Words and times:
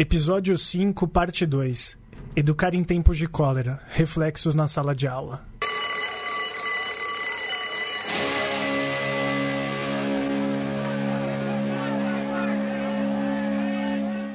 Episódio 0.00 0.56
5, 0.56 1.08
parte 1.08 1.44
2. 1.44 1.98
Educar 2.36 2.72
em 2.72 2.84
tempos 2.84 3.18
de 3.18 3.26
cólera. 3.26 3.80
Reflexos 3.88 4.54
na 4.54 4.68
sala 4.68 4.94
de 4.94 5.08
aula. 5.08 5.44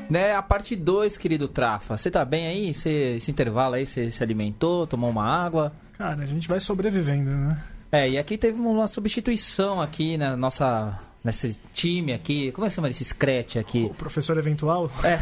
Né, 0.10 0.36
a 0.36 0.42
parte 0.42 0.76
2, 0.76 1.16
querido 1.16 1.48
Trafa. 1.48 1.96
Você 1.96 2.12
tá 2.12 2.26
bem 2.26 2.46
aí? 2.46 2.74
Você, 2.74 3.16
esse 3.16 3.32
intervalo 3.32 3.76
aí, 3.76 3.86
você 3.86 4.12
se 4.12 4.22
alimentou, 4.22 4.86
tomou 4.86 5.10
uma 5.10 5.26
água? 5.26 5.72
Cara, 5.98 6.24
a 6.24 6.26
gente 6.26 6.46
vai 6.46 6.60
sobrevivendo, 6.60 7.30
né? 7.30 7.64
É, 7.94 8.10
e 8.10 8.18
aqui 8.18 8.40
teve 8.40 8.60
uma 8.60 8.88
substituição 8.88 9.80
aqui 9.80 10.18
na 10.18 10.36
nossa 10.36 11.00
nesse 11.24 11.60
time 11.76 12.12
aqui. 12.12 12.52
Como 12.52 12.66
é 12.66 12.70
que 12.70 12.74
chama 12.74 12.90
esse 12.90 13.06
scratch 13.06 13.58
aqui? 13.58 13.84
O 13.84 13.94
professor 13.94 14.36
eventual? 14.36 14.92
É. 15.04 15.20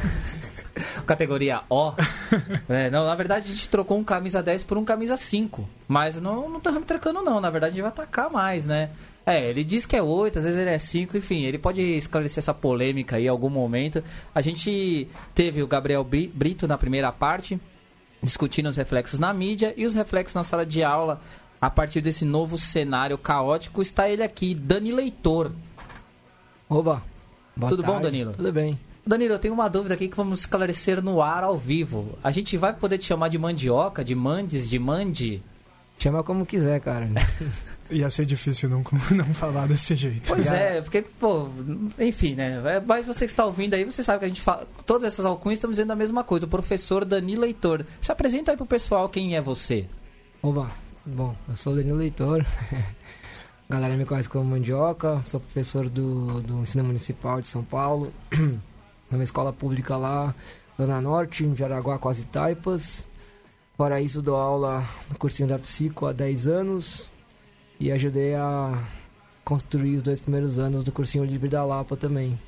Categoria 1.06 1.64
O. 1.70 1.92
é, 2.74 2.90
não, 2.90 3.06
na 3.06 3.14
verdade 3.14 3.50
a 3.50 3.52
gente 3.52 3.68
trocou 3.68 3.98
um 3.98 4.06
camisa 4.06 4.42
10 4.42 4.64
por 4.64 4.78
um 4.78 4.86
camisa 4.86 5.18
5. 5.18 5.68
Mas 5.86 6.22
não, 6.22 6.48
não 6.48 6.60
estamos 6.60 6.86
trocando 6.86 7.22
não. 7.22 7.42
Na 7.42 7.50
verdade 7.50 7.74
a 7.74 7.76
gente 7.76 7.82
vai 7.82 7.92
atacar 7.92 8.32
mais, 8.32 8.66
né? 8.66 8.90
É, 9.26 9.50
ele 9.50 9.66
diz 9.66 9.86
que 9.86 9.98
é 9.98 10.02
8, 10.02 10.40
às 10.40 10.46
vezes 10.46 10.58
ele 10.58 10.70
é 10.70 10.80
5, 10.80 11.18
enfim, 11.18 11.44
ele 11.44 11.58
pode 11.58 11.82
esclarecer 11.82 12.40
essa 12.40 12.54
polêmica 12.54 13.18
aí 13.18 13.26
em 13.26 13.28
algum 13.28 13.50
momento. 13.50 14.02
A 14.34 14.40
gente 14.40 15.10
teve 15.36 15.62
o 15.62 15.68
Gabriel 15.68 16.06
Brito 16.06 16.70
na 16.70 16.78
primeira 16.78 17.12
parte, 17.12 17.60
discutindo 18.24 18.70
os 18.70 18.78
reflexos 18.78 19.20
na 19.20 19.34
mídia 19.34 19.74
e 19.76 19.86
os 19.86 19.94
reflexos 19.94 20.36
na 20.36 20.44
sala 20.46 20.66
de 20.66 20.82
aula. 20.84 21.22
A 21.62 21.70
partir 21.70 22.02
desse 22.02 22.26
novo 22.26 22.58
cenário 22.58 23.18
caótico, 23.20 23.84
está 23.84 24.10
ele 24.10 24.24
aqui, 24.24 24.56
Dani 24.56 24.92
Leitor. 24.92 25.52
Oba! 26.68 27.04
Tudo 27.54 27.84
tarde. 27.84 27.98
bom, 27.98 28.02
Danilo? 28.02 28.34
Tudo 28.34 28.52
bem. 28.52 28.80
Danilo, 29.06 29.34
eu 29.34 29.40
tenho 29.40 29.54
uma 29.54 29.70
dúvida 29.70 29.94
aqui 29.94 30.08
que 30.08 30.18
vamos 30.18 30.40
esclarecer 30.40 31.04
no 31.04 31.22
ar 31.22 31.44
ao 31.44 31.58
vivo. 31.58 32.18
A 32.24 32.32
gente 32.32 32.58
vai 32.58 32.74
poder 32.74 32.98
te 32.98 33.06
chamar 33.06 33.28
de 33.28 33.38
mandioca, 33.38 34.04
de 34.04 34.16
mandes, 34.16 34.68
de 34.68 34.80
mande? 34.80 35.44
Chama 36.00 36.24
como 36.24 36.48
quiser, 36.48 36.82
cara. 36.82 37.08
Ia 37.92 38.10
ser 38.10 38.26
difícil 38.26 38.70
não, 38.70 38.84
não 39.12 39.34
falar 39.34 39.68
desse 39.68 39.96
jeito. 39.96 40.30
Pois 40.30 40.48
é, 40.48 40.82
porque, 40.82 41.02
pô, 41.02 41.50
enfim, 42.00 42.34
né? 42.36 42.60
É, 42.66 42.80
mas 42.80 43.06
você 43.06 43.26
que 43.26 43.32
está 43.32 43.46
ouvindo 43.46 43.74
aí, 43.76 43.84
você 43.84 44.02
sabe 44.02 44.20
que 44.20 44.26
a 44.26 44.28
gente 44.30 44.42
fala. 44.42 44.68
Todas 44.86 45.14
essas 45.14 45.26
alcunhas 45.26 45.58
estão 45.58 45.70
dizendo 45.70 45.92
a 45.92 45.96
mesma 45.96 46.24
coisa. 46.24 46.46
O 46.46 46.50
professor 46.50 47.06
Danilo 47.06 47.42
Leitor. 47.42 47.86
Se 48.02 48.12
apresenta 48.12 48.50
aí 48.50 48.58
pro 48.58 48.66
pessoal 48.66 49.10
quem 49.10 49.36
é 49.36 49.42
você. 49.42 49.86
Oba, 50.42 50.72
bom, 51.06 51.36
eu 51.48 51.56
sou 51.56 51.76
Danilo 51.76 51.98
Leitor. 51.98 52.46
A 53.70 53.74
galera 53.74 53.96
me 53.96 54.06
conhece 54.06 54.30
como 54.30 54.46
Mandioca, 54.46 55.22
sou 55.26 55.40
professor 55.40 55.90
do, 55.90 56.42
do 56.42 56.60
Ensino 56.60 56.84
Municipal 56.84 57.42
de 57.42 57.48
São 57.48 57.64
Paulo, 57.64 58.14
numa 59.10 59.24
escola 59.24 59.52
pública 59.52 59.98
lá, 59.98 60.34
Zona 60.78 61.02
Norte, 61.02 61.44
em 61.44 61.56
Jaraguá, 61.56 61.98
quase 61.98 62.26
Taipas. 62.26 63.06
Fora 63.78 64.02
isso, 64.02 64.22
dou 64.22 64.36
aula 64.36 64.86
no 65.10 65.18
cursinho 65.18 65.50
da 65.50 65.58
Psico 65.58 66.06
há 66.06 66.12
10 66.14 66.48
anos 66.48 67.06
e 67.80 67.92
ajudei 67.92 68.36
a 68.36 68.84
construir 69.44 69.98
os 69.98 70.04
dois 70.04 70.22
primeiros 70.22 70.60
anos 70.60 70.84
do 70.84 70.92
cursinho 70.92 71.26
Livre 71.26 71.50
da 71.50 71.66
Lapa 71.66 71.98
também. 71.98 72.40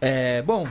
É, 0.00 0.42
bom, 0.42 0.68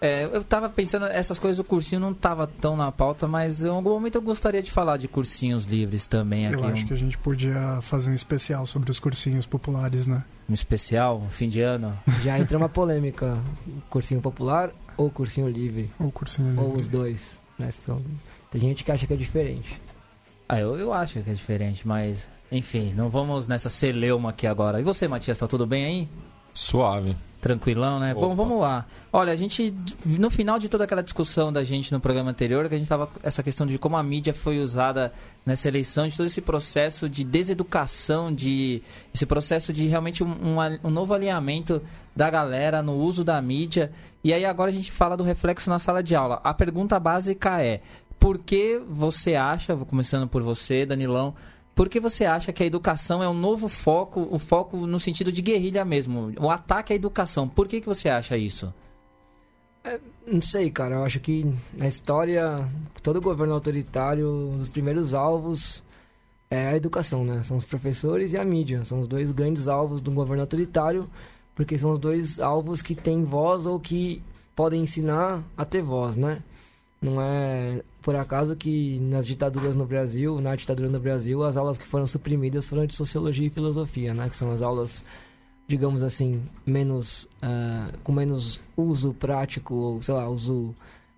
é, 0.00 0.24
eu 0.24 0.44
tava 0.44 0.68
pensando, 0.68 1.06
essas 1.06 1.38
coisas 1.38 1.56
do 1.56 1.64
cursinho 1.64 2.00
não 2.00 2.12
tava 2.12 2.46
tão 2.46 2.76
na 2.76 2.92
pauta, 2.92 3.26
mas 3.26 3.62
em 3.62 3.68
algum 3.68 3.90
momento 3.90 4.16
eu 4.16 4.22
gostaria 4.22 4.62
de 4.62 4.70
falar 4.70 4.98
de 4.98 5.08
cursinhos 5.08 5.64
livres 5.64 6.06
também 6.06 6.46
aqui. 6.46 6.62
Eu 6.62 6.68
acho 6.68 6.84
um... 6.84 6.86
que 6.86 6.94
a 6.94 6.96
gente 6.96 7.16
podia 7.18 7.78
fazer 7.80 8.10
um 8.10 8.14
especial 8.14 8.66
sobre 8.66 8.90
os 8.90 9.00
cursinhos 9.00 9.46
populares, 9.46 10.06
né? 10.06 10.22
Um 10.48 10.54
especial, 10.54 11.18
um 11.18 11.30
fim 11.30 11.48
de 11.48 11.60
ano. 11.62 11.96
Já 12.22 12.38
entrou 12.38 12.60
uma 12.60 12.68
polêmica, 12.68 13.38
cursinho 13.88 14.20
popular 14.20 14.70
ou 14.96 15.10
cursinho 15.10 15.48
livre? 15.48 15.90
Ou 15.98 16.12
cursinho 16.12 16.50
livre. 16.50 16.64
Ou 16.64 16.76
os 16.76 16.86
dois, 16.86 17.38
né? 17.58 17.70
São... 17.72 18.02
Tem 18.50 18.60
gente 18.60 18.84
que 18.84 18.92
acha 18.92 19.06
que 19.06 19.14
é 19.14 19.16
diferente. 19.16 19.80
Ah, 20.48 20.60
eu, 20.60 20.78
eu 20.78 20.92
acho 20.92 21.20
que 21.20 21.30
é 21.30 21.34
diferente, 21.34 21.88
mas 21.88 22.28
enfim, 22.52 22.92
não 22.94 23.08
vamos 23.08 23.46
nessa 23.46 23.70
celeuma 23.70 24.30
aqui 24.30 24.46
agora. 24.46 24.80
E 24.80 24.84
você, 24.84 25.08
Matias, 25.08 25.38
tá 25.38 25.48
tudo 25.48 25.66
bem 25.66 25.84
aí? 25.84 26.08
Suave. 26.54 27.16
Tranquilão, 27.46 28.00
né? 28.00 28.12
Opa. 28.12 28.26
Bom, 28.26 28.34
vamos 28.34 28.60
lá. 28.60 28.86
Olha, 29.12 29.32
a 29.32 29.36
gente, 29.36 29.72
no 30.04 30.28
final 30.30 30.58
de 30.58 30.68
toda 30.68 30.84
aquela 30.84 31.02
discussão 31.02 31.52
da 31.52 31.62
gente 31.62 31.92
no 31.92 32.00
programa 32.00 32.30
anterior, 32.30 32.68
que 32.68 32.74
a 32.74 32.78
gente 32.78 32.88
tava 32.88 33.08
essa 33.22 33.42
questão 33.42 33.66
de 33.66 33.78
como 33.78 33.96
a 33.96 34.02
mídia 34.02 34.34
foi 34.34 34.58
usada 34.58 35.12
nessa 35.44 35.68
eleição, 35.68 36.08
de 36.08 36.16
todo 36.16 36.26
esse 36.26 36.40
processo 36.40 37.08
de 37.08 37.22
deseducação, 37.22 38.34
de 38.34 38.82
esse 39.14 39.24
processo 39.24 39.72
de 39.72 39.86
realmente 39.86 40.24
um, 40.24 40.28
um, 40.28 40.56
um 40.84 40.90
novo 40.90 41.14
alinhamento 41.14 41.80
da 42.16 42.28
galera 42.28 42.82
no 42.82 42.94
uso 42.94 43.22
da 43.22 43.40
mídia. 43.40 43.92
E 44.24 44.32
aí 44.32 44.44
agora 44.44 44.70
a 44.70 44.74
gente 44.74 44.90
fala 44.90 45.16
do 45.16 45.22
reflexo 45.22 45.70
na 45.70 45.78
sala 45.78 46.02
de 46.02 46.16
aula. 46.16 46.40
A 46.42 46.52
pergunta 46.52 46.98
básica 46.98 47.62
é: 47.62 47.80
por 48.18 48.38
que 48.38 48.80
você 48.88 49.34
acha, 49.36 49.76
vou 49.76 49.86
começando 49.86 50.26
por 50.26 50.42
você, 50.42 50.84
Danilão, 50.84 51.34
por 51.76 51.90
que 51.90 52.00
você 52.00 52.24
acha 52.24 52.54
que 52.54 52.62
a 52.62 52.66
educação 52.66 53.22
é 53.22 53.28
um 53.28 53.34
novo 53.34 53.68
foco, 53.68 54.26
o 54.30 54.38
foco 54.38 54.78
no 54.78 54.98
sentido 54.98 55.30
de 55.30 55.42
guerrilha 55.42 55.84
mesmo? 55.84 56.32
O 56.40 56.50
ataque 56.50 56.94
à 56.94 56.96
educação. 56.96 57.46
Por 57.46 57.68
que, 57.68 57.82
que 57.82 57.86
você 57.86 58.08
acha 58.08 58.34
isso? 58.34 58.72
É, 59.84 60.00
não 60.26 60.40
sei, 60.40 60.70
cara. 60.70 60.94
Eu 60.94 61.04
acho 61.04 61.20
que 61.20 61.44
na 61.76 61.86
história, 61.86 62.66
todo 63.02 63.20
governo 63.20 63.52
autoritário, 63.52 64.26
um 64.26 64.56
dos 64.56 64.70
primeiros 64.70 65.12
alvos 65.12 65.84
é 66.50 66.68
a 66.68 66.76
educação, 66.76 67.22
né? 67.26 67.42
São 67.42 67.58
os 67.58 67.66
professores 67.66 68.32
e 68.32 68.38
a 68.38 68.44
mídia. 68.44 68.82
São 68.82 69.00
os 69.00 69.06
dois 69.06 69.30
grandes 69.30 69.68
alvos 69.68 70.00
do 70.00 70.10
governo 70.10 70.44
autoritário, 70.44 71.10
porque 71.54 71.78
são 71.78 71.92
os 71.92 71.98
dois 71.98 72.40
alvos 72.40 72.80
que 72.80 72.94
têm 72.94 73.22
voz 73.22 73.66
ou 73.66 73.78
que 73.78 74.22
podem 74.54 74.80
ensinar 74.80 75.44
a 75.54 75.64
ter 75.66 75.82
voz, 75.82 76.16
né? 76.16 76.42
Não 77.00 77.20
é 77.20 77.82
por 78.02 78.16
acaso 78.16 78.56
que 78.56 78.98
nas 79.00 79.26
ditaduras 79.26 79.76
no 79.76 79.84
Brasil, 79.84 80.40
na 80.40 80.54
ditadura 80.56 80.88
no 80.88 80.98
Brasil, 81.00 81.42
as 81.42 81.56
aulas 81.56 81.76
que 81.76 81.86
foram 81.86 82.06
suprimidas 82.06 82.68
foram 82.68 82.86
de 82.86 82.94
sociologia 82.94 83.46
e 83.46 83.50
filosofia, 83.50 84.14
né? 84.14 84.28
Que 84.28 84.36
são 84.36 84.50
as 84.50 84.62
aulas, 84.62 85.04
digamos 85.68 86.02
assim, 86.02 86.42
menos 86.64 87.24
uh, 87.42 87.98
com 88.02 88.12
menos 88.12 88.60
uso 88.76 89.12
prático, 89.12 89.74
ou 89.74 90.02
sei 90.02 90.14
lá, 90.14 90.28
uso 90.28 90.74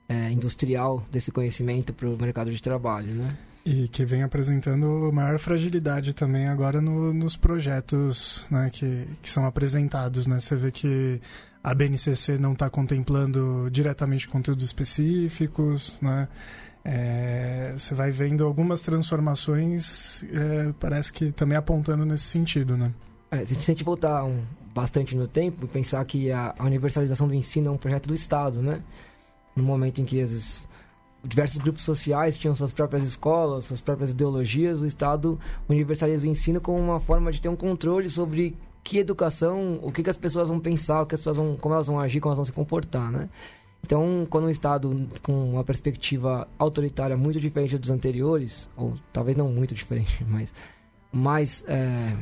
uh, 0.09 0.33
industrial 0.33 1.05
desse 1.13 1.31
conhecimento 1.31 1.93
para 1.93 2.09
o 2.09 2.17
mercado 2.17 2.51
de 2.51 2.61
trabalho, 2.61 3.15
né? 3.15 3.37
E 3.65 3.87
que 3.87 4.03
vem 4.05 4.23
apresentando 4.23 5.11
maior 5.13 5.39
fragilidade 5.39 6.15
também 6.15 6.47
agora 6.49 6.81
no, 6.81 7.13
nos 7.13 7.37
projetos 7.37 8.47
né, 8.51 8.71
que, 8.73 9.07
que 9.21 9.31
são 9.31 9.45
apresentados. 9.45 10.27
Né? 10.27 10.41
Você 10.41 10.57
vê 10.57 10.71
que 10.71 11.21
a 11.69 11.75
BNCC 11.75 12.39
não 12.39 12.55
está 12.55 12.71
contemplando 12.71 13.69
diretamente 13.71 14.27
conteúdos 14.27 14.65
específicos, 14.65 15.95
né? 16.01 16.27
É, 16.83 17.75
você 17.77 17.95
vai 17.95 18.11
vendo 18.11 18.43
algumas 18.43 18.81
transformações, 18.81 20.25
é, 20.25 20.73
parece 20.81 21.13
que 21.13 21.31
também 21.31 21.59
apontando 21.59 22.07
nesse 22.07 22.25
sentido, 22.25 22.75
né? 22.75 22.91
É, 23.31 23.45
se 23.45 23.55
a 23.55 23.61
gente 23.61 23.85
voltar 23.85 24.25
um, 24.25 24.43
bastante 24.75 25.15
no 25.15 25.29
tempo 25.29 25.67
e 25.67 25.69
pensar 25.69 26.03
que 26.07 26.33
a, 26.33 26.55
a, 26.59 26.65
universalização 26.65 27.29
do 27.29 27.35
ensino 27.35 27.69
é 27.69 27.71
um 27.71 27.77
projeto 27.77 28.07
do 28.07 28.15
Estado, 28.15 28.63
né? 28.63 28.83
No 29.55 29.63
momento 29.63 30.01
em 30.01 30.07
que 30.07 30.23
as, 30.23 30.67
diversos 31.23 31.59
grupos 31.59 31.83
sociais 31.83 32.39
tinham 32.39 32.57
suas 32.57 32.73
próprias 32.73 33.03
escolas, 33.03 33.67
suas 33.67 33.83
próprias 33.83 34.13
ideologias, 34.13 34.81
o 34.81 34.87
Estado 34.87 35.39
universaliza 35.69 36.27
o 36.27 36.31
ensino 36.31 36.63
como 36.63 36.79
uma 36.79 36.99
forma 36.99 37.31
de 37.31 37.43
ter 37.43 37.51
um 37.51 37.57
controle 37.57 38.09
sobre 38.09 38.57
que 38.89 38.97
educação, 38.97 39.79
o 39.83 39.93
que, 39.93 40.03
que 40.03 40.09
as 40.09 40.17
pessoas 40.17 40.49
vão 40.49 40.59
pensar, 40.59 41.03
o 41.03 41.07
que 41.07 41.15
as 41.15 41.21
pessoas 41.21 41.37
vão, 41.37 41.57
como 41.57 41.75
elas 41.75 41.87
vão 41.87 42.01
agir, 42.01 42.21
como 42.21 42.31
elas 42.31 42.39
vão 42.39 42.45
se 42.47 42.53
comportar, 42.53 43.13
né? 43.13 43.29
Então, 43.85 44.27
quando 44.31 44.45
um 44.45 44.51
Estado 44.51 45.07
com 45.23 45.51
uma 45.51 45.63
perspectiva 45.63 46.49
autoritária 46.59 47.15
muito 47.15 47.39
diferente 47.39 47.77
dos 47.77 47.91
anteriores, 47.91 48.67
ou 48.75 48.95
talvez 49.13 49.37
não 49.37 49.51
muito 49.51 49.75
diferente, 49.75 50.25
mas 50.27 50.55
mais, 51.13 51.63
é, 51.69 52.17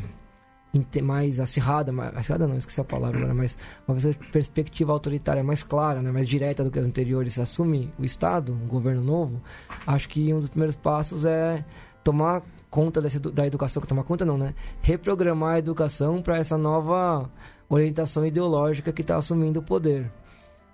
mais 1.01 1.39
acirrada, 1.39 1.93
mais, 1.93 2.17
acirrada 2.17 2.49
não, 2.49 2.59
esqueci 2.59 2.81
a 2.81 2.85
palavra 2.85 3.19
agora, 3.19 3.33
mas 3.33 3.57
uma 3.87 3.97
perspectiva 4.33 4.93
autoritária 4.93 5.45
mais 5.45 5.63
clara, 5.63 6.03
né, 6.03 6.11
mais 6.11 6.27
direta 6.27 6.65
do 6.65 6.71
que 6.73 6.81
as 6.81 6.87
anteriores, 6.87 7.39
assume 7.39 7.95
o 7.97 8.05
Estado, 8.05 8.53
um 8.53 8.67
governo 8.67 9.03
novo, 9.03 9.41
acho 9.87 10.09
que 10.09 10.35
um 10.35 10.41
dos 10.41 10.49
primeiros 10.49 10.75
passos 10.75 11.25
é 11.25 11.65
tomar 12.03 12.43
conta 12.77 13.01
dessa, 13.01 13.19
da 13.19 13.47
educação, 13.47 13.83
tomar 13.85 14.05
conta 14.05 14.23
não, 14.23 14.37
né? 14.37 14.55
Reprogramar 14.83 15.55
a 15.55 15.59
educação 15.59 16.21
para 16.21 16.37
essa 16.37 16.59
nova 16.59 17.31
orientação 17.71 18.27
ideológica 18.27 18.93
que 18.93 19.01
está 19.01 19.17
assumindo 19.17 19.61
o 19.61 19.63
poder. 19.63 20.13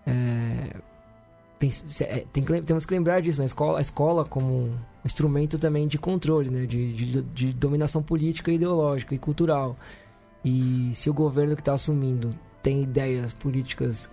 É, 0.04 0.78
é, 2.00 2.24
tem, 2.32 2.42
temos 2.42 2.84
que 2.84 2.92
lembrar 2.92 3.22
disso, 3.22 3.38
né? 3.38 3.44
a, 3.44 3.46
escola, 3.46 3.78
a 3.78 3.80
escola 3.80 4.24
como 4.24 4.76
instrumento 5.04 5.60
também 5.60 5.86
de 5.86 5.96
controle, 5.96 6.50
né? 6.50 6.66
de, 6.66 6.92
de, 6.92 7.22
de 7.22 7.52
dominação 7.52 8.02
política, 8.02 8.50
ideológica 8.50 9.14
e 9.14 9.18
cultural. 9.18 9.76
E 10.44 10.90
se 10.94 11.08
o 11.08 11.14
governo 11.14 11.54
que 11.54 11.62
está 11.62 11.74
assumindo 11.74 12.34
tem 12.64 12.82
ideias 12.82 13.32
políticas, 13.32 14.10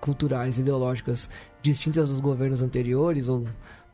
culturais, 0.00 0.58
ideológicas 0.58 1.30
distintas 1.62 2.08
dos 2.08 2.18
governos 2.18 2.60
anteriores 2.60 3.28
ou 3.28 3.44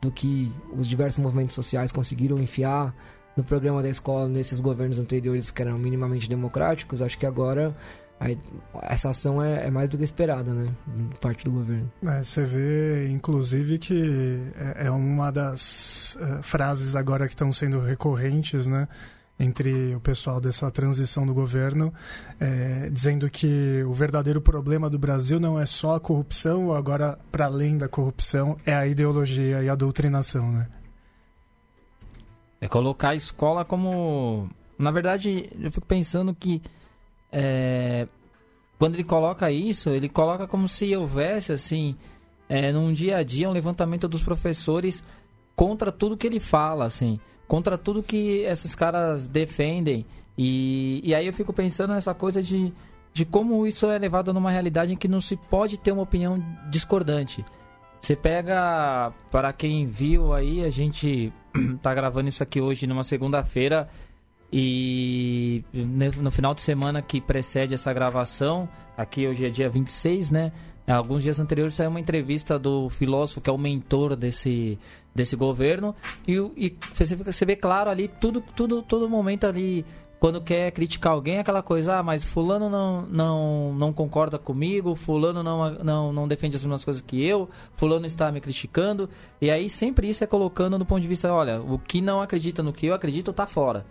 do 0.01 0.11
que 0.11 0.51
os 0.75 0.87
diversos 0.87 1.19
movimentos 1.19 1.53
sociais 1.53 1.91
conseguiram 1.91 2.37
enfiar 2.39 2.95
no 3.37 3.43
programa 3.43 3.81
da 3.81 3.89
escola 3.89 4.27
nesses 4.27 4.59
governos 4.59 4.99
anteriores 4.99 5.51
que 5.51 5.61
eram 5.61 5.77
minimamente 5.77 6.27
democráticos, 6.27 7.01
acho 7.01 7.17
que 7.17 7.25
agora 7.25 7.73
Aí, 8.19 8.37
essa 8.81 9.09
ação 9.09 9.43
é, 9.43 9.67
é, 9.67 9.71
mais 9.71 9.89
do 9.89 9.97
que 9.97 10.03
esperada, 10.03 10.51
né? 10.51 10.73
Parte 11.21 11.45
do 11.45 11.51
governo. 11.51 11.91
É, 12.03 12.23
você 12.23 12.43
vê, 12.43 13.07
inclusive, 13.09 13.77
que 13.77 14.41
é, 14.55 14.87
é 14.87 14.91
uma 14.91 15.31
das 15.31 16.17
uh, 16.19 16.41
frases 16.41 16.95
agora 16.95 17.27
que 17.27 17.33
estão 17.33 17.51
sendo 17.51 17.79
recorrentes, 17.79 18.65
né? 18.65 18.87
Entre 19.39 19.93
o 19.93 19.99
pessoal 19.99 20.41
dessa 20.41 20.71
transição 20.71 21.27
do 21.27 21.31
governo, 21.31 21.93
é, 22.39 22.89
dizendo 22.91 23.29
que 23.29 23.83
o 23.83 23.93
verdadeiro 23.93 24.41
problema 24.41 24.89
do 24.89 24.97
Brasil 24.97 25.39
não 25.39 25.59
é 25.59 25.65
só 25.67 25.95
a 25.95 25.99
corrupção, 25.99 26.73
agora, 26.73 27.19
para 27.31 27.45
além 27.45 27.77
da 27.77 27.87
corrupção, 27.87 28.57
é 28.65 28.73
a 28.73 28.87
ideologia 28.87 29.61
e 29.61 29.69
a 29.69 29.75
doutrinação, 29.75 30.51
né? 30.51 30.65
É 32.59 32.67
colocar 32.67 33.09
a 33.09 33.15
escola 33.15 33.63
como. 33.63 34.49
Na 34.77 34.91
verdade, 34.91 35.49
eu 35.59 35.71
fico 35.71 35.85
pensando 35.85 36.33
que 36.33 36.61
é, 37.31 38.07
quando 38.77 38.95
ele 38.95 39.03
coloca 39.03 39.51
isso, 39.51 39.89
ele 39.89 40.07
coloca 40.07 40.47
como 40.47 40.67
se 40.67 40.95
houvesse, 40.95 41.51
assim, 41.51 41.95
é, 42.47 42.71
num 42.71 42.93
dia 42.93 43.17
a 43.17 43.23
dia, 43.23 43.49
um 43.49 43.53
levantamento 43.53 44.07
dos 44.07 44.21
professores 44.21 45.03
contra 45.55 45.91
tudo 45.91 46.17
que 46.17 46.27
ele 46.27 46.39
fala, 46.39 46.85
assim, 46.85 47.19
contra 47.47 47.77
tudo 47.77 48.03
que 48.03 48.41
esses 48.41 48.75
caras 48.75 49.27
defendem. 49.27 50.05
E, 50.37 51.01
e 51.03 51.15
aí 51.15 51.25
eu 51.25 51.33
fico 51.33 51.51
pensando 51.51 51.93
nessa 51.93 52.13
coisa 52.13 52.41
de, 52.43 52.71
de 53.11 53.25
como 53.25 53.65
isso 53.65 53.87
é 53.87 53.97
levado 53.97 54.31
numa 54.33 54.51
realidade 54.51 54.93
em 54.93 54.97
que 54.97 55.07
não 55.07 55.19
se 55.19 55.35
pode 55.35 55.79
ter 55.79 55.91
uma 55.91 56.03
opinião 56.03 56.43
discordante. 56.69 57.43
Você 57.99 58.15
pega, 58.15 59.11
para 59.31 59.51
quem 59.51 59.85
viu 59.87 60.33
aí, 60.33 60.63
a 60.63 60.69
gente 60.69 61.33
tá 61.81 61.93
gravando 61.93 62.29
isso 62.29 62.43
aqui 62.43 62.61
hoje 62.61 62.87
numa 62.87 63.03
segunda-feira 63.03 63.89
e 64.51 65.63
no 65.73 66.31
final 66.31 66.53
de 66.53 66.61
semana 66.61 67.01
que 67.01 67.19
precede 67.19 67.73
essa 67.73 67.91
gravação, 67.91 68.69
aqui 68.95 69.27
hoje 69.27 69.45
é 69.45 69.49
dia 69.49 69.69
26, 69.69 70.31
né? 70.31 70.51
Alguns 70.87 71.21
dias 71.21 71.37
anteriores 71.37 71.75
saiu 71.75 71.89
uma 71.89 71.99
entrevista 71.99 72.57
do 72.57 72.89
filósofo 72.89 73.41
que 73.41 73.49
é 73.49 73.53
o 73.53 73.57
mentor 73.57 74.15
desse, 74.15 74.79
desse 75.13 75.35
governo 75.35 75.93
e, 76.25 76.35
e 76.55 76.77
você, 76.93 77.13
você 77.13 77.45
vê 77.45 77.57
claro 77.57 77.89
ali 77.89 78.07
tudo, 78.07 78.41
tudo, 78.55 78.81
todo 78.81 79.09
momento 79.09 79.45
ali 79.45 79.85
quando 80.19 80.41
quer 80.41 80.71
criticar 80.71 81.13
alguém, 81.13 81.37
aquela 81.37 81.61
coisa, 81.61 81.97
ah, 81.97 82.03
mas 82.03 82.23
fulano 82.23 82.69
não, 82.69 83.01
não, 83.03 83.73
não 83.73 83.93
concorda 83.93 84.39
comigo, 84.39 84.95
fulano 84.95 85.43
não, 85.43 85.71
não, 85.75 86.13
não 86.13 86.27
defende 86.27 86.55
as 86.55 86.63
mesmas 86.63 86.83
coisas 86.83 87.03
que 87.03 87.23
eu, 87.23 87.47
fulano 87.73 88.05
está 88.05 88.31
me 88.31 88.41
criticando. 88.41 89.07
E 89.39 89.51
aí 89.51 89.69
sempre 89.69 90.09
isso 90.09 90.23
é 90.23 90.27
colocando 90.27 90.79
no 90.79 90.85
ponto 90.85 91.01
de 91.01 91.07
vista, 91.07 91.31
olha, 91.31 91.61
o 91.61 91.77
que 91.77 92.01
não 92.01 92.19
acredita 92.19 92.63
no 92.63 92.73
que 92.73 92.87
eu 92.87 92.95
acredito 92.95 93.29
está 93.29 93.45
fora. 93.45 93.85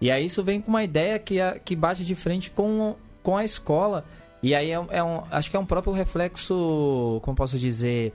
E 0.00 0.10
aí 0.10 0.26
isso 0.26 0.42
vem 0.42 0.60
com 0.60 0.70
uma 0.70 0.82
ideia 0.82 1.18
que, 1.18 1.40
a, 1.40 1.58
que 1.58 1.76
bate 1.76 2.04
de 2.04 2.14
frente 2.16 2.50
com, 2.50 2.96
com 3.22 3.36
a 3.36 3.44
escola. 3.44 4.04
E 4.42 4.54
aí 4.54 4.72
é, 4.72 4.86
é 4.90 5.02
um, 5.02 5.22
acho 5.30 5.50
que 5.50 5.56
é 5.56 5.60
um 5.60 5.64
próprio 5.64 5.92
reflexo, 5.92 7.20
como 7.22 7.36
posso 7.36 7.56
dizer, 7.58 8.12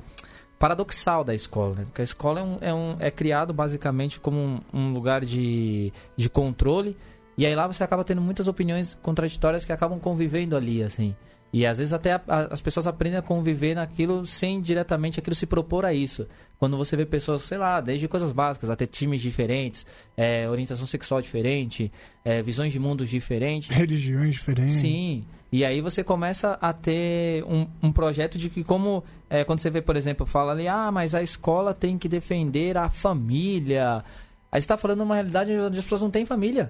paradoxal 0.59 1.23
da 1.23 1.33
escola. 1.33 1.73
Né? 1.73 1.85
Porque 1.85 2.01
a 2.01 2.03
escola 2.03 2.41
é, 2.41 2.43
um, 2.43 2.57
é, 2.61 2.73
um, 2.73 2.95
é 2.99 3.09
criado 3.09 3.53
basicamente 3.53 4.19
como 4.19 4.37
um, 4.37 4.59
um 4.73 4.93
lugar 4.93 5.23
de, 5.23 5.93
de 6.17 6.29
controle. 6.29 6.97
E 7.39 7.45
aí 7.45 7.55
lá 7.55 7.65
você 7.65 7.81
acaba 7.81 8.03
tendo 8.03 8.21
muitas 8.21 8.49
opiniões 8.49 8.97
contraditórias 9.01 9.63
que 9.63 9.71
acabam 9.71 9.97
convivendo 9.97 10.57
ali, 10.57 10.83
assim. 10.83 11.15
E 11.53 11.65
às 11.65 11.77
vezes 11.77 11.93
até 11.93 12.11
a, 12.11 12.21
a, 12.27 12.39
as 12.53 12.59
pessoas 12.59 12.85
aprendem 12.85 13.17
a 13.17 13.21
conviver 13.21 13.75
naquilo 13.75 14.25
sem 14.25 14.61
diretamente 14.61 15.21
aquilo 15.21 15.33
se 15.33 15.45
propor 15.45 15.85
a 15.85 15.93
isso. 15.93 16.27
Quando 16.57 16.75
você 16.75 16.97
vê 16.97 17.05
pessoas, 17.05 17.43
sei 17.43 17.57
lá, 17.57 17.79
desde 17.79 18.09
coisas 18.09 18.33
básicas 18.33 18.69
até 18.69 18.85
times 18.85 19.21
diferentes, 19.21 19.85
é, 20.17 20.49
orientação 20.49 20.85
sexual 20.85 21.21
diferente, 21.21 21.89
é, 22.25 22.41
visões 22.41 22.73
de 22.73 22.79
mundos 22.79 23.09
diferentes. 23.09 23.69
Religiões 23.73 24.35
diferentes. 24.35 24.75
Sim. 24.75 25.23
E 25.49 25.63
aí 25.63 25.79
você 25.79 26.03
começa 26.03 26.57
a 26.61 26.73
ter 26.73 27.45
um, 27.45 27.65
um 27.81 27.89
projeto 27.89 28.37
de 28.37 28.49
que 28.49 28.65
como... 28.65 29.01
É, 29.29 29.45
quando 29.45 29.59
você 29.59 29.69
vê, 29.69 29.81
por 29.81 29.95
exemplo, 29.95 30.25
fala 30.25 30.51
ali, 30.51 30.67
ah, 30.67 30.91
mas 30.91 31.15
a 31.15 31.23
escola 31.23 31.73
tem 31.73 31.97
que 31.97 32.09
defender 32.09 32.75
a 32.75 32.89
família. 32.89 34.03
Aí 34.51 34.59
você 34.59 34.65
está 34.65 34.75
falando 34.75 35.03
uma 35.03 35.15
realidade 35.15 35.53
onde 35.53 35.77
as 35.79 35.85
pessoas 35.85 36.01
não 36.01 36.11
têm 36.11 36.25
família. 36.25 36.69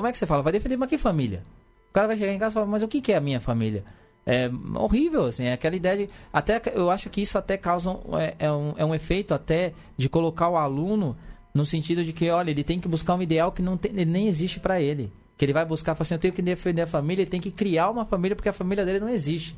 Como 0.00 0.08
é 0.08 0.12
que 0.12 0.16
você 0.16 0.26
fala? 0.26 0.42
Vai 0.42 0.50
defender, 0.50 0.78
mas 0.78 0.88
que 0.88 0.96
família? 0.96 1.42
O 1.90 1.92
cara 1.92 2.06
vai 2.06 2.16
chegar 2.16 2.32
em 2.32 2.38
casa 2.38 2.54
e 2.54 2.54
falar, 2.54 2.64
mas 2.64 2.82
o 2.82 2.88
que, 2.88 3.02
que 3.02 3.12
é 3.12 3.16
a 3.16 3.20
minha 3.20 3.38
família? 3.38 3.84
É 4.24 4.50
horrível, 4.74 5.26
assim, 5.26 5.44
é 5.44 5.52
aquela 5.52 5.76
ideia 5.76 6.06
de. 6.06 6.10
Até, 6.32 6.58
eu 6.74 6.90
acho 6.90 7.10
que 7.10 7.20
isso 7.20 7.36
até 7.36 7.58
causa. 7.58 7.90
Um, 7.90 8.16
é, 8.16 8.34
é, 8.38 8.50
um, 8.50 8.72
é 8.78 8.84
um 8.84 8.94
efeito 8.94 9.34
até 9.34 9.74
de 9.98 10.08
colocar 10.08 10.48
o 10.48 10.56
aluno 10.56 11.14
no 11.52 11.66
sentido 11.66 12.02
de 12.02 12.14
que, 12.14 12.30
olha, 12.30 12.50
ele 12.50 12.64
tem 12.64 12.80
que 12.80 12.88
buscar 12.88 13.14
um 13.14 13.20
ideal 13.20 13.52
que 13.52 13.60
não 13.60 13.76
tem, 13.76 13.92
nem 13.92 14.26
existe 14.26 14.58
para 14.58 14.80
ele. 14.80 15.12
Que 15.36 15.44
ele 15.44 15.52
vai 15.52 15.66
buscar, 15.66 15.94
assim, 16.00 16.14
eu 16.14 16.18
tenho 16.18 16.32
que 16.32 16.40
defender 16.40 16.80
a 16.80 16.86
família, 16.86 17.22
ele 17.22 17.30
tem 17.30 17.40
que 17.40 17.50
criar 17.50 17.90
uma 17.90 18.06
família 18.06 18.34
porque 18.34 18.48
a 18.48 18.54
família 18.54 18.86
dele 18.86 19.00
não 19.00 19.08
existe. 19.10 19.54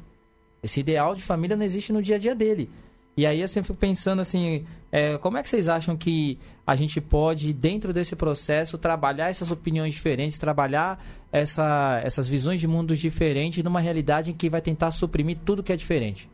Esse 0.61 0.81
ideal 0.81 1.15
de 1.15 1.23
família 1.23 1.57
não 1.57 1.65
existe 1.65 1.93
no 1.93 2.03
dia 2.03 2.17
a 2.17 2.19
dia 2.19 2.35
dele. 2.35 2.69
E 3.17 3.27
aí 3.27 3.43
assim, 3.43 3.61
eu 3.61 3.65
fico 3.65 3.79
pensando 3.79 4.21
assim, 4.21 4.65
é, 4.91 5.19
como 5.19 5.37
é 5.37 5.43
que 5.43 5.49
vocês 5.49 5.69
acham 5.69 5.97
que 5.97 6.39
a 6.67 6.75
gente 6.75 7.01
pode, 7.01 7.53
dentro 7.53 7.93
desse 7.93 8.15
processo, 8.17 8.79
trabalhar 8.79 9.29
essas 9.29 9.51
opiniões 9.51 9.93
diferentes, 9.93 10.39
trabalhar 10.39 11.05
essa, 11.31 12.01
essas 12.05 12.29
visões 12.29 12.61
de 12.61 12.69
mundos 12.69 12.99
diferentes 12.99 13.63
numa 13.63 13.81
realidade 13.81 14.31
em 14.31 14.35
que 14.35 14.49
vai 14.49 14.61
tentar 14.61 14.91
suprimir 14.93 15.39
tudo 15.45 15.63
que 15.63 15.73
é 15.73 15.77
diferente? 15.77 16.31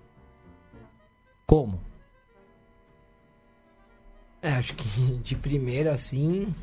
Como? 1.47 1.81
É, 4.41 4.53
acho 4.53 4.75
que 4.75 4.87
de 5.25 5.35
primeira, 5.35 5.93
assim, 5.93 6.55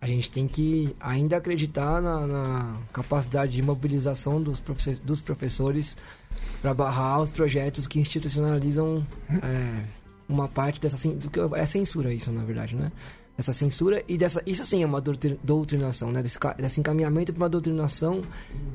a 0.00 0.06
gente 0.06 0.30
tem 0.30 0.46
que 0.46 0.94
ainda 1.00 1.36
acreditar 1.36 2.00
na, 2.00 2.26
na 2.26 2.76
capacidade 2.92 3.52
de 3.52 3.62
mobilização 3.62 4.40
dos, 4.40 4.60
professores, 4.60 4.98
dos 4.98 5.20
professores 5.20 5.96
para 6.60 6.74
barrar 6.74 7.20
os 7.22 7.30
projetos 7.30 7.86
que 7.86 7.98
institucionalizam 7.98 9.06
é, 9.30 9.84
uma 10.28 10.48
parte 10.48 10.80
dessa 10.80 11.08
do 11.08 11.30
que 11.30 11.40
é 11.54 11.66
censura 11.66 12.12
isso 12.12 12.30
na 12.30 12.44
verdade 12.44 12.76
né? 12.76 12.92
Essa 13.38 13.52
censura 13.52 14.02
e 14.08 14.16
dessa 14.16 14.42
isso 14.46 14.64
sim 14.64 14.82
é 14.82 14.86
uma 14.86 15.00
doutrinação 15.00 16.10
né? 16.10 16.22
Desse, 16.22 16.38
desse 16.56 16.80
encaminhamento 16.80 17.32
para 17.32 17.42
uma 17.44 17.48
doutrinação 17.48 18.22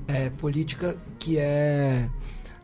é, 0.07 0.29
política 0.29 0.95
que 1.19 1.37
é 1.37 2.07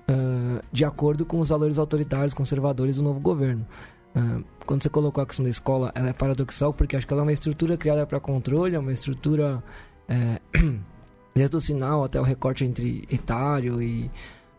uh, 0.10 0.62
de 0.72 0.86
acordo 0.86 1.26
com 1.26 1.40
os 1.40 1.50
valores 1.50 1.78
autoritários 1.78 2.34
conservadores 2.34 2.96
do 2.96 3.04
novo 3.04 3.20
governo. 3.20 3.66
Uh, 4.16 4.44
quando 4.68 4.84
você 4.84 4.90
colocou 4.90 5.24
a 5.24 5.26
questão 5.26 5.44
da 5.44 5.50
escola 5.50 5.92
ela 5.96 6.10
é 6.10 6.14
paradoxal 6.14 6.74
porque 6.74 6.96
acho 6.96 7.08
que 7.08 7.14
ela 7.14 7.24
é 7.24 7.26
uma 7.26 7.34
estrutura 7.34 7.76
criada 7.78 8.06
para 8.06 8.20
controle 8.20 8.76
é 8.76 8.80
uma 8.80 8.94
estrutura 8.94 9.64
é, 10.08 10.40
desde 11.34 11.56
o 11.56 11.62
sinal 11.62 12.04
até 12.04 12.20
o 12.20 12.24
recorte 12.24 12.64
entre 12.64 13.08
etário 13.10 13.82
e 13.82 14.12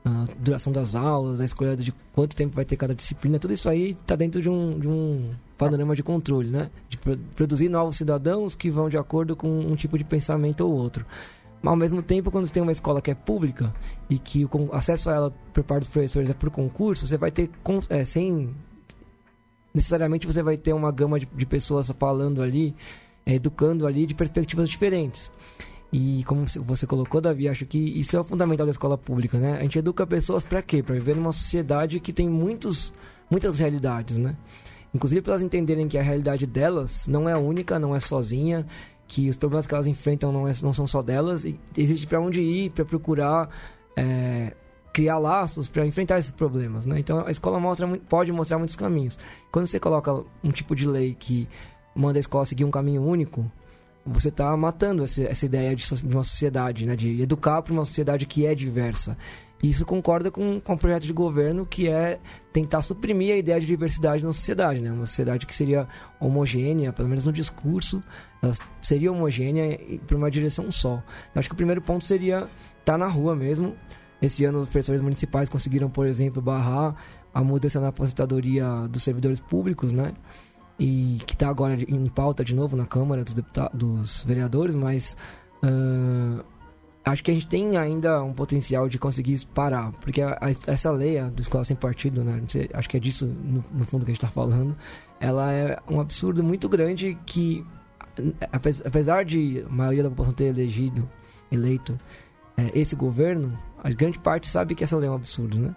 a 0.04 0.26
duração 0.38 0.72
das 0.72 0.94
aulas, 0.94 1.40
a 1.40 1.44
escolha 1.44 1.76
de 1.76 1.92
quanto 2.12 2.34
tempo 2.34 2.54
vai 2.54 2.64
ter 2.64 2.76
cada 2.76 2.94
disciplina, 2.94 3.38
tudo 3.38 3.52
isso 3.52 3.68
aí 3.68 3.90
está 3.90 4.16
dentro 4.16 4.40
de 4.40 4.48
um, 4.48 4.78
de 4.78 4.88
um 4.88 5.30
panorama 5.56 5.94
de 5.94 6.02
controle, 6.02 6.48
né? 6.48 6.70
De 6.88 6.96
produzir 6.96 7.68
novos 7.68 7.96
cidadãos 7.96 8.54
que 8.54 8.70
vão 8.70 8.88
de 8.88 8.96
acordo 8.96 9.36
com 9.36 9.48
um 9.48 9.76
tipo 9.76 9.98
de 9.98 10.04
pensamento 10.04 10.62
ou 10.62 10.72
outro. 10.72 11.04
Mas 11.60 11.70
ao 11.70 11.76
mesmo 11.76 12.02
tempo, 12.02 12.30
quando 12.30 12.46
você 12.46 12.52
tem 12.52 12.62
uma 12.62 12.72
escola 12.72 13.02
que 13.02 13.10
é 13.10 13.14
pública 13.14 13.74
e 14.08 14.18
que 14.18 14.44
o 14.44 14.50
acesso 14.72 15.10
a 15.10 15.14
ela 15.14 15.34
por 15.52 15.64
parte 15.64 15.80
dos 15.80 15.88
professores 15.88 16.30
é 16.30 16.34
por 16.34 16.50
concurso, 16.50 17.06
você 17.06 17.16
vai 17.16 17.30
ter 17.30 17.50
é, 17.88 18.04
sem 18.04 18.54
necessariamente 19.78 20.26
você 20.26 20.42
vai 20.42 20.56
ter 20.56 20.72
uma 20.72 20.90
gama 20.90 21.18
de, 21.18 21.26
de 21.26 21.46
pessoas 21.46 21.90
falando 21.98 22.42
ali, 22.42 22.74
é, 23.24 23.34
educando 23.34 23.86
ali 23.86 24.06
de 24.06 24.14
perspectivas 24.14 24.68
diferentes. 24.68 25.32
E 25.92 26.22
como 26.24 26.44
você 26.66 26.86
colocou, 26.86 27.20
Davi, 27.20 27.48
acho 27.48 27.64
que 27.64 27.78
isso 27.78 28.14
é 28.16 28.20
o 28.20 28.24
fundamental 28.24 28.66
da 28.66 28.72
escola 28.72 28.98
pública, 28.98 29.38
né? 29.38 29.56
A 29.58 29.62
gente 29.62 29.78
educa 29.78 30.06
pessoas 30.06 30.44
para 30.44 30.60
quê? 30.60 30.82
Para 30.82 30.96
viver 30.96 31.16
numa 31.16 31.32
sociedade 31.32 31.98
que 31.98 32.12
tem 32.12 32.28
muitos, 32.28 32.92
muitas 33.30 33.58
realidades, 33.58 34.18
né? 34.18 34.36
Inclusive 34.92 35.22
para 35.22 35.32
elas 35.34 35.42
entenderem 35.42 35.88
que 35.88 35.96
a 35.96 36.02
realidade 36.02 36.46
delas 36.46 37.06
não 37.06 37.28
é 37.28 37.36
única, 37.36 37.78
não 37.78 37.94
é 37.94 38.00
sozinha, 38.00 38.66
que 39.06 39.30
os 39.30 39.36
problemas 39.36 39.66
que 39.66 39.74
elas 39.74 39.86
enfrentam 39.86 40.30
não, 40.30 40.46
é, 40.46 40.52
não 40.62 40.72
são 40.72 40.86
só 40.86 41.00
delas, 41.00 41.44
e 41.44 41.58
existe 41.76 42.06
para 42.06 42.20
onde 42.20 42.42
ir, 42.42 42.70
para 42.70 42.84
procurar 42.84 43.48
é, 43.96 44.54
criar 44.92 45.18
laços 45.18 45.68
para 45.68 45.86
enfrentar 45.86 46.18
esses 46.18 46.30
problemas, 46.30 46.84
né? 46.84 46.98
Então 46.98 47.26
a 47.26 47.30
escola 47.30 47.60
mostra, 47.60 47.86
pode 48.08 48.32
mostrar 48.32 48.58
muitos 48.58 48.76
caminhos. 48.76 49.18
Quando 49.52 49.66
você 49.66 49.78
coloca 49.78 50.24
um 50.42 50.50
tipo 50.50 50.74
de 50.74 50.86
lei 50.86 51.14
que 51.18 51.48
manda 51.94 52.18
a 52.18 52.20
escola 52.20 52.44
seguir 52.44 52.64
um 52.64 52.70
caminho 52.70 53.02
único, 53.02 53.50
você 54.04 54.28
está 54.28 54.56
matando 54.56 55.04
essa, 55.04 55.22
essa 55.22 55.44
ideia 55.44 55.74
de, 55.76 55.84
de, 55.84 56.14
uma 56.14 56.24
sociedade, 56.24 56.86
né? 56.86 56.96
de 56.96 57.20
educar 57.20 57.62
para 57.62 57.72
uma 57.72 57.84
sociedade 57.84 58.26
que 58.26 58.46
é 58.46 58.54
diversa. 58.54 59.16
E 59.62 59.68
isso 59.68 59.84
concorda 59.84 60.30
com, 60.30 60.60
com 60.60 60.74
o 60.74 60.78
projeto 60.78 61.02
de 61.02 61.12
governo 61.12 61.66
que 61.66 61.88
é 61.88 62.20
tentar 62.52 62.80
suprimir 62.80 63.34
a 63.34 63.36
ideia 63.36 63.60
de 63.60 63.66
diversidade 63.66 64.22
na 64.22 64.32
sociedade, 64.32 64.80
né? 64.80 64.92
Uma 64.92 65.04
sociedade 65.04 65.46
que 65.46 65.54
seria 65.54 65.88
homogênea, 66.20 66.92
pelo 66.92 67.08
menos 67.08 67.24
no 67.24 67.32
discurso, 67.32 68.00
ela 68.40 68.54
seria 68.80 69.10
homogênea 69.10 69.76
para 70.06 70.16
uma 70.16 70.30
direção 70.30 70.70
só. 70.70 71.02
Eu 71.34 71.40
acho 71.40 71.48
que 71.48 71.54
o 71.54 71.56
primeiro 71.56 71.82
ponto 71.82 72.04
seria 72.04 72.44
estar 72.78 72.92
tá 72.92 72.98
na 72.98 73.08
rua 73.08 73.34
mesmo. 73.34 73.74
Esse 74.20 74.44
ano 74.44 74.58
os 74.58 74.68
professores 74.68 75.00
municipais 75.00 75.48
conseguiram, 75.48 75.88
por 75.88 76.06
exemplo, 76.06 76.42
barrar 76.42 76.94
a 77.32 77.42
mudança 77.42 77.80
na 77.80 77.88
aposentadoria 77.88 78.88
dos 78.88 79.02
servidores 79.02 79.38
públicos, 79.38 79.92
né? 79.92 80.12
e 80.78 81.18
que 81.26 81.34
está 81.34 81.48
agora 81.48 81.74
em 81.74 82.06
pauta 82.08 82.44
de 82.44 82.54
novo 82.54 82.76
na 82.76 82.86
Câmara 82.86 83.24
dos, 83.24 83.34
dos 83.74 84.24
vereadores, 84.24 84.74
mas 84.74 85.16
uh, 85.64 86.44
acho 87.04 87.24
que 87.24 87.30
a 87.30 87.34
gente 87.34 87.48
tem 87.48 87.76
ainda 87.76 88.22
um 88.22 88.32
potencial 88.32 88.88
de 88.88 88.98
conseguir 88.98 89.44
parar, 89.46 89.90
porque 89.92 90.22
a, 90.22 90.38
a, 90.40 90.50
essa 90.70 90.90
lei 90.90 91.20
do 91.30 91.40
escola 91.40 91.64
sem 91.64 91.74
partido, 91.74 92.22
né? 92.22 92.40
Sei, 92.48 92.70
acho 92.72 92.88
que 92.88 92.96
é 92.96 93.00
disso 93.00 93.26
no, 93.26 93.64
no, 93.72 93.84
fundo 93.84 94.04
que 94.04 94.12
a 94.12 94.14
gente 94.14 94.24
está 94.24 94.28
falando. 94.28 94.76
Ela 95.18 95.52
é 95.52 95.78
um 95.90 96.00
absurdo 96.00 96.44
muito 96.44 96.68
grande 96.68 97.18
que, 97.26 97.66
apesar 98.52 99.24
de 99.24 99.64
a 99.66 99.72
maioria 99.72 100.04
da 100.04 100.10
população 100.10 100.34
ter 100.34 100.44
elegido, 100.44 101.08
eleito 101.50 101.98
é, 102.58 102.76
esse 102.76 102.96
governo, 102.96 103.56
a 103.82 103.88
grande 103.90 104.18
parte 104.18 104.48
sabe 104.48 104.74
que 104.74 104.82
essa 104.82 104.96
lei 104.96 105.08
é 105.08 105.12
um 105.12 105.14
absurdo, 105.14 105.56
né? 105.56 105.76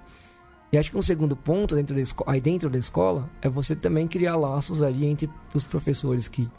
E 0.71 0.77
acho 0.77 0.89
que 0.89 0.97
um 0.97 1.01
segundo 1.01 1.35
ponto 1.35 1.75
dentro 1.75 1.95
da 1.95 2.01
aí 2.25 2.41
dentro 2.41 2.69
da 2.69 2.79
escola 2.79 3.29
é 3.41 3.47
você 3.47 3.75
também 3.75 4.07
criar 4.07 4.35
laços 4.35 4.81
ali 4.81 5.05
entre 5.05 5.29
os 5.53 5.63
professores 5.63 6.27
que 6.27 6.49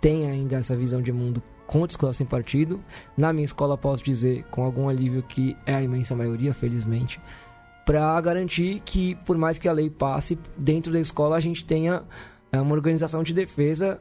têm 0.00 0.26
ainda 0.26 0.56
essa 0.56 0.76
visão 0.76 1.00
de 1.00 1.12
mundo 1.12 1.40
contra 1.66 1.92
escola 1.92 2.12
sem 2.12 2.26
partido. 2.26 2.82
Na 3.16 3.32
minha 3.32 3.44
escola 3.44 3.78
posso 3.78 4.02
dizer 4.02 4.44
com 4.50 4.64
algum 4.64 4.88
alívio 4.88 5.22
que 5.22 5.56
é 5.66 5.74
a 5.74 5.82
imensa 5.82 6.16
maioria, 6.16 6.54
felizmente, 6.54 7.20
para 7.84 8.20
garantir 8.20 8.80
que 8.80 9.14
por 9.26 9.36
mais 9.36 9.58
que 9.58 9.68
a 9.68 9.72
lei 9.72 9.90
passe 9.90 10.36
dentro 10.56 10.92
da 10.92 10.98
escola 10.98 11.36
a 11.36 11.40
gente 11.40 11.64
tenha 11.64 12.02
é, 12.50 12.60
uma 12.60 12.74
organização 12.74 13.22
de 13.22 13.34
defesa 13.34 14.00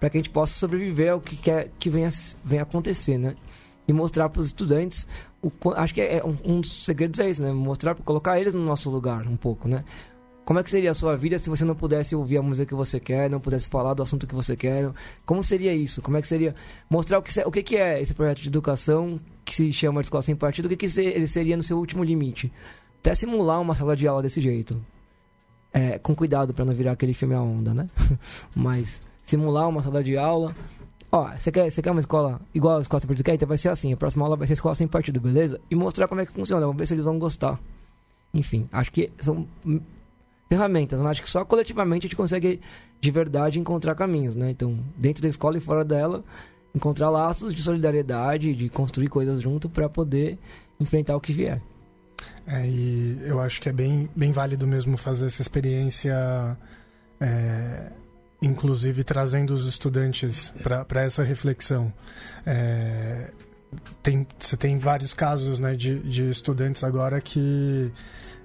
para 0.00 0.10
que 0.10 0.16
a 0.16 0.20
gente 0.20 0.30
possa 0.30 0.54
sobreviver 0.54 1.12
ao 1.12 1.20
que 1.20 1.36
quer 1.36 1.70
que 1.78 1.88
venha, 1.88 2.08
venha 2.42 2.62
acontecer, 2.62 3.18
né? 3.18 3.36
E 3.86 3.92
mostrar 3.92 4.28
para 4.28 4.40
os 4.40 4.46
estudantes 4.46 5.06
o, 5.42 5.50
acho 5.74 5.92
que 5.92 6.00
é, 6.00 6.18
é 6.18 6.24
um, 6.24 6.36
um, 6.44 6.60
dos 6.60 6.84
segredos 6.84 7.18
é 7.18 7.28
isso, 7.28 7.42
né? 7.42 7.52
Mostrar, 7.52 7.94
colocar 7.96 8.40
eles 8.40 8.54
no 8.54 8.64
nosso 8.64 8.88
lugar 8.88 9.26
um 9.26 9.36
pouco, 9.36 9.66
né? 9.66 9.84
Como 10.44 10.58
é 10.58 10.62
que 10.62 10.70
seria 10.70 10.90
a 10.90 10.94
sua 10.94 11.16
vida 11.16 11.38
se 11.38 11.48
você 11.48 11.64
não 11.64 11.74
pudesse 11.74 12.16
ouvir 12.16 12.36
a 12.36 12.42
música 12.42 12.66
que 12.66 12.74
você 12.74 12.98
quer, 12.98 13.30
não 13.30 13.40
pudesse 13.40 13.68
falar 13.68 13.94
do 13.94 14.02
assunto 14.02 14.26
que 14.26 14.34
você 14.34 14.56
quer? 14.56 14.90
Como 15.24 15.42
seria 15.42 15.72
isso? 15.72 16.02
Como 16.02 16.16
é 16.16 16.20
que 16.20 16.26
seria 16.26 16.54
mostrar 16.90 17.18
o 17.18 17.22
que, 17.22 17.40
o 17.40 17.50
que 17.50 17.76
é 17.76 18.00
esse 18.00 18.12
projeto 18.12 18.40
de 18.40 18.48
educação 18.48 19.18
que 19.44 19.54
se 19.54 19.72
chama 19.72 20.00
de 20.00 20.06
escola 20.06 20.22
sem 20.22 20.34
partido? 20.34 20.66
O 20.66 20.68
que, 20.68 20.76
que 20.76 21.00
ele 21.00 21.26
seria 21.28 21.56
no 21.56 21.62
seu 21.62 21.78
último 21.78 22.02
limite? 22.02 22.52
Até 22.98 23.14
simular 23.14 23.60
uma 23.60 23.74
sala 23.74 23.96
de 23.96 24.06
aula 24.06 24.22
desse 24.22 24.40
jeito. 24.40 24.80
É, 25.72 25.98
com 25.98 26.14
cuidado 26.14 26.52
para 26.52 26.64
não 26.64 26.74
virar 26.74 26.92
aquele 26.92 27.14
filme 27.14 27.34
a 27.34 27.40
onda, 27.40 27.72
né? 27.72 27.88
Mas 28.54 29.00
simular 29.22 29.68
uma 29.68 29.80
sala 29.80 30.02
de 30.02 30.16
aula 30.16 30.54
Ó, 31.14 31.30
você 31.38 31.52
quer, 31.52 31.70
você 31.70 31.82
quer 31.82 31.90
uma 31.90 32.00
escola 32.00 32.40
igual 32.54 32.78
a 32.78 32.80
escola 32.80 32.98
sem 32.98 33.06
partido 33.06 33.24
quer? 33.24 33.34
Então 33.34 33.46
vai 33.46 33.58
ser 33.58 33.68
assim, 33.68 33.92
a 33.92 33.96
próxima 33.98 34.24
aula 34.24 34.34
vai 34.34 34.46
ser 34.46 34.54
escola 34.54 34.74
sem 34.74 34.88
partido, 34.88 35.20
beleza? 35.20 35.60
E 35.70 35.74
mostrar 35.74 36.08
como 36.08 36.22
é 36.22 36.26
que 36.26 36.32
funciona, 36.32 36.62
vamos 36.62 36.78
ver 36.78 36.86
se 36.86 36.94
eles 36.94 37.04
vão 37.04 37.18
gostar. 37.18 37.60
Enfim, 38.32 38.66
acho 38.72 38.90
que 38.90 39.12
são 39.20 39.46
ferramentas, 40.48 41.02
mas 41.02 41.12
acho 41.12 41.22
que 41.22 41.28
só 41.28 41.44
coletivamente 41.44 42.06
a 42.06 42.08
gente 42.08 42.16
consegue 42.16 42.60
de 42.98 43.10
verdade 43.10 43.60
encontrar 43.60 43.94
caminhos, 43.94 44.34
né? 44.34 44.50
Então, 44.50 44.78
dentro 44.96 45.22
da 45.22 45.28
escola 45.28 45.58
e 45.58 45.60
fora 45.60 45.84
dela, 45.84 46.24
encontrar 46.74 47.10
laços 47.10 47.54
de 47.54 47.62
solidariedade, 47.62 48.54
de 48.54 48.70
construir 48.70 49.08
coisas 49.08 49.38
junto 49.40 49.68
para 49.68 49.90
poder 49.90 50.38
enfrentar 50.80 51.14
o 51.14 51.20
que 51.20 51.32
vier. 51.32 51.60
É, 52.46 52.66
e 52.66 53.18
eu 53.22 53.38
acho 53.38 53.60
que 53.60 53.68
é 53.68 53.72
bem, 53.72 54.08
bem 54.16 54.32
válido 54.32 54.66
mesmo 54.66 54.96
fazer 54.96 55.26
essa 55.26 55.42
experiência 55.42 56.56
é, 57.20 57.90
inclusive 58.42 59.04
trazendo 59.04 59.54
os 59.54 59.66
estudantes 59.66 60.52
para 60.62 61.02
essa 61.02 61.22
reflexão. 61.22 61.92
É, 62.44 63.30
tem, 64.02 64.26
você 64.38 64.56
tem 64.56 64.78
vários 64.78 65.14
casos 65.14 65.58
né, 65.58 65.74
de, 65.74 66.00
de 66.00 66.28
estudantes 66.28 66.84
agora 66.84 67.20
que 67.20 67.90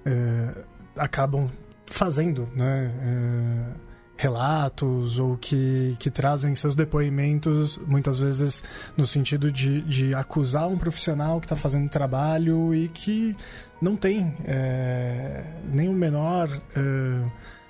é, 0.06 0.54
acabam 0.96 1.50
fazendo 1.86 2.48
né, 2.54 2.92
é, 3.02 3.88
relatos 4.16 5.18
ou 5.18 5.36
que, 5.36 5.96
que 5.98 6.10
trazem 6.10 6.54
seus 6.54 6.74
depoimentos, 6.74 7.78
muitas 7.86 8.18
vezes 8.18 8.62
no 8.96 9.06
sentido 9.06 9.50
de, 9.50 9.80
de 9.82 10.14
acusar 10.14 10.68
um 10.68 10.78
profissional 10.78 11.40
que 11.40 11.46
está 11.46 11.56
fazendo 11.56 11.88
trabalho 11.88 12.74
e 12.74 12.88
que 12.88 13.36
não 13.80 13.96
tem 13.96 14.36
é, 14.44 15.44
nem 15.72 15.88
o 15.88 15.92
menor 15.92 16.48
é, 16.74 17.22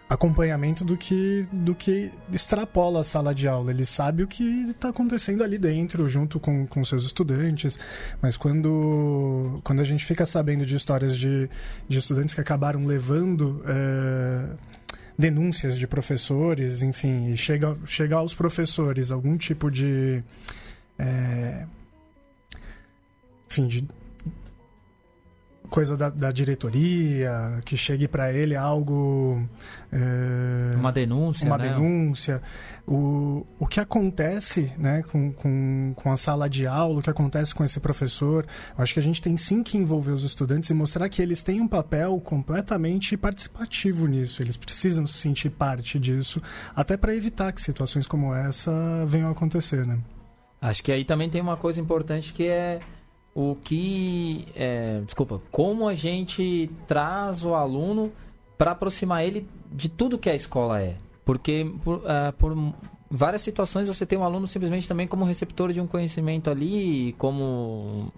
acompanhamento 0.09 0.85
do 0.85 0.97
que, 0.97 1.47
do 1.53 1.75
que 1.75 2.11
extrapola 2.33 3.01
a 3.01 3.05
sala 3.05 3.35
de 3.35 3.47
aula. 3.47 3.71
Ele 3.71 3.85
sabe 3.85 4.23
o 4.23 4.27
que 4.27 4.71
está 4.71 4.89
acontecendo 4.89 5.45
ali 5.45 5.59
dentro, 5.59 6.09
junto 6.09 6.41
com, 6.41 6.67
com 6.67 6.85
seus 6.85 7.05
estudantes. 7.05 7.79
Mas 8.23 8.37
quando, 8.37 9.61
quando 9.63 9.81
a 9.81 9.85
gente 9.85 10.05
fica 10.05 10.25
sabendo 10.25 10.65
de 10.65 10.75
histórias 10.75 11.17
de, 11.17 11.51
de 11.87 11.99
estudantes 11.99 12.35
que 12.35 12.41
acabaram 12.41 12.87
levando. 12.87 13.63
É, 13.67 14.79
denúncias 15.19 15.77
de 15.77 15.85
professores, 15.85 16.81
enfim, 16.81 17.33
e 17.33 17.37
chega, 17.37 17.77
chega 17.85 18.15
aos 18.15 18.33
professores 18.33 19.11
algum 19.11 19.37
tipo 19.37 19.69
de. 19.69 20.23
É, 20.97 21.67
enfim, 23.51 23.67
de 23.67 23.89
coisa 25.69 25.97
da, 25.97 26.11
da 26.11 26.31
diretoria, 26.31 27.61
que 27.65 27.77
chegue 27.77 28.09
para 28.09 28.33
ele 28.33 28.57
algo. 28.57 29.43
É, 29.93 30.77
uma 30.77 30.91
denúncia. 30.91 31.47
Uma 31.47 31.59
né? 31.59 31.69
denúncia. 31.69 32.43
O, 32.87 33.47
o 33.59 33.67
que 33.67 33.81
acontece 33.81 34.73
né, 34.79 35.03
com, 35.11 35.33
com, 35.33 35.93
com 35.95 36.13
a 36.13 36.17
sala 36.17 36.49
de 36.49 36.67
aula, 36.67 37.01
o 37.01 37.03
que 37.03 37.11
acontece 37.11 37.55
com 37.55 37.65
esse 37.65 37.79
professor. 37.81 38.47
Eu 38.77 38.83
acho 38.83 38.95
que 38.95 39.01
a 39.01 39.03
gente 39.03 39.21
tem 39.21 39.37
sim 39.37 39.63
que 39.63 39.77
envolver 39.77 40.13
os 40.13 40.25
estudantes 40.25 40.71
e 40.71 40.75
mostrar 40.75 41.09
que 41.09 41.21
eles 41.21 41.43
têm 41.43 41.61
um 41.61 41.69
papel 41.69 42.19
completamente 42.21 43.17
participativo 43.17 44.07
nisso. 44.07 44.43
Eles 44.43 44.57
precisam 44.57 45.07
se 45.07 45.15
sentir 45.15 45.51
parte 45.51 45.99
disso, 45.99 46.41
até 46.75 46.97
para 46.97 47.15
evitar 47.15 47.53
que 47.53 47.61
situações 47.61 48.07
como 48.07 48.35
essa 48.35 49.05
venham 49.07 49.29
a 49.29 49.33
acontecer. 49.33 49.87
Né? 49.87 49.99
Acho 50.61 50.83
que 50.83 50.91
aí 50.91 51.05
também 51.05 51.29
tem 51.29 51.41
uma 51.41 51.57
coisa 51.57 51.81
importante 51.81 52.33
que 52.33 52.47
é 52.47 52.81
o 53.35 53.57
que. 53.57 54.47
É, 54.55 55.01
desculpa, 55.05 55.41
como 55.51 55.89
a 55.89 55.95
gente 55.95 56.71
traz 56.87 57.45
o 57.45 57.55
aluno 57.55 58.13
para 58.57 58.73
aproximar 58.73 59.25
ele 59.25 59.47
de 59.71 59.89
tudo 59.89 60.19
que 60.19 60.29
a 60.29 60.35
escola 60.35 60.81
é. 60.81 60.97
Porque 61.25 61.71
por, 61.85 61.99
uh, 61.99 62.33
por 62.37 62.57
várias 63.11 63.43
situações 63.43 63.89
você 63.89 64.05
tem 64.05 64.19
um 64.19 64.25
aluno 64.25 64.47
simplesmente 64.47 64.89
também 64.89 65.07
como 65.07 65.25
receptor 65.25 65.73
de 65.73 65.81
um 65.81 65.87
conhecimento 65.87 66.51
ali, 66.51 67.15
como 67.19 68.13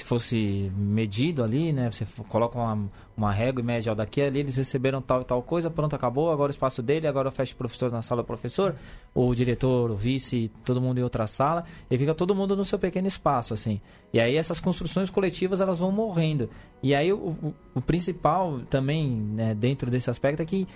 se 0.00 0.04
fosse 0.04 0.72
medido 0.74 1.42
ali, 1.44 1.72
né? 1.72 1.90
Você 1.90 2.06
coloca 2.28 2.58
uma, 2.58 2.88
uma 3.16 3.32
régua 3.32 3.62
e 3.62 3.64
mede, 3.64 3.88
ó, 3.88 3.94
daqui 3.94 4.22
ali 4.22 4.40
eles 4.40 4.56
receberam 4.56 5.00
tal 5.02 5.20
e 5.20 5.24
tal 5.24 5.42
coisa, 5.42 5.70
pronto, 5.70 5.94
acabou, 5.94 6.30
agora 6.30 6.48
o 6.48 6.50
espaço 6.50 6.82
dele, 6.82 7.06
agora 7.06 7.30
fecha 7.30 7.54
o 7.54 7.56
professor 7.56 7.92
na 7.92 8.02
sala 8.02 8.22
do 8.22 8.26
professor, 8.26 8.74
o 9.14 9.34
diretor, 9.34 9.90
o 9.90 9.96
vice, 9.96 10.50
todo 10.64 10.80
mundo 10.80 10.98
em 10.98 11.02
outra 11.02 11.26
sala, 11.26 11.64
e 11.90 11.98
fica 11.98 12.14
todo 12.14 12.34
mundo 12.34 12.56
no 12.56 12.64
seu 12.64 12.78
pequeno 12.78 13.06
espaço, 13.06 13.52
assim. 13.54 13.80
E 14.12 14.18
aí 14.18 14.36
essas 14.36 14.58
construções 14.58 15.10
coletivas, 15.10 15.60
elas 15.60 15.78
vão 15.78 15.92
morrendo. 15.92 16.48
E 16.82 16.94
aí 16.94 17.12
o, 17.12 17.16
o, 17.16 17.54
o 17.74 17.80
principal 17.80 18.60
também, 18.70 19.10
né, 19.10 19.54
dentro 19.54 19.90
desse 19.90 20.08
aspecto, 20.08 20.40
é 20.42 20.44
que 20.46 20.66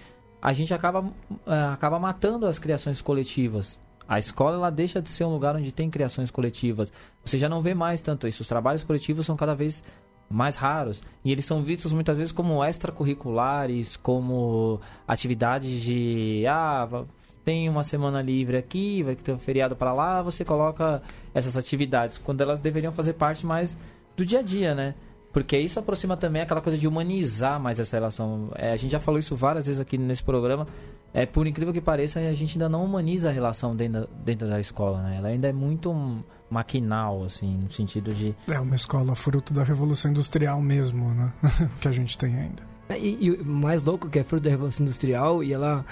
a 0.40 0.52
gente 0.52 0.74
acaba, 0.74 1.00
uh, 1.00 1.72
acaba 1.72 1.98
matando 1.98 2.46
as 2.46 2.58
criações 2.58 3.00
coletivas. 3.00 3.80
A 4.08 4.18
escola 4.18 4.56
ela 4.56 4.70
deixa 4.70 5.00
de 5.00 5.08
ser 5.08 5.24
um 5.24 5.32
lugar 5.32 5.56
onde 5.56 5.72
tem 5.72 5.90
criações 5.90 6.30
coletivas. 6.30 6.92
Você 7.24 7.38
já 7.38 7.48
não 7.48 7.62
vê 7.62 7.74
mais 7.74 8.02
tanto 8.02 8.28
isso. 8.28 8.42
Os 8.42 8.48
trabalhos 8.48 8.82
coletivos 8.82 9.24
são 9.24 9.36
cada 9.36 9.54
vez 9.54 9.82
mais 10.28 10.56
raros 10.56 11.02
e 11.24 11.30
eles 11.30 11.44
são 11.44 11.62
vistos 11.62 11.92
muitas 11.92 12.16
vezes 12.16 12.32
como 12.32 12.64
extracurriculares, 12.64 13.96
como 13.96 14.80
atividades 15.06 15.82
de 15.82 16.44
ah, 16.48 17.04
tem 17.44 17.68
uma 17.68 17.84
semana 17.84 18.22
livre 18.22 18.56
aqui, 18.56 19.02
vai 19.02 19.14
ter 19.14 19.32
um 19.32 19.38
feriado 19.38 19.76
para 19.76 19.92
lá, 19.92 20.22
você 20.22 20.44
coloca 20.44 21.02
essas 21.34 21.56
atividades 21.56 22.16
quando 22.18 22.40
elas 22.40 22.60
deveriam 22.60 22.92
fazer 22.92 23.12
parte 23.14 23.44
mais 23.44 23.76
do 24.16 24.24
dia 24.24 24.38
a 24.38 24.42
dia, 24.42 24.74
né? 24.74 24.94
Porque 25.34 25.58
isso 25.58 25.80
aproxima 25.80 26.16
também 26.16 26.40
aquela 26.40 26.60
coisa 26.60 26.78
de 26.78 26.86
humanizar 26.86 27.58
mais 27.58 27.80
essa 27.80 27.96
relação. 27.96 28.52
É, 28.54 28.70
a 28.70 28.76
gente 28.76 28.92
já 28.92 29.00
falou 29.00 29.18
isso 29.18 29.34
várias 29.34 29.66
vezes 29.66 29.80
aqui 29.80 29.98
nesse 29.98 30.22
programa. 30.22 30.64
É, 31.12 31.26
por 31.26 31.44
incrível 31.44 31.74
que 31.74 31.80
pareça, 31.80 32.20
a 32.20 32.32
gente 32.32 32.52
ainda 32.56 32.68
não 32.68 32.84
humaniza 32.84 33.30
a 33.30 33.32
relação 33.32 33.74
dentro, 33.74 34.08
dentro 34.24 34.48
da 34.48 34.60
escola, 34.60 35.02
né? 35.02 35.16
Ela 35.18 35.28
ainda 35.28 35.48
é 35.48 35.52
muito 35.52 36.24
maquinal, 36.48 37.24
assim, 37.24 37.56
no 37.56 37.68
sentido 37.68 38.14
de... 38.14 38.32
É 38.46 38.60
uma 38.60 38.76
escola 38.76 39.16
fruto 39.16 39.52
da 39.52 39.64
Revolução 39.64 40.12
Industrial 40.12 40.62
mesmo, 40.62 41.12
né? 41.12 41.32
que 41.80 41.88
a 41.88 41.92
gente 41.92 42.16
tem 42.16 42.32
ainda. 42.36 42.62
É, 42.88 42.96
e, 42.96 43.32
o 43.32 43.44
mais 43.44 43.82
louco 43.82 44.08
que 44.08 44.20
é 44.20 44.24
fruto 44.24 44.44
da 44.44 44.50
Revolução 44.50 44.84
Industrial 44.84 45.42
e 45.42 45.52
ela... 45.52 45.84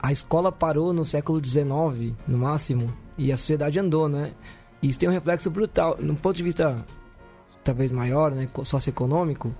A 0.00 0.12
escola 0.12 0.50
parou 0.50 0.94
no 0.94 1.04
século 1.04 1.44
XIX, 1.44 2.14
no 2.26 2.38
máximo, 2.38 2.94
e 3.18 3.30
a 3.32 3.36
sociedade 3.36 3.78
andou, 3.78 4.08
né? 4.08 4.32
E 4.80 4.88
isso 4.88 4.98
tem 4.98 5.10
um 5.10 5.12
reflexo 5.12 5.50
brutal. 5.50 5.98
No 6.00 6.14
ponto 6.14 6.36
de 6.36 6.42
vista 6.42 6.86
talvez 7.68 7.92
maior, 7.92 8.30
né, 8.30 8.48
socioeconômico, 8.64 9.54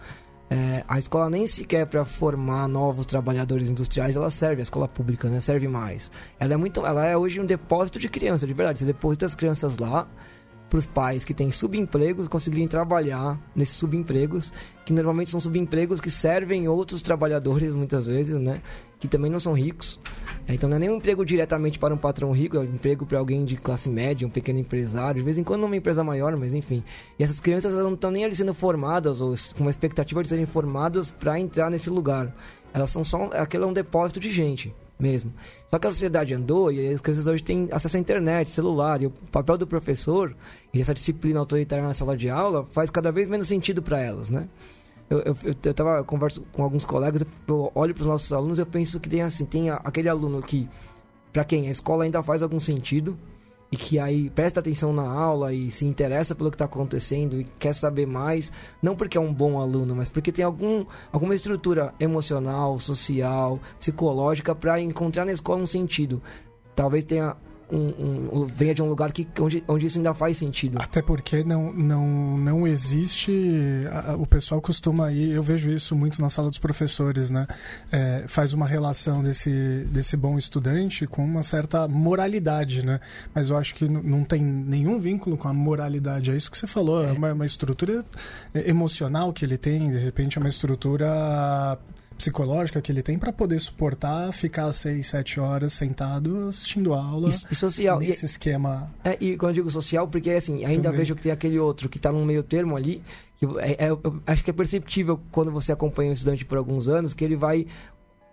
é, 0.50 0.82
a 0.88 0.98
escola 0.98 1.28
nem 1.28 1.46
sequer 1.46 1.86
para 1.86 2.06
formar 2.06 2.66
novos 2.66 3.04
trabalhadores 3.04 3.68
industriais 3.68 4.16
ela 4.16 4.30
serve, 4.30 4.60
a 4.60 4.62
escola 4.62 4.88
pública 4.88 5.28
né, 5.28 5.40
serve 5.40 5.68
mais. 5.68 6.10
Ela 6.40 6.54
é 6.54 6.56
muito, 6.56 6.86
ela 6.86 7.04
é 7.04 7.14
hoje 7.14 7.38
um 7.38 7.44
depósito 7.44 7.98
de 7.98 8.08
crianças, 8.08 8.48
de 8.48 8.54
verdade. 8.54 8.78
Você 8.78 8.86
deposita 8.86 9.26
as 9.26 9.34
crianças 9.34 9.78
lá 9.78 10.08
para 10.68 10.78
os 10.78 10.86
pais 10.86 11.24
que 11.24 11.32
têm 11.32 11.50
subempregos 11.50 12.28
conseguirem 12.28 12.68
trabalhar 12.68 13.38
nesses 13.54 13.76
subempregos, 13.76 14.52
que 14.84 14.92
normalmente 14.92 15.30
são 15.30 15.40
subempregos 15.40 16.00
que 16.00 16.10
servem 16.10 16.68
outros 16.68 17.00
trabalhadores 17.00 17.72
muitas 17.72 18.06
vezes, 18.06 18.34
né? 18.36 18.62
Que 18.98 19.08
também 19.08 19.30
não 19.30 19.40
são 19.40 19.52
ricos. 19.52 19.98
É, 20.46 20.54
então 20.54 20.68
não 20.68 20.76
é 20.76 20.80
nem 20.80 20.90
um 20.90 20.96
emprego 20.96 21.24
diretamente 21.24 21.78
para 21.78 21.94
um 21.94 21.98
patrão 21.98 22.32
rico, 22.32 22.56
é 22.56 22.60
um 22.60 22.64
emprego 22.64 23.06
para 23.06 23.18
alguém 23.18 23.44
de 23.44 23.56
classe 23.56 23.88
média, 23.88 24.26
um 24.26 24.30
pequeno 24.30 24.58
empresário, 24.58 25.20
de 25.20 25.24
vez 25.24 25.38
em 25.38 25.44
quando 25.44 25.64
uma 25.64 25.76
empresa 25.76 26.04
maior, 26.04 26.36
mas 26.36 26.52
enfim. 26.52 26.82
E 27.18 27.22
essas 27.22 27.40
crianças 27.40 27.72
não 27.72 27.94
estão 27.94 28.10
nem 28.10 28.24
ali 28.24 28.34
sendo 28.34 28.54
formadas 28.54 29.20
ou 29.20 29.34
com 29.56 29.64
uma 29.64 29.70
expectativa 29.70 30.22
de 30.22 30.28
serem 30.28 30.46
formadas 30.46 31.10
para 31.10 31.38
entrar 31.38 31.70
nesse 31.70 31.90
lugar. 31.90 32.34
Elas 32.72 32.90
são 32.90 33.04
só 33.04 33.30
aquilo 33.32 33.64
é 33.64 33.66
um 33.66 33.72
depósito 33.72 34.20
de 34.20 34.30
gente 34.30 34.74
mesmo. 34.98 35.32
Só 35.66 35.78
que 35.78 35.86
a 35.86 35.90
sociedade 35.90 36.34
andou 36.34 36.72
e 36.72 36.92
as 36.92 37.00
crianças 37.00 37.26
hoje 37.26 37.42
têm 37.42 37.68
acesso 37.70 37.96
à 37.96 38.00
internet, 38.00 38.50
celular, 38.50 39.00
e 39.02 39.06
o 39.06 39.10
papel 39.10 39.56
do 39.56 39.66
professor 39.66 40.34
e 40.72 40.80
essa 40.80 40.92
disciplina 40.92 41.38
autoritária 41.38 41.84
na 41.84 41.94
sala 41.94 42.16
de 42.16 42.28
aula 42.28 42.66
faz 42.70 42.90
cada 42.90 43.12
vez 43.12 43.28
menos 43.28 43.48
sentido 43.48 43.82
para 43.82 44.00
elas, 44.00 44.28
né? 44.28 44.48
Eu, 45.08 45.20
eu, 45.20 45.36
eu, 45.42 45.54
eu 45.62 45.74
tava, 45.74 46.04
converso 46.04 46.42
com 46.52 46.62
alguns 46.62 46.84
colegas, 46.84 47.24
eu 47.46 47.72
olho 47.74 47.94
para 47.94 48.02
os 48.02 48.06
nossos 48.06 48.30
alunos 48.32 48.58
eu 48.58 48.66
penso 48.66 49.00
que 49.00 49.08
tem 49.08 49.22
assim, 49.22 49.46
tem 49.46 49.70
aquele 49.70 50.08
aluno 50.08 50.42
que, 50.42 50.68
para 51.32 51.44
quem 51.44 51.66
a 51.66 51.70
escola 51.70 52.04
ainda 52.04 52.22
faz 52.22 52.42
algum 52.42 52.60
sentido, 52.60 53.16
e 53.70 53.76
que 53.76 53.98
aí 53.98 54.30
presta 54.30 54.60
atenção 54.60 54.92
na 54.92 55.06
aula 55.06 55.52
e 55.52 55.70
se 55.70 55.84
interessa 55.84 56.34
pelo 56.34 56.50
que 56.50 56.54
está 56.54 56.64
acontecendo 56.64 57.40
e 57.40 57.44
quer 57.58 57.74
saber 57.74 58.06
mais, 58.06 58.50
não 58.82 58.96
porque 58.96 59.18
é 59.18 59.20
um 59.20 59.32
bom 59.32 59.60
aluno, 59.60 59.94
mas 59.94 60.08
porque 60.08 60.32
tem 60.32 60.44
algum, 60.44 60.86
alguma 61.12 61.34
estrutura 61.34 61.94
emocional, 62.00 62.80
social, 62.80 63.60
psicológica 63.78 64.54
para 64.54 64.80
encontrar 64.80 65.24
na 65.24 65.32
escola 65.32 65.62
um 65.62 65.66
sentido. 65.66 66.22
Talvez 66.74 67.04
tenha 67.04 67.36
um, 67.70 68.42
um, 68.42 68.46
venha 68.46 68.74
de 68.74 68.82
um 68.82 68.86
lugar 68.86 69.12
que, 69.12 69.26
onde, 69.40 69.62
onde 69.68 69.86
isso 69.86 69.98
ainda 69.98 70.14
faz 70.14 70.36
sentido. 70.36 70.78
Até 70.80 71.02
porque 71.02 71.44
não, 71.44 71.72
não, 71.72 72.38
não 72.38 72.66
existe. 72.66 73.82
A, 73.90 74.16
o 74.16 74.26
pessoal 74.26 74.60
costuma 74.60 75.12
ir, 75.12 75.30
eu 75.30 75.42
vejo 75.42 75.70
isso 75.70 75.94
muito 75.94 76.20
na 76.20 76.30
sala 76.30 76.48
dos 76.48 76.58
professores, 76.58 77.30
né? 77.30 77.46
É, 77.92 78.24
faz 78.26 78.52
uma 78.52 78.66
relação 78.66 79.22
desse, 79.22 79.86
desse 79.90 80.16
bom 80.16 80.38
estudante 80.38 81.06
com 81.06 81.24
uma 81.24 81.42
certa 81.42 81.86
moralidade, 81.86 82.84
né? 82.84 83.00
Mas 83.34 83.50
eu 83.50 83.56
acho 83.56 83.74
que 83.74 83.86
não 83.88 84.24
tem 84.24 84.42
nenhum 84.42 84.98
vínculo 84.98 85.36
com 85.36 85.48
a 85.48 85.52
moralidade. 85.52 86.30
É 86.30 86.36
isso 86.36 86.50
que 86.50 86.58
você 86.58 86.66
falou, 86.66 87.04
é, 87.04 87.08
é 87.08 87.12
uma, 87.12 87.32
uma 87.32 87.46
estrutura 87.46 88.04
emocional 88.54 89.32
que 89.32 89.44
ele 89.44 89.58
tem, 89.58 89.90
de 89.90 89.98
repente 89.98 90.38
é 90.38 90.40
uma 90.40 90.48
estrutura 90.48 91.78
psicológica 92.18 92.82
que 92.82 92.90
ele 92.90 93.00
tem 93.00 93.16
para 93.16 93.32
poder 93.32 93.60
suportar 93.60 94.32
ficar 94.32 94.70
seis, 94.72 95.06
sete 95.06 95.38
horas 95.38 95.72
sentado 95.72 96.48
assistindo 96.48 96.92
aula. 96.92 97.30
E, 97.30 97.52
e 97.52 97.54
social. 97.54 98.00
Nesse 98.00 98.24
e, 98.24 98.26
esquema. 98.26 98.90
É, 99.04 99.16
e 99.20 99.36
quando 99.36 99.50
eu 99.50 99.54
digo 99.54 99.70
social, 99.70 100.06
porque 100.08 100.30
assim, 100.30 100.64
ainda 100.64 100.82
Também. 100.82 100.98
vejo 100.98 101.14
que 101.14 101.22
tem 101.22 101.32
aquele 101.32 101.58
outro 101.58 101.88
que 101.88 101.96
está 101.96 102.12
no 102.12 102.24
meio 102.24 102.42
termo 102.42 102.76
ali. 102.76 103.00
Que 103.38 103.46
é, 103.60 103.86
é, 103.86 103.90
eu 103.90 104.20
acho 104.26 104.42
que 104.42 104.50
é 104.50 104.52
perceptível 104.52 105.20
quando 105.30 105.52
você 105.52 105.70
acompanha 105.70 106.10
um 106.10 106.12
estudante 106.12 106.44
por 106.44 106.58
alguns 106.58 106.88
anos 106.88 107.14
que 107.14 107.24
ele 107.24 107.36
vai. 107.36 107.66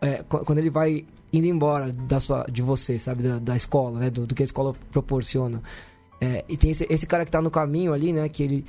É, 0.02 0.24
quando 0.24 0.58
ele 0.58 0.70
vai 0.70 1.06
indo 1.32 1.48
embora 1.48 1.92
da 1.94 2.20
sua, 2.20 2.46
de 2.52 2.62
você, 2.62 2.98
sabe, 2.98 3.24
da, 3.24 3.40
da 3.40 3.56
escola, 3.56 4.00
né, 4.00 4.10
do, 4.10 4.26
do, 4.26 4.34
que 4.34 4.44
a 4.44 4.46
escola 4.46 4.76
proporciona. 4.92 5.62
É, 6.20 6.44
e 6.50 6.58
tem 6.58 6.72
esse, 6.72 6.88
esse 6.90 7.06
cara 7.06 7.24
que 7.24 7.30
está 7.30 7.42
no 7.42 7.52
caminho 7.52 7.94
ali, 7.94 8.12
né, 8.12 8.28
que 8.30 8.42
ele 8.42 8.66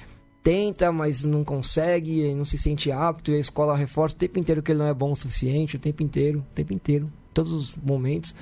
tenta, 0.46 0.92
mas 0.92 1.24
não 1.24 1.42
consegue, 1.42 2.32
não 2.32 2.44
se 2.44 2.56
sente 2.56 2.92
apto, 2.92 3.32
e 3.32 3.34
a 3.34 3.38
escola 3.40 3.76
reforça 3.76 4.14
o 4.14 4.18
tempo 4.18 4.38
inteiro 4.38 4.62
que 4.62 4.70
ele 4.70 4.78
não 4.78 4.86
é 4.86 4.94
bom 4.94 5.10
o 5.10 5.16
suficiente, 5.16 5.74
o 5.74 5.78
tempo 5.80 6.04
inteiro, 6.04 6.38
o 6.38 6.54
tempo 6.54 6.72
inteiro, 6.72 7.12
todos 7.34 7.50
os 7.50 7.76
momentos. 7.76 8.32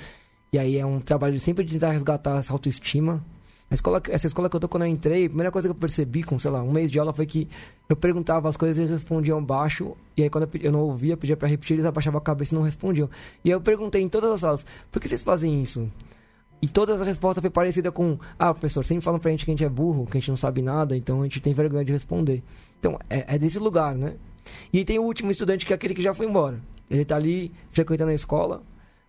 E 0.52 0.58
aí 0.58 0.76
é 0.76 0.84
um 0.84 1.00
trabalho 1.00 1.40
sempre 1.40 1.64
de 1.64 1.72
tentar 1.72 1.92
resgatar 1.92 2.36
essa 2.36 2.52
autoestima. 2.52 3.24
A 3.70 3.74
escola, 3.74 4.02
essa 4.10 4.26
escola 4.26 4.50
que 4.50 4.56
eu 4.56 4.60
tô 4.60 4.68
quando 4.68 4.82
eu 4.82 4.90
entrei, 4.90 5.24
a 5.24 5.28
primeira 5.28 5.50
coisa 5.50 5.66
que 5.66 5.72
eu 5.72 5.74
percebi 5.74 6.22
com, 6.22 6.38
sei 6.38 6.50
lá, 6.50 6.62
um 6.62 6.72
mês 6.72 6.90
de 6.90 6.98
aula 6.98 7.10
foi 7.10 7.24
que 7.24 7.48
eu 7.88 7.96
perguntava 7.96 8.50
as 8.50 8.56
coisas 8.58 8.76
e 8.76 8.82
eles 8.82 8.90
respondiam 8.90 9.42
baixo. 9.42 9.96
E 10.14 10.24
aí 10.24 10.28
quando 10.28 10.44
eu, 10.44 10.60
eu 10.60 10.72
não 10.72 10.80
ouvia, 10.80 11.16
pedia 11.16 11.38
para 11.38 11.48
repetir, 11.48 11.76
eles 11.76 11.86
abaixavam 11.86 12.18
a 12.18 12.22
cabeça 12.22 12.54
e 12.54 12.58
não 12.58 12.64
respondiam. 12.64 13.08
E 13.42 13.48
aí 13.48 13.56
eu 13.56 13.62
perguntei 13.62 14.02
em 14.02 14.10
todas 14.10 14.30
as 14.30 14.40
salas, 14.40 14.66
por 14.92 15.00
que 15.00 15.08
vocês 15.08 15.22
fazem 15.22 15.62
isso? 15.62 15.90
E 16.64 16.66
todas 16.66 16.98
as 16.98 17.06
respostas 17.06 17.42
foi 17.42 17.50
parecida 17.50 17.92
com: 17.92 18.18
Ah, 18.38 18.54
professor, 18.54 18.86
sempre 18.86 19.04
falam 19.04 19.20
pra 19.20 19.30
gente 19.30 19.44
que 19.44 19.50
a 19.50 19.52
gente 19.52 19.62
é 19.62 19.68
burro, 19.68 20.06
que 20.06 20.16
a 20.16 20.20
gente 20.20 20.30
não 20.30 20.36
sabe 20.38 20.62
nada, 20.62 20.96
então 20.96 21.20
a 21.20 21.24
gente 21.24 21.38
tem 21.38 21.52
vergonha 21.52 21.84
de 21.84 21.92
responder. 21.92 22.42
Então, 22.80 22.98
é, 23.10 23.34
é 23.34 23.38
desse 23.38 23.58
lugar, 23.58 23.94
né? 23.94 24.14
E 24.72 24.82
tem 24.82 24.98
o 24.98 25.02
último 25.02 25.30
estudante 25.30 25.66
que 25.66 25.74
é 25.74 25.76
aquele 25.76 25.92
que 25.92 26.00
já 26.00 26.14
foi 26.14 26.24
embora. 26.24 26.58
Ele 26.88 27.04
tá 27.04 27.16
ali 27.16 27.52
frequentando 27.70 28.12
a 28.12 28.14
escola, 28.14 28.62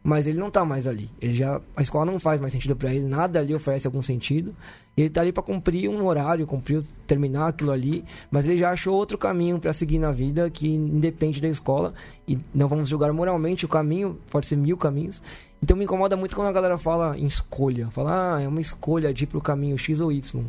mas 0.03 0.27
ele 0.27 0.37
não 0.37 0.51
tá 0.51 0.65
mais 0.65 0.85
ali. 0.85 1.09
Ele 1.21 1.33
já 1.33 1.61
a 1.77 1.81
escola 1.81 2.05
não 2.05 2.19
faz 2.19 2.41
mais 2.41 2.51
sentido 2.51 2.75
para 2.75 2.93
ele, 2.93 3.05
nada 3.07 3.39
ali 3.39 3.55
oferece 3.55 3.87
algum 3.87 4.01
sentido. 4.01 4.53
Ele 4.97 5.09
tá 5.09 5.21
ali 5.21 5.31
para 5.31 5.41
cumprir 5.41 5.89
um 5.89 6.05
horário, 6.05 6.45
cumprir, 6.45 6.83
terminar 7.07 7.47
aquilo 7.47 7.71
ali, 7.71 8.03
mas 8.29 8.43
ele 8.43 8.57
já 8.57 8.71
achou 8.71 8.93
outro 8.93 9.17
caminho 9.17 9.61
para 9.61 9.71
seguir 9.71 9.99
na 9.99 10.11
vida 10.11 10.49
que 10.49 10.67
independe 10.67 11.39
da 11.39 11.47
escola 11.47 11.93
e 12.27 12.37
não 12.53 12.67
vamos 12.67 12.89
julgar 12.89 13.13
moralmente 13.13 13.63
o 13.63 13.69
caminho, 13.69 14.19
pode 14.29 14.45
ser 14.45 14.57
mil 14.57 14.75
caminhos. 14.75 15.23
Então 15.61 15.75
me 15.75 15.83
incomoda 15.83 16.15
muito 16.15 16.35
quando 16.35 16.47
a 16.47 16.51
galera 16.51 16.77
fala 16.77 17.17
em 17.17 17.25
escolha. 17.25 17.89
Fala, 17.89 18.35
ah, 18.35 18.41
é 18.41 18.47
uma 18.47 18.61
escolha 18.61 19.13
de 19.13 19.23
ir 19.23 19.27
pro 19.27 19.41
caminho 19.41 19.77
X 19.77 19.99
ou 19.99 20.11
Y. 20.11 20.45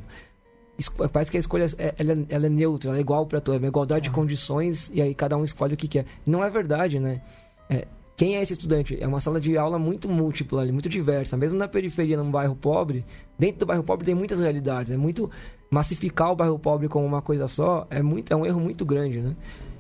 Parece 1.11 1.31
que 1.31 1.38
a 1.38 1.40
escolha 1.40 1.66
é, 1.79 1.95
ela, 1.99 2.12
é, 2.12 2.16
ela 2.29 2.47
é 2.47 2.51
neutra, 2.51 2.90
ela 2.90 2.99
é 2.99 3.01
igual 3.01 3.25
para 3.27 3.40
todos, 3.40 3.59
é 3.59 3.62
uma 3.62 3.69
igualdade 3.69 4.05
de 4.05 4.11
condições 4.11 4.90
e 4.92 5.01
aí 5.01 5.14
cada 5.14 5.37
um 5.37 5.45
escolhe 5.45 5.75
o 5.75 5.77
que 5.77 5.88
quer. 5.88 6.05
Não 6.27 6.45
é 6.45 6.51
verdade, 6.51 7.01
né? 7.01 7.23
É, 7.71 7.87
quem 8.16 8.37
é 8.37 8.42
esse 8.42 8.53
estudante? 8.53 8.97
É 9.01 9.07
uma 9.07 9.21
sala 9.21 9.40
de 9.40 9.57
aula 9.57 9.79
muito 9.79 10.09
múltipla, 10.09 10.64
muito 10.66 10.88
diversa. 10.88 11.37
Mesmo 11.37 11.59
na 11.59 11.69
periferia, 11.69 12.16
num 12.16 12.31
bairro 12.31 12.55
pobre, 12.55 13.05
dentro 13.38 13.61
do 13.61 13.66
bairro 13.66 13.83
pobre 13.83 14.05
tem 14.05 14.14
muitas 14.14 14.40
realidades. 14.40 14.92
É 14.92 14.97
muito 14.97 15.31
massificar 15.71 16.33
o 16.33 16.37
bairro 16.37 16.59
pobre 16.59 16.88
como 16.88 17.07
uma 17.07 17.21
coisa 17.23 17.49
só 17.49 17.87
é 17.90 18.03
muito 18.03 18.33
é 18.33 18.37
um 18.37 18.47
erro 18.47 18.61
muito 18.61 18.85
grande, 18.85 19.21
né? 19.21 19.37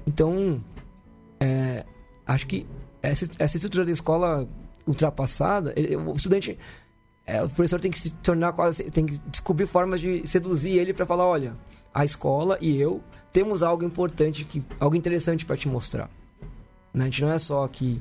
Então, 0.06 0.62
é, 1.40 1.84
acho 2.26 2.46
que 2.46 2.66
essa, 3.02 3.26
essa 3.38 3.56
estrutura 3.56 3.84
da 3.84 3.92
escola 3.92 4.48
ultrapassada, 4.86 5.72
ele, 5.76 5.96
o 5.96 6.12
estudante, 6.12 6.58
é, 7.26 7.42
o 7.42 7.48
professor 7.48 7.80
tem 7.80 7.90
que 7.90 7.98
se 7.98 8.10
tornar 8.14 8.52
quase, 8.52 8.84
tem 8.84 9.06
que 9.06 9.18
descobrir 9.28 9.66
formas 9.66 10.00
de 10.00 10.26
seduzir 10.26 10.78
ele 10.78 10.94
para 10.94 11.04
falar, 11.04 11.26
olha, 11.26 11.54
a 11.92 12.04
escola 12.04 12.56
e 12.60 12.80
eu 12.80 13.02
temos 13.32 13.62
algo 13.62 13.84
importante, 13.84 14.44
que, 14.44 14.62
algo 14.80 14.96
interessante 14.96 15.44
para 15.44 15.56
te 15.56 15.68
mostrar. 15.68 16.08
Né? 16.94 17.04
A 17.04 17.06
gente 17.06 17.22
não 17.22 17.30
é 17.30 17.38
só 17.38 17.64
aqui 17.64 18.00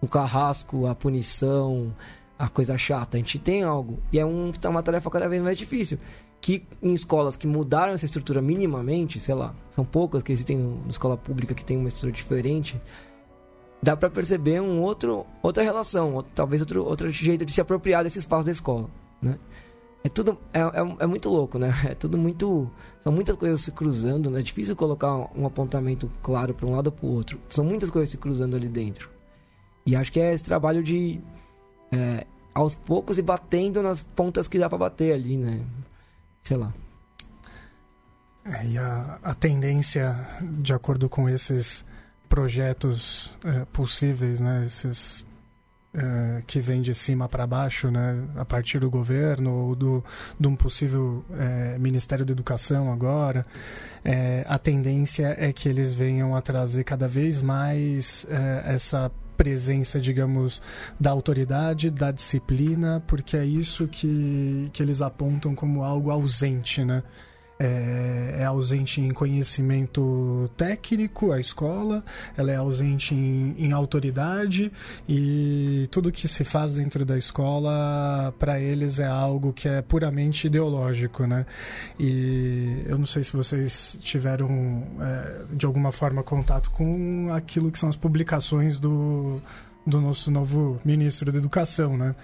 o 0.00 0.08
carrasco, 0.08 0.86
a 0.86 0.94
punição, 0.94 1.94
a 2.38 2.48
coisa 2.48 2.76
chata. 2.76 3.16
A 3.16 3.20
gente 3.20 3.38
tem 3.38 3.62
algo. 3.62 4.00
E 4.12 4.18
é 4.18 4.26
um, 4.26 4.52
é 4.60 4.68
uma 4.68 4.82
tarefa 4.82 5.08
cada 5.10 5.28
vez 5.28 5.42
mais 5.42 5.56
difícil. 5.56 5.98
Que 6.40 6.66
em 6.82 6.92
escolas 6.92 7.36
que 7.36 7.46
mudaram 7.46 7.92
essa 7.92 8.04
estrutura 8.04 8.42
minimamente, 8.42 9.18
sei 9.20 9.34
lá, 9.34 9.54
são 9.70 9.84
poucas 9.84 10.22
que 10.22 10.32
existem 10.32 10.58
na 10.58 10.90
escola 10.90 11.16
pública 11.16 11.54
que 11.54 11.64
tem 11.64 11.76
uma 11.76 11.88
estrutura 11.88 12.12
diferente, 12.12 12.80
dá 13.84 13.94
para 13.94 14.08
perceber 14.08 14.62
um 14.62 14.80
outro, 14.80 15.26
outra 15.42 15.62
relação, 15.62 16.24
talvez 16.34 16.62
outro, 16.62 16.84
outro 16.84 17.12
jeito 17.12 17.44
de 17.44 17.52
se 17.52 17.60
apropriar 17.60 18.02
desse 18.02 18.18
espaço 18.18 18.46
da 18.46 18.52
escola, 18.52 18.88
né? 19.20 19.38
É 20.02 20.08
tudo, 20.08 20.38
é, 20.52 20.60
é, 20.60 20.96
é, 21.00 21.06
muito 21.06 21.28
louco, 21.28 21.58
né? 21.58 21.70
É 21.90 21.94
tudo 21.94 22.16
muito, 22.16 22.70
são 23.00 23.12
muitas 23.12 23.36
coisas 23.36 23.60
se 23.60 23.72
cruzando, 23.72 24.30
né? 24.30 24.40
É 24.40 24.42
difícil 24.42 24.74
colocar 24.74 25.14
um 25.36 25.46
apontamento 25.46 26.10
claro 26.22 26.54
para 26.54 26.66
um 26.66 26.74
lado 26.74 26.86
ou 26.86 26.92
para 26.92 27.06
o 27.06 27.10
outro. 27.10 27.38
São 27.50 27.64
muitas 27.64 27.90
coisas 27.90 28.08
se 28.08 28.16
cruzando 28.16 28.56
ali 28.56 28.68
dentro. 28.68 29.10
E 29.84 29.94
acho 29.94 30.10
que 30.10 30.18
é 30.18 30.32
esse 30.32 30.42
trabalho 30.42 30.82
de, 30.82 31.20
é, 31.92 32.26
aos 32.54 32.74
poucos, 32.74 33.18
e 33.18 33.22
batendo 33.22 33.82
nas 33.82 34.02
pontas 34.02 34.48
que 34.48 34.58
dá 34.58 34.68
para 34.68 34.78
bater 34.78 35.12
ali, 35.12 35.36
né? 35.36 35.60
Sei 36.42 36.56
lá. 36.56 36.72
É, 38.46 38.66
e 38.66 38.78
a, 38.78 39.18
a 39.22 39.34
tendência, 39.34 40.26
de 40.40 40.72
acordo 40.72 41.06
com 41.06 41.28
esses 41.28 41.84
projetos 42.28 43.36
é, 43.44 43.64
possíveis, 43.66 44.40
né? 44.40 44.62
Esses 44.64 45.26
é, 45.94 46.42
que 46.46 46.60
vem 46.60 46.82
de 46.82 46.94
cima 46.94 47.28
para 47.28 47.46
baixo, 47.46 47.90
né? 47.90 48.24
A 48.36 48.44
partir 48.44 48.80
do 48.80 48.90
governo 48.90 49.52
ou 49.52 49.74
do, 49.76 50.04
de 50.38 50.48
um 50.48 50.56
possível 50.56 51.24
é, 51.38 51.78
Ministério 51.78 52.24
da 52.24 52.32
Educação 52.32 52.92
agora, 52.92 53.46
é, 54.04 54.44
a 54.48 54.58
tendência 54.58 55.34
é 55.38 55.52
que 55.52 55.68
eles 55.68 55.94
venham 55.94 56.34
a 56.34 56.42
trazer 56.42 56.82
cada 56.84 57.06
vez 57.06 57.40
mais 57.40 58.26
é, 58.28 58.74
essa 58.74 59.10
presença, 59.36 60.00
digamos, 60.00 60.62
da 60.98 61.10
autoridade, 61.10 61.90
da 61.90 62.10
disciplina, 62.10 63.02
porque 63.06 63.36
é 63.36 63.44
isso 63.44 63.86
que, 63.88 64.70
que 64.72 64.82
eles 64.82 65.00
apontam 65.00 65.54
como 65.54 65.82
algo 65.82 66.10
ausente, 66.10 66.84
né? 66.84 67.02
É, 67.58 68.36
é, 68.40 68.44
ausente 68.44 69.00
em 69.00 69.10
conhecimento 69.10 70.50
técnico, 70.56 71.32
a 71.32 71.38
escola, 71.38 72.04
ela 72.36 72.50
é 72.50 72.56
ausente 72.56 73.14
em, 73.14 73.54
em 73.58 73.72
autoridade 73.72 74.72
e 75.08 75.88
tudo 75.90 76.10
que 76.10 76.26
se 76.26 76.44
faz 76.44 76.74
dentro 76.74 77.04
da 77.04 77.16
escola, 77.16 78.34
para 78.38 78.58
eles, 78.58 78.98
é 78.98 79.06
algo 79.06 79.52
que 79.52 79.68
é 79.68 79.82
puramente 79.82 80.46
ideológico, 80.46 81.26
né? 81.26 81.46
E 81.98 82.82
eu 82.86 82.98
não 82.98 83.06
sei 83.06 83.22
se 83.22 83.36
vocês 83.36 83.96
tiveram, 84.00 84.84
é, 85.00 85.44
de 85.52 85.66
alguma 85.66 85.92
forma, 85.92 86.22
contato 86.22 86.70
com 86.70 87.32
aquilo 87.32 87.70
que 87.70 87.78
são 87.78 87.88
as 87.88 87.96
publicações 87.96 88.80
do 88.80 89.40
do 89.86 90.00
nosso 90.00 90.30
novo 90.30 90.80
ministro 90.84 91.30
da 91.30 91.38
Educação, 91.38 91.96
né? 91.96 92.14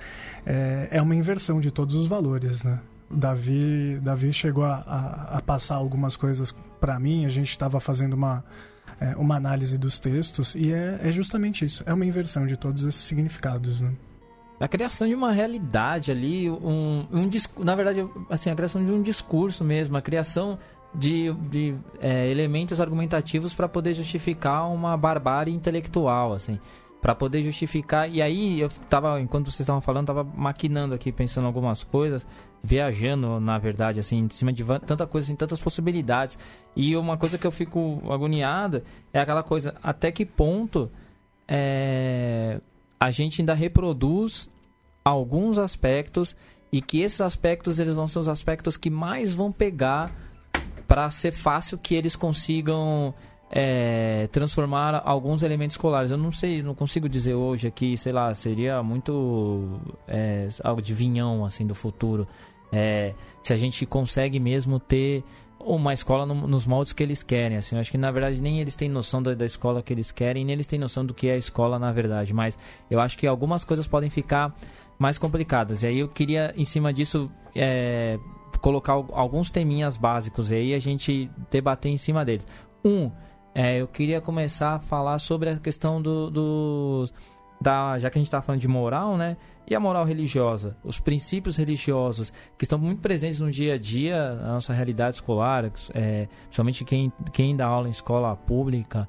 É, 0.47 0.89
é 0.93 1.03
uma 1.03 1.15
inversão 1.15 1.61
de 1.61 1.71
todos 1.71 1.95
os 1.95 2.07
valores, 2.07 2.63
né? 2.63 2.81
Davi, 3.11 3.99
Davi 4.01 4.33
chegou 4.33 4.65
a, 4.65 4.77
a, 4.87 5.39
a 5.39 5.43
passar 5.43 5.77
algumas 5.77 6.17
coisas 6.17 6.55
para 6.81 6.99
mim. 6.99 7.25
A 7.25 7.29
gente 7.29 7.51
estava 7.51 7.81
fazendo 7.81 8.15
uma, 8.15 8.45
é, 9.01 9.17
uma 9.17 9.37
análise 9.37 9.77
dos 9.77 9.99
textos 9.99 10.55
e 10.55 10.73
é, 10.73 11.01
é 11.03 11.13
justamente 11.13 11.65
isso. 11.65 11.83
É 11.87 11.93
uma 11.93 12.07
inversão 12.07 12.47
de 12.47 12.57
todos 12.57 12.85
esses 12.85 13.01
significados, 13.01 13.81
né? 13.81 13.93
a 14.61 14.69
criação 14.69 15.09
de 15.09 15.15
uma 15.15 15.33
realidade 15.33 16.11
ali, 16.11 16.51
um, 16.51 17.07
um 17.11 17.65
na 17.65 17.75
verdade, 17.75 18.07
assim, 18.29 18.51
a 18.51 18.55
criação 18.55 18.85
de 18.85 18.93
um 18.93 19.01
discurso 19.01 19.65
mesmo, 19.65 19.97
a 19.97 20.03
criação 20.03 20.59
de, 20.95 21.33
de 21.49 21.75
é, 21.99 22.31
elementos 22.31 22.79
argumentativos 22.79 23.55
para 23.55 23.67
poder 23.67 23.95
justificar 23.95 24.71
uma 24.71 24.95
barbárie 24.99 25.55
intelectual, 25.55 26.35
assim, 26.35 26.61
para 27.01 27.15
poder 27.15 27.43
justificar. 27.43 28.11
E 28.11 28.21
aí 28.21 28.61
eu 28.61 28.69
tava, 28.91 29.19
enquanto 29.19 29.47
vocês 29.47 29.61
estavam 29.61 29.81
falando, 29.81 30.09
tava 30.09 30.25
maquinando 30.25 30.95
aqui, 30.95 31.11
pensando 31.11 31.47
algumas 31.47 31.83
coisas, 31.83 32.27
viajando, 32.63 33.41
na 33.41 33.59
verdade, 33.59 34.01
assim, 34.01 34.19
em 34.19 34.31
cima 34.31 34.53
de 34.53 34.65
tanta 34.87 35.07
coisa, 35.07 35.27
assim, 35.27 35.37
tantas 35.37 35.61
possibilidades. 35.61 36.39
E 36.77 36.97
uma 36.97 37.17
coisa 37.17 37.39
que 37.39 37.47
eu 37.47 37.53
fico 37.53 38.03
agoniado 38.11 38.83
é 39.13 39.21
aquela 39.21 39.43
coisa, 39.43 39.75
até 39.83 40.13
que 40.13 40.25
ponto 40.25 40.91
é, 41.49 42.61
a 42.99 43.11
gente 43.11 43.41
ainda 43.41 43.55
reproduz 43.55 44.49
alguns 45.05 45.59
aspectos 45.59 46.37
e 46.73 46.81
que 46.81 47.01
esses 47.01 47.21
aspectos 47.21 47.79
eles 47.79 47.95
vão 47.95 48.07
ser 48.07 48.21
os 48.21 48.29
aspectos 48.29 48.77
que 48.77 48.91
mais 48.91 49.33
vão 49.33 49.51
pegar 49.51 50.15
para 50.87 51.11
ser 51.11 51.33
fácil 51.33 51.79
que 51.79 51.95
eles 51.95 52.15
consigam 52.15 53.15
é, 53.51 54.29
transformar 54.31 55.03
alguns 55.05 55.43
elementos 55.43 55.75
escolares. 55.75 56.11
Eu 56.11 56.19
não 56.19 56.31
sei, 56.31 56.63
não 56.63 56.75
consigo 56.75 57.09
dizer 57.09 57.35
hoje 57.35 57.67
aqui, 57.67 57.97
sei 57.97 58.13
lá, 58.13 58.33
seria 58.35 58.83
muito 58.83 59.81
é, 60.07 60.49
algo 60.63 60.81
de 60.81 60.95
vinhão 60.95 61.45
assim 61.45 61.67
do 61.67 61.75
futuro. 61.75 62.27
É, 62.73 63.15
se 63.43 63.53
a 63.53 63.57
gente 63.57 63.85
consegue 63.87 64.39
mesmo 64.39 64.79
ter 64.79 65.25
uma 65.59 65.93
escola 65.93 66.25
no, 66.25 66.35
nos 66.47 66.67
moldes 66.67 66.93
que 66.93 67.03
eles 67.03 67.23
querem. 67.23 67.57
Assim, 67.57 67.77
eu 67.77 67.81
acho 67.81 67.91
que 67.91 67.99
na 67.99 68.11
verdade 68.11 68.41
nem 68.41 68.61
eles 68.61 68.75
têm 68.75 68.89
noção 68.89 69.23
da, 69.23 69.35
da, 69.35 69.45
escola 69.45 69.83
que 69.83 69.93
eles 69.93 70.11
querem, 70.11 70.45
nem 70.45 70.55
eles 70.55 70.67
têm 70.67 70.79
noção 70.79 71.05
do 71.05 71.13
que 71.13 71.29
é 71.29 71.35
a 71.35 71.37
escola 71.37 71.79
na 71.79 71.93
verdade. 71.93 72.33
Mas 72.33 72.59
eu 72.91 73.01
acho 73.01 73.19
que 73.19 73.27
algumas 73.27 73.65
coisas 73.65 73.87
podem 73.87 74.09
ficar 74.09 74.55
mais 74.99 75.19
complicadas. 75.19 75.83
E 75.83 75.87
aí 75.87 75.99
eu 75.99 76.09
queria, 76.09 76.53
em 76.57 76.65
cima 76.65 76.93
disso, 76.93 77.31
é, 77.55 78.19
colocar 78.61 78.93
alguns 78.93 79.51
teminhas 79.51 79.97
básicos 79.97 80.51
e 80.51 80.55
aí 80.55 80.75
a 80.75 80.79
gente 80.79 81.31
debater 81.51 81.91
em 81.91 81.99
cima 81.99 82.25
deles. 82.25 82.47
Um, 82.85 83.11
é, 83.55 83.81
eu 83.81 83.89
queria 83.89 84.21
começar 84.21 84.75
a 84.75 84.79
falar 84.79 85.19
sobre 85.19 85.51
a 85.51 85.57
questão 85.59 86.01
do, 86.01 86.31
do 86.31 87.09
da, 87.61 87.99
já 87.99 88.09
que 88.09 88.19
a 88.19 88.21
gente 88.21 88.29
está 88.29 88.41
falando 88.41 88.61
de 88.61 88.69
moral, 88.69 89.17
né? 89.17 89.37
E 89.71 89.75
a 89.75 89.79
moral 89.79 90.05
religiosa, 90.05 90.77
os 90.83 90.99
princípios 90.99 91.57
religiosos 91.57 92.33
que 92.59 92.65
estão 92.65 92.77
muito 92.77 93.01
presentes 93.01 93.39
no 93.39 93.49
dia 93.53 93.75
a 93.75 93.79
dia, 93.79 94.35
na 94.35 94.55
nossa 94.55 94.73
realidade 94.73 95.15
escolar, 95.15 95.71
é, 95.95 96.27
principalmente 96.43 96.85
quem, 96.85 97.13
quem 97.33 97.57
dá 97.57 97.67
aula 97.67 97.87
em 97.87 97.93
escola 97.93 98.35
pública, 98.35 99.07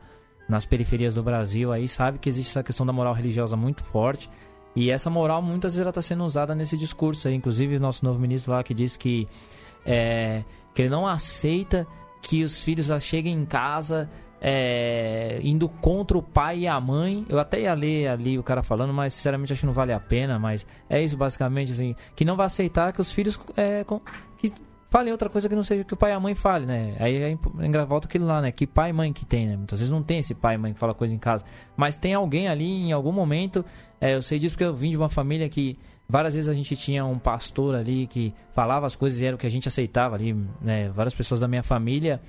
nas 0.47 0.63
periferias 0.63 1.15
do 1.15 1.24
Brasil, 1.24 1.71
aí 1.71 1.88
sabe 1.88 2.19
que 2.19 2.30
existe 2.30 2.52
essa 2.52 2.62
questão 2.62 2.86
da 2.86 2.93
moral 2.93 3.13
religiosa 3.13 3.58
muito 3.58 3.84
forte. 3.84 4.30
E 4.76 4.91
essa 4.91 5.10
moral 5.10 5.41
muitas 5.41 5.74
vezes 5.74 5.88
está 5.88 6.02
sendo 6.02 6.24
usada 6.26 6.54
nesse 6.54 6.78
discurso 6.78 7.28
aí. 7.28 7.34
Inclusive, 7.34 7.78
o 7.78 7.80
nosso 7.80 8.06
novo 8.06 8.19
ministro 8.19 8.52
lá 8.52 8.63
que 8.63 8.74
diz 8.74 8.95
que, 8.95 9.28
é, 9.84 10.43
que 10.76 10.84
ele 10.84 10.89
não 10.89 11.08
aceita 11.08 11.88
que 12.21 12.43
os 12.43 12.62
filhos 12.62 12.88
cheguem 13.02 13.34
em 13.34 13.45
casa 13.45 14.08
é, 14.41 15.39
indo 15.43 15.69
contra 15.69 16.17
o 16.17 16.23
pai 16.23 16.62
e 16.62 16.67
a 16.67 16.82
mãe. 16.82 17.23
Eu 17.30 17.39
até 17.39 17.62
ia 17.62 17.73
ler 17.75 18.08
ali 18.08 18.39
o 18.39 18.43
cara 18.43 18.63
falando, 18.63 18.91
mas 18.91 19.13
sinceramente 19.13 19.54
acho 19.54 19.60
que 19.62 19.67
não 19.67 19.73
vale 19.73 19.93
a 19.93 19.99
pena. 19.99 20.39
Mas 20.39 20.65
é 20.89 21.01
isso 21.01 21.15
basicamente, 21.15 21.71
assim, 21.71 21.95
que 22.15 22.25
não 22.25 22.36
vai 22.36 22.47
aceitar 22.47 22.91
que 22.91 22.99
os 22.99 23.12
filhos 23.12 23.39
é, 23.56 23.84
com, 23.84 24.01
que 24.38 24.51
falem 24.89 25.12
outra 25.12 25.30
coisa 25.30 25.47
que 25.47 25.56
não 25.56 25.63
seja 25.63 25.84
que 25.84 25.93
o 25.93 25.97
pai 25.97 26.12
e 26.12 26.13
a 26.15 26.19
mãe 26.19 26.34
falem, 26.34 26.67
né? 26.67 26.95
Aí 26.99 27.15
é, 27.21 27.86
volta 27.86 28.08
aquilo 28.08 28.25
lá, 28.25 28.41
né? 28.41 28.51
Que 28.51 28.65
pai 28.65 28.89
e 28.89 28.93
mãe 28.93 29.13
que 29.13 29.25
tem, 29.25 29.47
né? 29.47 29.56
Muitas 29.56 29.77
vezes 29.77 29.91
não 29.91 30.01
tem 30.01 30.17
esse 30.17 30.34
pai 30.34 30.56
e 30.56 30.58
mãe 30.58 30.73
que 30.73 30.80
fala 30.80 30.95
coisa 30.95 31.13
em 31.13 31.19
casa, 31.19 31.45
mas 31.77 31.95
tem 31.95 32.15
alguém 32.15 32.47
ali 32.47 32.65
em 32.65 32.91
algum 32.91 33.12
momento. 33.12 33.63
É, 33.99 34.15
eu 34.15 34.21
sei 34.23 34.39
disso 34.39 34.56
porque 34.56 34.65
eu 34.65 34.75
vim 34.75 34.89
de 34.89 34.97
uma 34.97 35.10
família 35.10 35.47
que 35.47 35.77
várias 36.10 36.34
vezes 36.34 36.49
a 36.49 36.54
gente 36.54 36.75
tinha 36.75 37.06
um 37.06 37.19
pastor 37.19 37.75
ali 37.75 38.08
que 38.08 38.34
falava 38.54 38.88
as 38.88 38.95
coisas 38.95 39.21
e 39.21 39.25
era 39.25 39.36
o 39.36 39.39
que 39.39 39.45
a 39.45 39.51
gente 39.51 39.67
aceitava 39.67 40.15
ali, 40.15 40.36
né? 40.60 40.89
Várias 40.89 41.13
pessoas 41.13 41.39
da 41.39 41.47
minha 41.47 41.63
família. 41.63 42.19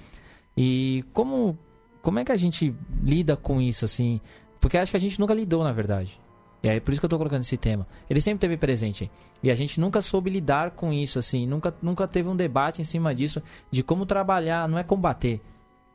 E 0.55 1.05
como 1.15 1.59
como 2.03 2.19
é 2.19 2.25
que 2.25 2.33
a 2.33 2.37
gente 2.37 2.75
lida 3.03 3.37
com 3.37 3.61
isso, 3.61 3.85
assim? 3.85 4.21
Porque 4.61 4.77
acho 4.77 4.91
que 4.91 4.97
a 4.97 5.01
gente 5.01 5.19
nunca 5.19 5.33
lidou, 5.33 5.65
na 5.65 5.73
verdade. 5.73 6.21
E 6.63 6.69
é 6.69 6.79
por 6.79 6.93
isso 6.93 7.01
que 7.01 7.05
eu 7.05 7.11
tô 7.11 7.19
colocando 7.19 7.43
esse 7.43 7.57
tema. 7.57 7.87
Ele 8.09 8.21
sempre 8.21 8.41
teve 8.41 8.57
presente. 8.57 9.11
E 9.43 9.51
a 9.51 9.55
gente 9.55 9.81
nunca 9.81 10.01
soube 10.01 10.31
lidar 10.31 10.73
com 10.73 10.93
isso, 10.93 11.19
assim. 11.19 11.47
Nunca, 11.47 11.75
nunca 11.83 12.07
teve 12.07 12.29
um 12.29 12.37
debate 12.37 12.81
em 12.81 12.85
cima 12.85 13.15
disso, 13.15 13.43
de 13.71 13.83
como 13.83 14.07
trabalhar, 14.07 14.69
não 14.69 14.79
é 14.79 14.85
combater. 14.85 15.41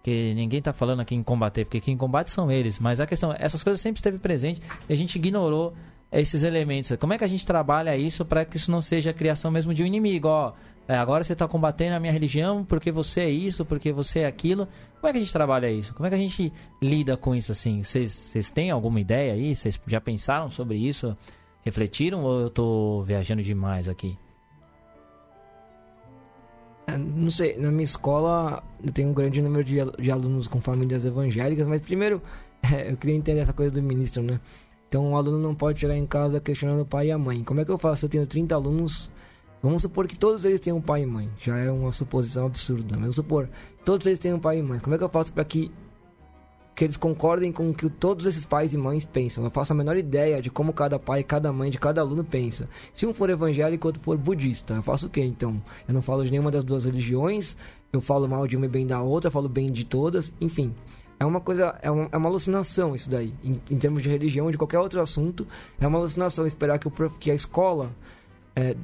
Que 0.04 0.34
ninguém 0.34 0.62
tá 0.62 0.74
falando 0.74 1.02
aqui 1.02 1.15
em 1.15 1.24
combater, 1.24 1.65
porque 1.65 1.80
quem 1.80 1.96
combate 1.96 2.32
são 2.32 2.52
eles. 2.52 2.80
Mas 2.80 3.00
a 3.00 3.06
questão, 3.06 3.34
essas 3.38 3.63
coisas 3.63 3.82
sempre 3.82 4.00
esteve 4.00 4.17
presente 4.17 4.62
e 4.89 4.93
a 4.93 4.96
gente 4.96 5.15
ignorou 5.15 5.74
esses 6.12 6.43
elementos. 6.43 6.91
Como 6.98 7.13
é 7.13 7.17
que 7.17 7.24
a 7.24 7.28
gente 7.28 7.46
trabalha 7.46 7.98
isso 7.98 8.26
para 8.26 8.46
que 8.46 8.58
isso 8.58 8.72
não 8.72 8.82
seja 8.82 9.12
a 9.12 9.13
criação 9.13 9.52
mesmo 9.52 9.74
de 9.74 9.84
um 9.84 9.86
inimigo? 9.86 10.28
Ó, 10.28 10.54
é, 10.88 10.95
agora 10.95 11.23
você 11.23 11.34
está 11.34 11.45
combatendo 11.47 11.95
a 11.95 12.00
minha 12.00 12.13
religião 12.13 12.63
porque 12.63 12.91
você 12.91 13.21
é 13.21 13.30
isso, 13.30 13.65
porque 13.65 13.91
você 13.91 14.19
é 14.19 14.26
aquilo. 14.26 14.67
Como 14.95 15.10
é 15.10 15.12
que 15.12 15.17
a 15.17 15.21
gente 15.21 15.34
trabalha 15.34 15.69
isso? 15.69 15.93
Como 15.93 16.08
é 16.08 16.10
que 16.10 16.15
a 16.15 16.19
gente 16.19 16.54
lida 16.82 17.17
com 17.17 17.36
isso 17.36 17.52
assim? 17.52 17.84
Vocês 17.84 18.52
têm 18.52 18.71
alguma 18.71 19.02
ideia 19.02 19.34
aí? 19.34 19.54
Vocês 19.54 19.78
já 19.86 20.00
pensaram 20.00 20.50
sobre 20.50 20.78
isso? 20.78 21.15
Refletiram 21.63 22.23
ou 22.23 22.39
eu 22.39 22.47
estou 22.47 23.04
viajando 23.04 23.43
demais 23.43 23.89
aqui? 23.89 24.17
É, 26.88 26.97
não 26.97 27.30
sei, 27.30 27.58
na 27.58 27.69
minha 27.69 27.84
escola 27.84 28.63
eu 28.82 28.93
tenho 28.93 29.10
um 29.10 29.13
grande 29.13 29.41
número 29.41 29.65
de, 29.65 29.76
de 30.00 30.10
alunos 30.10 30.47
com 30.47 30.62
famílias 30.62 31.06
evangélicas, 31.06 31.67
mas 31.67 31.82
primeiro 31.82 32.21
é, 32.63 32.89
eu 32.89 32.95
queria 32.95 33.15
entender 33.17 33.41
essa 33.41 33.52
coisa 33.52 33.73
do 33.73 33.84
ministro, 33.84 34.23
né? 34.23 34.39
Então 34.88 35.12
o 35.12 35.17
aluno 35.17 35.38
não 35.38 35.54
pode 35.54 35.82
chegar 35.82 35.97
em 35.97 36.06
casa 36.06 36.39
questionando 36.39 36.84
o 36.84 36.86
pai 36.86 37.08
e 37.08 37.12
a 37.12 37.17
mãe. 37.17 37.43
Como 37.43 37.60
é 37.60 37.65
que 37.65 37.71
eu 37.71 37.78
faço? 37.78 38.06
Eu 38.06 38.10
tenho 38.10 38.26
30 38.26 38.56
alunos 38.56 39.12
Vamos 39.62 39.82
supor 39.82 40.08
que 40.08 40.17
todos 40.17 40.46
eles 40.46 40.60
tenham 40.60 40.82
pai 40.82 41.04
e 41.04 41.06
mãe. 41.06 41.30
Já 41.39 41.58
é 41.58 41.72
uma 41.72 41.91
suposição 41.91 42.46
absurda. 42.46 42.96
Vamos 42.98 43.15
supor 43.15 43.50
todos 43.84 44.06
eles 44.06 44.20
tenham 44.20 44.39
pai 44.39 44.60
e 44.60 44.62
mãe. 44.62 44.80
Como 44.80 44.96
é 44.96 44.98
que 44.98 45.04
eu 45.04 45.10
faço 45.10 45.32
para 45.32 45.46
que 45.46 45.72
que 46.78 46.84
eles 46.84 46.96
concordem 46.96 47.52
com 47.52 47.72
o 47.72 47.74
que 47.74 47.89
todos 47.89 48.28
esses 48.28 48.46
pais 48.46 48.72
e 48.72 48.78
mães 48.78 49.04
pensam. 49.04 49.43
Eu 49.43 49.50
faço 49.50 49.74
a 49.74 49.76
menor 49.76 49.98
ideia 49.98 50.39
de 50.39 50.52
como 50.52 50.72
cada 50.72 51.00
pai, 51.00 51.24
cada 51.24 51.52
mãe, 51.52 51.72
de 51.72 51.80
cada 51.80 52.02
aluno 52.02 52.24
pensa. 52.24 52.70
Se 52.93 53.04
um 53.08 53.15
for 53.15 53.32
evangélico 53.32 53.88
e 53.88 53.89
outro 53.89 54.04
for 54.04 54.15
budista, 54.15 54.76
eu 54.76 54.84
faço 54.84 55.08
o 55.08 55.10
quê 55.10 55.22
então? 55.22 55.60
Eu 55.88 55.93
não 55.96 56.04
falo 56.04 56.24
de 56.24 56.30
nenhuma 56.30 56.52
das 56.52 56.63
duas 56.63 56.86
religiões, 56.86 57.58
eu 57.91 58.00
falo 58.00 58.28
mal 58.28 58.46
de 58.46 58.56
uma 58.56 58.67
e 58.67 58.70
bem 58.70 58.86
da 58.86 59.02
outra, 59.02 59.30
eu 59.30 59.32
falo 59.32 59.50
bem 59.50 59.72
de 59.72 59.86
todas, 59.86 60.32
enfim. 60.39 60.72
É 61.20 61.26
uma 61.26 61.41
coisa, 61.41 61.76
é 61.82 61.89
uma, 61.89 62.10
é 62.12 62.17
uma 62.17 62.30
alucinação 62.30 62.93
isso 62.93 63.10
daí. 63.10 63.34
Em, 63.43 63.54
em 63.72 63.78
termos 63.80 64.04
de 64.04 64.10
religião, 64.10 64.52
de 64.52 64.58
qualquer 64.58 64.78
outro 64.78 65.02
assunto, 65.02 65.48
é 65.82 65.88
uma 65.88 65.98
alucinação 65.98 66.46
esperar 66.46 66.78
que, 66.78 66.88
o, 66.88 66.91
que 67.20 67.32
a 67.32 67.34
escola 67.34 67.91
é, 68.56 68.78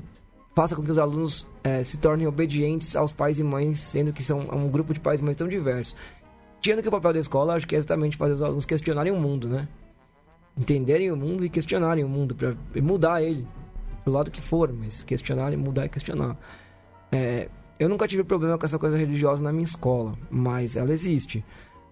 faça 0.56 0.76
com 0.76 0.84
que 0.84 0.92
os 0.92 0.98
alunos 0.98 1.48
é, 1.64 1.84
se 1.84 1.98
tornem 1.98 2.28
obedientes 2.28 2.96
aos 2.96 3.12
pais 3.12 3.40
e 3.40 3.44
mães, 3.44 3.80
sendo 3.80 4.14
que 4.14 4.24
são 4.24 4.40
um 4.40 4.70
grupo 4.70 4.94
de 4.94 5.00
pais 5.00 5.22
e 5.22 5.24
mães 5.24 5.36
tão 5.36 5.48
diversos. 5.48 5.96
Tirando 6.62 6.82
que 6.82 6.88
o 6.88 6.92
papel 6.92 7.14
da 7.14 7.20
escola, 7.20 7.56
acho 7.56 7.68
que 7.68 7.76
é 7.76 7.78
exatamente 7.78 8.16
fazer 8.16 8.34
os 8.34 8.42
alunos 8.42 8.66
questionarem 8.66 9.12
o 9.12 9.20
mundo, 9.20 9.48
né? 9.48 9.68
Entenderem 10.58 11.12
o 11.12 11.18
mundo 11.18 11.46
e 11.46 11.50
questionarem 11.50 12.04
o 12.04 12.10
mundo, 12.10 12.36
para 12.36 12.56
mudar 12.82 13.22
ele, 13.22 13.46
do 14.06 14.12
lado 14.12 14.32
que 14.32 14.42
for, 14.42 14.72
mas 14.72 15.04
questionarem, 15.04 15.58
mudar 15.58 15.86
e 15.86 15.90
questionar. 15.90 16.38
É, 17.12 17.50
eu 17.80 17.90
nunca 17.90 18.08
tive 18.08 18.24
problema 18.24 18.58
com 18.58 18.66
essa 18.66 18.80
coisa 18.80 18.98
religiosa 18.98 19.44
na 19.44 19.52
minha 19.52 19.66
escola, 19.66 20.18
mas 20.30 20.76
ela 20.76 20.94
existe. 20.94 21.44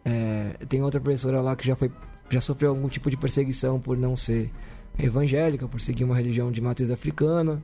É, 0.06 0.56
tem 0.70 0.82
outra 0.82 1.02
professora 1.02 1.42
lá 1.42 1.56
que 1.56 1.66
já 1.66 1.76
foi 1.76 1.92
já 2.30 2.40
sofreu 2.40 2.70
algum 2.70 2.88
tipo 2.88 3.10
de 3.10 3.18
perseguição 3.18 3.78
por 3.78 3.98
não 3.98 4.16
ser 4.16 4.50
evangélica, 4.98 5.68
por 5.68 5.82
seguir 5.82 6.06
uma 6.06 6.16
religião 6.16 6.50
de 6.50 6.62
matriz 6.62 6.90
africana. 6.90 7.62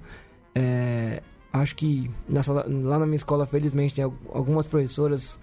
É, 0.59 1.21
acho 1.53 1.75
que 1.75 2.09
nessa, 2.27 2.51
lá 2.51 2.97
na 2.97 3.05
minha 3.05 3.15
escola, 3.15 3.45
felizmente, 3.45 3.93
tem 3.93 4.03
algumas 4.03 4.65
professoras 4.65 5.39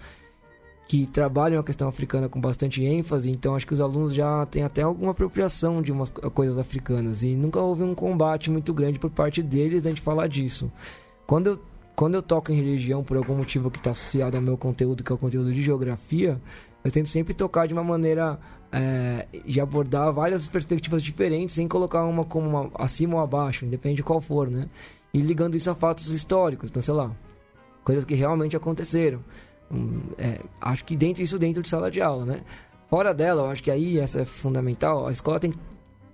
que 0.89 1.07
trabalham 1.07 1.59
a 1.59 1.63
questão 1.63 1.87
africana 1.87 2.27
com 2.27 2.39
bastante 2.39 2.83
ênfase, 2.83 3.31
então 3.31 3.55
acho 3.55 3.65
que 3.65 3.73
os 3.73 3.79
alunos 3.79 4.13
já 4.13 4.45
têm 4.45 4.63
até 4.63 4.81
alguma 4.81 5.11
apropriação 5.11 5.81
de 5.81 5.91
umas 5.91 6.09
coisas 6.09 6.59
africanas 6.59 7.23
e 7.23 7.29
nunca 7.29 7.59
houve 7.59 7.81
um 7.81 7.95
combate 7.95 8.51
muito 8.51 8.73
grande 8.73 8.99
por 8.99 9.09
parte 9.09 9.41
deles 9.41 9.83
de 9.83 9.87
a 9.87 9.91
gente 9.91 10.01
falar 10.01 10.27
disso. 10.27 10.69
Quando 11.25 11.47
eu, 11.47 11.59
quando 11.95 12.15
eu 12.15 12.21
toco 12.21 12.51
em 12.51 12.55
religião 12.55 13.01
por 13.01 13.15
algum 13.17 13.35
motivo 13.35 13.71
que 13.71 13.77
está 13.77 13.91
associado 13.91 14.35
ao 14.35 14.43
meu 14.43 14.57
conteúdo, 14.57 15.03
que 15.03 15.11
é 15.11 15.15
o 15.15 15.17
conteúdo 15.17 15.51
de 15.51 15.63
geografia, 15.63 16.39
eu 16.83 16.91
tento 16.91 17.09
sempre 17.09 17.33
tocar 17.33 17.67
de 17.67 17.73
uma 17.73 17.83
maneira 17.83 18.37
é, 18.71 19.25
de 19.43 19.59
abordar 19.61 20.11
várias 20.11 20.47
perspectivas 20.47 21.01
diferentes, 21.01 21.55
sem 21.55 21.67
colocar 21.67 22.03
uma 22.03 22.25
como 22.25 22.47
uma, 22.47 22.71
acima 22.75 23.15
ou 23.15 23.21
abaixo, 23.21 23.65
independe 23.65 23.95
de 23.95 24.03
qual 24.03 24.21
for, 24.21 24.51
né? 24.51 24.67
E 25.15 25.21
ligando 25.21 25.55
isso 25.55 25.71
a 25.71 25.75
fatos 25.75 26.09
históricos, 26.09 26.69
então 26.69 26.81
sei 26.81 26.93
lá, 26.93 27.09
coisas 27.85 28.03
que 28.03 28.15
realmente 28.15 28.57
aconteceram. 28.57 29.23
Hum, 29.71 30.01
é, 30.17 30.41
acho 30.59 30.83
que 30.83 30.93
dentro 30.93 31.23
isso 31.23 31.39
dentro 31.39 31.61
de 31.61 31.69
sala 31.69 31.89
de 31.89 32.01
aula, 32.01 32.25
né? 32.25 32.41
Fora 32.89 33.13
dela, 33.13 33.43
eu 33.43 33.49
acho 33.49 33.63
que 33.63 33.71
aí 33.71 33.97
essa 33.97 34.19
é 34.19 34.25
fundamental. 34.25 35.07
A 35.07 35.13
escola 35.13 35.39
tem 35.39 35.51
que, 35.51 35.57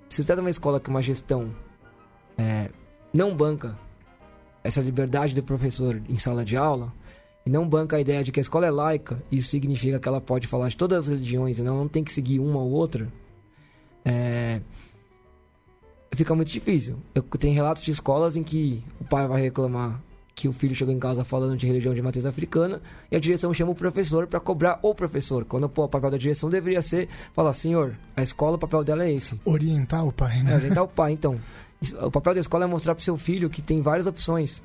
se 0.08 0.18
você 0.18 0.22
está 0.22 0.36
numa 0.36 0.52
escola 0.52 0.80
com 0.80 0.92
uma 0.92 1.02
gestão 1.02 1.50
é, 2.38 2.70
não 3.12 3.36
banca 3.36 3.76
essa 4.64 4.82
liberdade 4.82 5.34
do 5.34 5.42
professor 5.42 6.00
em 6.08 6.20
sala 6.20 6.46
de 6.46 6.56
aula 6.56 6.94
e 7.44 7.50
não 7.50 7.68
banca 7.68 7.98
a 7.98 8.00
ideia 8.00 8.24
de 8.24 8.32
que 8.32 8.40
a 8.40 8.42
escola 8.42 8.68
é 8.68 8.72
laica, 8.72 9.22
isso 9.32 9.50
significa 9.50 10.00
que 10.00 10.08
ela 10.08 10.22
pode 10.22 10.46
falar 10.46 10.70
de 10.70 10.78
todas 10.78 11.00
as 11.00 11.08
religiões 11.08 11.58
e 11.58 11.64
não, 11.64 11.76
não 11.76 11.88
tem 11.88 12.04
que 12.04 12.14
seguir 12.14 12.38
uma 12.38 12.60
ou 12.60 12.70
outra, 12.70 13.12
é, 14.06 14.62
fica 16.16 16.36
muito 16.36 16.52
difícil. 16.52 16.98
Eu 17.16 17.24
tenho 17.24 17.54
relatos 17.54 17.84
de 17.84 17.92
escolas 17.92 18.36
em 18.36 18.44
que 18.44 18.84
o 19.00 19.04
pai 19.04 19.28
vai 19.28 19.42
reclamar 19.42 20.02
que 20.34 20.48
o 20.48 20.54
filho 20.54 20.74
chegou 20.74 20.94
em 20.94 20.98
casa 20.98 21.24
falando 21.24 21.56
de 21.56 21.68
religião 21.68 21.94
de 21.94 22.02
matriz 22.02 22.26
africana 22.26 22.82
e 23.12 23.16
a 23.16 23.20
direção 23.20 23.54
chama 23.54 23.72
o 23.72 23.76
professor 23.76 24.26
para 24.26 24.40
cobrar 24.40 24.80
o 24.82 24.96
professor. 24.96 25.46
Quando 25.46 25.70
pô, 25.70 25.84
o 25.84 25.88
papel 25.88 26.10
da 26.10 26.18
direção 26.18 26.50
deveria 26.50 26.82
ser 26.82 27.10
falar, 27.34 27.54
senhor, 27.54 27.96
a 28.16 28.24
escola, 28.24 28.56
o 28.56 28.60
papel 28.60 28.84
dela 28.84 29.06
é 29.06 29.12
esse. 29.12 29.40
Orientar 29.46 30.06
o 30.06 30.12
pai, 30.12 30.42
né? 30.42 30.54
É, 30.54 30.56
orientar 30.56 30.84
o 30.84 30.88
pai, 30.88 31.12
então. 31.12 31.40
O 32.02 32.10
papel 32.10 32.34
da 32.34 32.40
escola 32.40 32.66
é 32.66 32.68
mostrar 32.68 32.96
para 32.96 33.04
seu 33.04 33.18
filho 33.18 33.50
que 33.50 33.62
tem 33.62 33.82
várias 33.82 34.08
opções. 34.08 34.64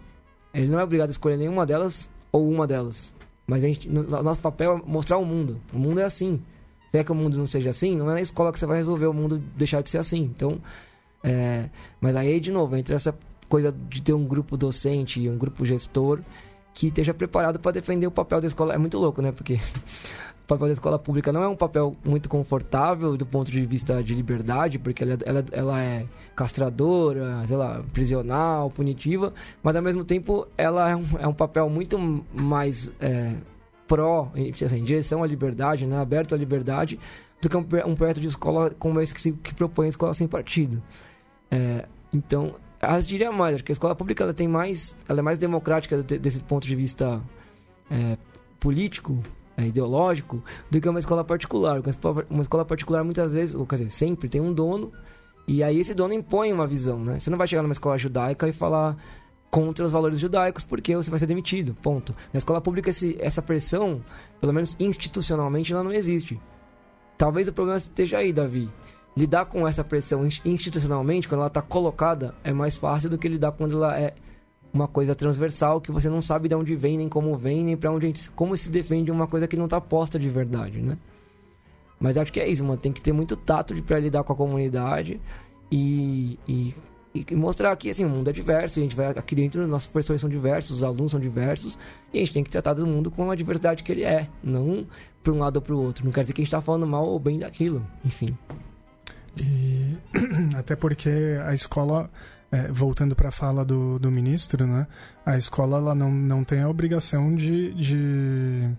Ele 0.55 0.69
não 0.69 0.81
é 0.81 0.85
obrigado 0.85 1.09
a 1.09 1.13
escolher 1.13 1.37
nenhuma 1.37 1.67
delas 1.67 2.09
ou 2.33 2.49
uma 2.49 2.67
delas. 2.67 3.15
Mas 3.47 3.63
a 3.63 3.67
gente, 3.67 3.89
nosso 3.89 4.41
papel 4.41 4.79
é 4.79 4.91
mostrar 4.91 5.19
o 5.19 5.25
mundo. 5.25 5.61
O 5.73 5.79
mundo 5.79 6.01
é 6.01 6.05
assim. 6.05 6.43
Se 6.91 6.99
é 6.99 7.05
que 7.05 7.13
o 7.13 7.15
mundo 7.15 7.37
não 7.37 7.47
seja 7.47 7.71
assim, 7.71 7.97
não 7.97 8.11
é 8.11 8.15
na 8.15 8.21
escola 8.21 8.53
que 8.53 8.59
você 8.59 8.67
vai 8.67 8.79
resolver 8.79 9.07
o 9.07 9.13
mundo 9.13 9.43
deixar 9.57 9.83
de 9.83 9.91
ser 9.91 9.99
assim. 9.99 10.23
Então, 10.23 10.61
é, 11.27 11.69
mas 12.01 12.15
aí, 12.15 12.39
de 12.39 12.53
novo, 12.53 12.77
entre 12.77 12.95
essa 12.95 13.13
coisa 13.49 13.73
de 13.73 14.01
ter 14.01 14.13
um 14.13 14.25
grupo 14.25 14.57
docente 14.57 15.21
e 15.21 15.29
um 15.29 15.37
grupo 15.37 15.67
gestor 15.67 16.21
que 16.73 16.87
esteja 16.87 17.13
preparado 17.13 17.59
para 17.59 17.73
defender 17.73 18.07
o 18.07 18.13
papel 18.13 18.41
da 18.41 18.47
escola. 18.47 18.75
É 18.75 18.79
muito 18.79 18.97
louco, 18.97 19.21
né? 19.21 19.33
Porque 19.33 19.55
o 20.45 20.47
papel 20.47 20.69
da 20.69 20.73
escola 20.73 21.01
pública 21.01 21.33
não 21.33 21.43
é 21.43 21.49
um 21.49 21.57
papel 21.57 21.97
muito 22.05 22.29
confortável 22.29 23.17
do 23.17 23.27
ponto 23.27 23.51
de 23.51 23.67
vista 23.67 24.05
de 24.05 24.15
liberdade, 24.15 24.79
porque 24.79 25.03
ela, 25.03 25.19
ela, 25.25 25.45
ela 25.51 25.83
é 25.83 26.07
castradora, 26.37 27.45
sei 27.49 27.57
lá, 27.57 27.83
prisional, 27.93 28.71
punitiva, 28.71 29.35
mas 29.65 29.75
ao 29.75 29.83
mesmo 29.83 30.05
tempo 30.05 30.47
ela 30.57 30.89
é 30.89 30.95
um, 30.95 31.05
é 31.19 31.27
um 31.27 31.35
papel 31.35 31.69
muito 31.69 31.99
mais 32.33 32.89
é, 33.01 33.35
pró, 33.89 34.31
assim, 34.65 34.79
em 34.79 34.85
direção 34.85 35.25
à 35.25 35.27
liberdade, 35.27 35.87
né? 35.87 35.99
aberto 35.99 36.37
à 36.37 36.39
liberdade, 36.39 37.01
do 37.43 37.49
que 37.49 37.57
um, 37.57 37.67
um 37.85 37.97
projeto 37.97 38.21
de 38.21 38.29
escola 38.29 38.71
como 38.79 39.01
esse 39.01 39.13
que, 39.13 39.21
se, 39.21 39.33
que 39.33 39.53
propõe 39.55 39.87
a 39.87 39.89
escola 39.89 40.15
sem 40.15 40.29
partido. 40.29 40.81
É, 41.51 41.87
então, 42.13 42.55
as 42.81 43.07
diria 43.07 43.33
mais, 43.33 43.57
acho 43.57 43.65
que 43.65 43.73
a 43.73 43.75
escola 43.75 43.95
pública 43.95 44.25
ela 44.25 44.35
tem 44.35 44.49
mais, 44.49 44.95
ela 45.09 45.21
é 45.21 45.23
mais 45.23 45.39
democrática 45.39 46.03
desse 46.03 46.43
ponto 46.43 46.67
de 46.67 46.77
vista 46.77 47.21
é, 47.91 48.17
político, 48.61 49.23
é, 49.57 49.67
ideológico, 49.67 50.43
do 50.71 50.81
que 50.81 50.89
uma 50.89 50.99
escola 50.99 51.25
particular. 51.25 51.81
Uma 52.29 52.43
escola 52.43 52.65
particular 52.65 53.03
muitas 53.05 53.33
vezes, 53.33 53.55
ou 53.55 53.67
quer 53.67 53.77
dizer, 53.77 53.91
sempre 53.91 54.29
tem 54.29 54.41
um 54.41 54.53
dono 54.53 54.93
e 55.49 55.63
aí 55.63 55.79
esse 55.79 55.95
dono 55.95 56.13
impõe 56.13 56.53
uma 56.53 56.67
visão, 56.67 56.99
né? 57.05 57.21
Você 57.21 57.31
não 57.31 57.39
vai 57.39 57.47
chegar 57.47 57.63
numa 57.63 57.73
escola 57.73 57.97
judaica 57.97 58.49
e 58.49 58.53
falar 58.53 58.97
contra 59.49 59.85
os 59.85 59.93
valores 59.93 60.19
judaicos 60.19 60.65
porque 60.65 60.95
você 60.97 61.09
vai 61.09 61.21
ser 61.21 61.27
demitido, 61.27 61.75
ponto. 61.81 62.15
Na 62.33 62.39
escola 62.39 62.61
pública 62.61 62.91
esse, 62.91 63.17
essa 63.21 63.41
pressão, 63.41 64.05
pelo 64.41 64.53
menos 64.53 64.77
institucionalmente, 64.79 65.73
ela 65.73 65.85
não 65.85 65.93
existe. 65.93 66.41
Talvez 67.17 67.47
o 67.47 67.53
problema 67.53 67.79
esteja 67.79 68.19
aí, 68.19 68.33
Davi 68.33 68.69
lidar 69.17 69.47
com 69.47 69.67
essa 69.67 69.83
pressão 69.83 70.29
institucionalmente, 70.45 71.27
quando 71.27 71.41
ela 71.41 71.49
está 71.49 71.63
colocada, 71.63 72.35
é 72.45 72.53
mais 72.53 72.77
fácil 72.77 73.09
do 73.09 73.17
que 73.17 73.27
lidar 73.27 73.53
quando 73.53 73.77
ela 73.77 73.99
é 73.99 74.15
uma 74.73 74.87
coisa 74.87 75.15
transversal 75.15 75.81
que 75.81 75.91
você 75.91 76.09
não 76.09 76.21
sabe 76.21 76.49
de 76.49 76.55
onde 76.55 76.77
vem, 76.77 76.99
nem 76.99 77.09
como 77.09 77.37
vem, 77.37 77.65
nem 77.65 77.77
para 77.77 77.91
onde 77.91 78.09
gente, 78.09 78.31
como 78.31 78.55
se 78.57 78.69
defende 78.69 79.11
uma 79.11 79.27
coisa 79.27 79.49
que 79.49 79.57
não 79.57 79.65
está 79.65 79.81
posta 79.81 80.19
de 80.19 80.29
verdade, 80.29 80.83
né? 80.83 80.99
Mas 81.99 82.19
acho 82.19 82.31
que 82.31 82.39
é 82.39 82.47
isso, 82.47 82.63
mano. 82.63 82.77
Tem 82.77 82.93
que 82.93 83.01
ter 83.01 83.13
muito 83.13 83.37
tato 83.37 83.75
para 83.83 83.99
lidar 83.99 84.23
com 84.23 84.35
a 84.35 84.37
comunidade 84.37 85.19
e, 85.73 86.39
e, 86.47 86.75
e, 87.15 87.35
mostrar 87.35 87.75
que 87.77 87.89
assim, 87.89 88.05
o 88.05 88.09
mundo 88.11 88.29
é 88.29 88.33
diverso. 88.35 88.79
a 88.79 88.83
gente 88.83 88.95
vai 88.95 89.07
aqui 89.07 89.35
dentro, 89.35 89.67
nossos 89.67 89.89
professores 89.89 90.21
são 90.21 90.29
diversos, 90.29 90.77
os 90.77 90.83
alunos 90.83 91.13
são 91.13 91.21
diversos. 91.21 91.79
E 92.13 92.19
a 92.19 92.21
gente 92.21 92.35
tem 92.35 92.45
que 92.45 92.51
tratar 92.51 92.75
do 92.75 92.87
mundo 92.87 93.11
com 93.11 93.31
a 93.31 93.35
diversidade 93.35 93.83
que 93.83 93.91
ele 93.91 94.05
é, 94.05 94.29
não 94.45 94.87
para 95.23 95.33
um 95.33 95.39
lado 95.39 95.57
ou 95.57 95.63
para 95.63 95.75
o 95.75 95.83
outro. 95.83 96.05
Não 96.05 96.13
quer 96.13 96.21
dizer 96.21 96.35
que 96.35 96.43
a 96.43 96.45
gente 96.45 96.49
está 96.49 96.61
falando 96.61 96.87
mal 96.87 97.07
ou 97.07 97.19
bem 97.19 97.39
daquilo, 97.39 97.83
enfim. 98.05 98.37
E 99.37 99.97
até 100.57 100.75
porque 100.75 101.11
a 101.45 101.53
escola, 101.53 102.11
é, 102.51 102.69
voltando 102.69 103.15
para 103.15 103.29
a 103.29 103.33
fala 103.33 103.65
do, 103.65 103.99
do 103.99 104.11
ministro, 104.11 104.67
né, 104.67 104.87
a 105.25 105.37
escola 105.37 105.79
ela 105.79 105.95
não, 105.95 106.11
não 106.11 106.45
tem 106.45 106.63
a 106.63 106.69
obrigação 106.69 107.35
de, 107.35 107.75
de 107.75 108.71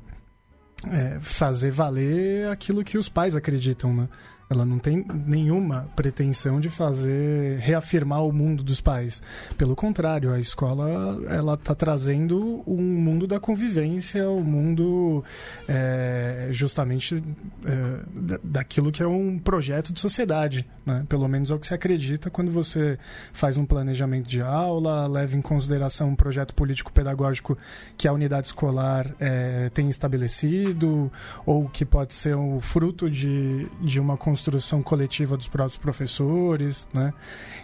é, 0.92 1.20
fazer 1.20 1.72
valer 1.72 2.50
aquilo 2.50 2.84
que 2.84 2.98
os 2.98 3.10
pais 3.10 3.36
acreditam. 3.36 3.94
Né? 3.94 4.10
Ela 4.50 4.66
não 4.66 4.80
tem 4.80 5.06
nenhuma 5.26 5.90
pretensão 5.94 6.60
de 6.60 6.70
fazer 6.70 7.60
reafirmar 7.60 8.24
o 8.24 8.32
mundo 8.32 8.64
dos 8.64 8.80
pais. 8.80 9.22
Pelo 9.58 9.76
contrário, 9.76 10.32
a 10.32 10.40
escola 10.40 11.20
ela 11.30 11.56
está 11.56 11.76
trazendo 11.76 12.64
um 12.66 12.82
mundo 12.82 13.28
da 13.28 13.42
convivência, 13.42 14.30
o 14.30 14.40
um 14.40 14.44
mundo 14.44 15.24
é, 15.68 16.48
justamente 16.52 17.22
é, 17.66 18.38
daquilo 18.42 18.90
que 18.90 19.04
é 19.04 19.08
um 19.08 19.38
projeto 19.38 19.92
de 19.92 20.00
sociedade. 20.00 20.66
Né? 20.86 21.06
Pelo 21.10 21.28
menos 21.28 21.52
é 21.52 21.54
o 21.54 21.60
que 21.60 21.68
se 21.68 21.74
acredita 21.74 22.30
quando 22.30 22.50
você 22.50 22.98
faz 23.34 23.58
um 23.58 23.66
planejamento 23.66 24.30
de 24.30 24.42
aula, 24.42 25.08
leva 25.08 25.36
em 25.36 25.42
consideração 25.42 26.10
um 26.10 26.16
projeto 26.16 26.54
político-pedagógico 26.54 27.58
que 27.98 28.08
a 28.08 28.14
unidade 28.14 28.48
escolar 28.48 29.14
é, 29.20 29.70
tem 29.74 29.90
estabelecido, 29.90 31.12
ou 31.46 31.68
que 31.68 31.84
pode 31.84 32.14
ser 32.14 32.36
o 32.38 32.62
fruto 32.62 33.10
de, 33.10 33.68
de 33.82 34.00
uma 34.00 34.16
construção 34.16 34.37
construção 34.38 34.84
coletiva 34.84 35.36
dos 35.36 35.48
próprios 35.48 35.78
professores, 35.78 36.88
né? 36.94 37.12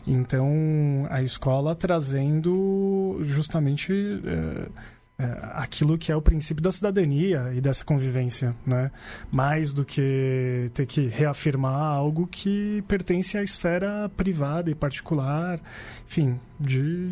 Então, 0.08 1.08
a 1.10 1.22
escola 1.22 1.76
trazendo 1.76 3.20
justamente 3.22 3.94
é, 4.26 5.24
é, 5.24 5.38
aquilo 5.54 5.98
que 5.98 6.12
é 6.12 6.16
o 6.16 6.22
princípio 6.22 6.64
da 6.64 6.72
cidadania 6.72 7.52
e 7.54 7.62
dessa 7.62 7.86
convivência, 7.86 8.56
né? 8.66 8.92
Mais 9.32 9.72
do 9.72 9.86
que 9.86 10.72
ter 10.74 10.88
que 10.88 11.08
reafirmar 11.08 11.94
algo 11.94 12.26
que 12.26 12.84
pertence 12.88 13.38
à 13.38 13.44
esfera 13.44 14.10
privada 14.18 14.72
e 14.72 14.76
particular, 14.76 15.60
enfim, 16.08 16.40
de, 16.60 17.12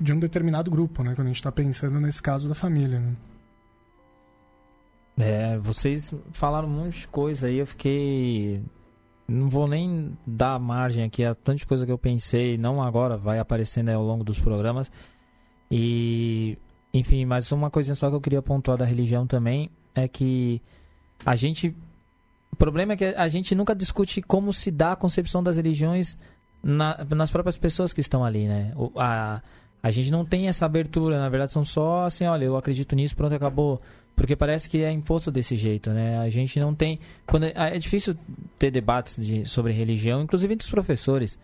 de 0.00 0.12
um 0.12 0.20
determinado 0.20 0.70
grupo, 0.70 1.02
né? 1.02 1.14
Quando 1.16 1.26
a 1.26 1.30
gente 1.30 1.40
está 1.40 1.50
pensando 1.50 1.98
nesse 1.98 2.22
caso 2.22 2.48
da 2.48 2.54
família, 2.54 3.00
né? 3.00 3.12
É, 5.16 5.58
vocês 5.58 6.12
falaram 6.32 6.66
um 6.68 6.72
monte 6.72 7.00
de 7.00 7.08
coisa 7.08 7.46
aí, 7.46 7.58
eu 7.58 7.66
fiquei 7.66 8.60
não 9.26 9.48
vou 9.48 9.66
nem 9.66 10.16
dar 10.26 10.58
margem 10.58 11.04
aqui 11.04 11.24
a 11.24 11.34
tanta 11.34 11.64
coisa 11.66 11.86
que 11.86 11.92
eu 11.92 11.98
pensei, 11.98 12.58
não 12.58 12.82
agora, 12.82 13.16
vai 13.16 13.38
aparecendo 13.38 13.88
ao 13.88 14.02
longo 14.02 14.22
dos 14.22 14.38
programas. 14.38 14.90
E, 15.70 16.58
enfim, 16.92 17.24
mas 17.24 17.50
uma 17.50 17.70
coisa 17.70 17.94
só 17.94 18.10
que 18.10 18.16
eu 18.16 18.20
queria 18.20 18.42
pontuar 18.42 18.76
da 18.76 18.84
religião 18.84 19.26
também 19.26 19.70
é 19.94 20.06
que 20.06 20.60
a 21.24 21.34
gente. 21.34 21.74
O 22.52 22.56
problema 22.56 22.92
é 22.92 22.96
que 22.96 23.04
a 23.04 23.26
gente 23.28 23.54
nunca 23.54 23.74
discute 23.74 24.22
como 24.22 24.52
se 24.52 24.70
dá 24.70 24.92
a 24.92 24.96
concepção 24.96 25.42
das 25.42 25.56
religiões 25.56 26.16
na, 26.62 27.04
nas 27.10 27.30
próprias 27.30 27.58
pessoas 27.58 27.92
que 27.92 28.00
estão 28.00 28.24
ali, 28.24 28.46
né? 28.46 28.72
A, 28.96 29.42
a 29.82 29.90
gente 29.90 30.10
não 30.10 30.24
tem 30.24 30.48
essa 30.48 30.64
abertura, 30.64 31.18
na 31.18 31.28
verdade 31.28 31.52
são 31.52 31.64
só 31.64 32.04
assim, 32.04 32.24
olha, 32.26 32.44
eu 32.44 32.56
acredito 32.56 32.94
nisso, 32.94 33.16
pronto, 33.16 33.34
acabou. 33.34 33.80
Porque 34.16 34.36
parece 34.36 34.68
que 34.68 34.82
é 34.82 34.90
imposto 34.90 35.30
desse 35.30 35.56
jeito, 35.56 35.90
né? 35.90 36.18
A 36.18 36.28
gente 36.28 36.58
não 36.60 36.74
tem. 36.74 37.00
Quando, 37.26 37.44
é 37.44 37.78
difícil 37.78 38.16
ter 38.58 38.70
debates 38.70 39.16
de, 39.18 39.44
sobre 39.44 39.72
religião, 39.72 40.22
inclusive 40.22 40.54
entre 40.54 40.64
os 40.64 40.70
professores. 40.70 41.38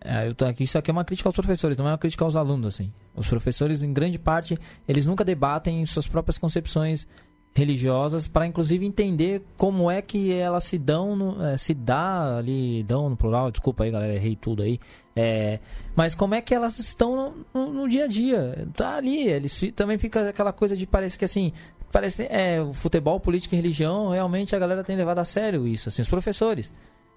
É, 0.00 0.28
eu 0.28 0.34
tô 0.34 0.44
aqui, 0.44 0.64
isso 0.64 0.76
aqui 0.76 0.90
é 0.90 0.92
uma 0.92 1.04
crítica 1.04 1.28
aos 1.28 1.34
professores, 1.34 1.78
não 1.78 1.86
é 1.86 1.92
uma 1.92 1.98
crítica 1.98 2.24
aos 2.24 2.36
alunos, 2.36 2.74
assim. 2.74 2.92
Os 3.14 3.26
professores, 3.26 3.82
em 3.82 3.92
grande 3.92 4.18
parte, 4.18 4.58
eles 4.86 5.06
nunca 5.06 5.24
debatem 5.24 5.84
suas 5.86 6.06
próprias 6.06 6.36
concepções 6.36 7.06
religiosas 7.54 8.26
para 8.26 8.46
inclusive 8.46 8.84
entender 8.84 9.42
como 9.56 9.90
é 9.90 10.02
que 10.02 10.32
elas 10.32 10.64
se 10.64 10.76
dão 10.76 11.14
no, 11.14 11.44
é, 11.44 11.56
se 11.56 11.72
dá 11.72 12.38
ali 12.38 12.82
dão 12.82 13.08
no 13.08 13.16
plural 13.16 13.50
desculpa 13.50 13.84
aí 13.84 13.90
galera 13.92 14.12
errei 14.12 14.34
tudo 14.34 14.62
aí 14.62 14.80
é, 15.14 15.60
mas 15.94 16.16
como 16.16 16.34
é 16.34 16.40
que 16.40 16.52
elas 16.52 16.80
estão 16.80 17.32
no, 17.54 17.66
no, 17.66 17.72
no, 17.72 17.88
dia 17.88 18.04
a 18.04 18.08
dia 18.08 18.66
tá 18.76 18.96
ali 18.96 19.28
eles 19.28 19.60
também 19.76 19.96
fica 19.98 20.30
aquela 20.30 20.52
coisa 20.52 20.76
de 20.76 20.84
parece 20.84 21.16
que 21.16 21.24
assim 21.24 21.52
parece 21.94 22.24
é 22.24 22.58
futebol, 22.72 23.20
política 23.20 23.54
e 23.54 23.58
religião, 23.58 24.08
realmente 24.08 24.56
a 24.56 24.58
galera 24.58 24.82
tem 24.82 24.96
levado 24.96 25.20
a 25.20 25.24
sério 25.24 25.64
isso, 25.64 25.88
assim, 25.88 26.02
os 26.02 26.08
professores. 26.08 26.72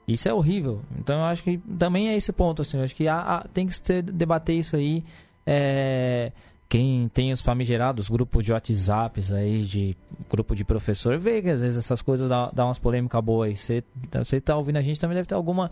Isso 0.07 0.29
é 0.29 0.33
horrível. 0.33 0.81
Então 0.99 1.17
eu 1.17 1.25
acho 1.25 1.43
que 1.43 1.57
também 1.57 2.09
é 2.09 2.15
esse 2.15 2.31
ponto, 2.31 2.61
assim, 2.61 2.77
eu 2.77 2.83
acho 2.83 2.95
que 2.95 3.07
há, 3.07 3.17
há, 3.17 3.47
tem 3.47 3.65
que 3.65 3.73
se 3.73 4.01
debater 4.03 4.55
isso 4.55 4.75
aí. 4.75 5.03
É, 5.45 6.31
quem 6.69 7.07
tem 7.09 7.31
os 7.31 7.41
famigerados 7.41 8.09
grupos 8.09 8.43
de 8.43 8.51
WhatsApps 8.51 9.31
aí, 9.31 9.63
de 9.63 9.95
grupo 10.29 10.55
de 10.55 10.65
professor, 10.65 11.17
vê 11.17 11.41
que 11.41 11.49
às 11.49 11.61
vezes 11.61 11.79
essas 11.79 12.01
coisas 12.01 12.27
dão, 12.27 12.51
dão 12.53 12.67
umas 12.67 12.79
polêmicas 12.79 13.23
boas. 13.23 13.59
Você, 13.59 13.83
você 14.11 14.41
tá 14.41 14.55
ouvindo 14.55 14.77
a 14.77 14.81
gente 14.81 14.99
também 14.99 15.15
deve 15.15 15.27
ter 15.27 15.35
alguma 15.35 15.71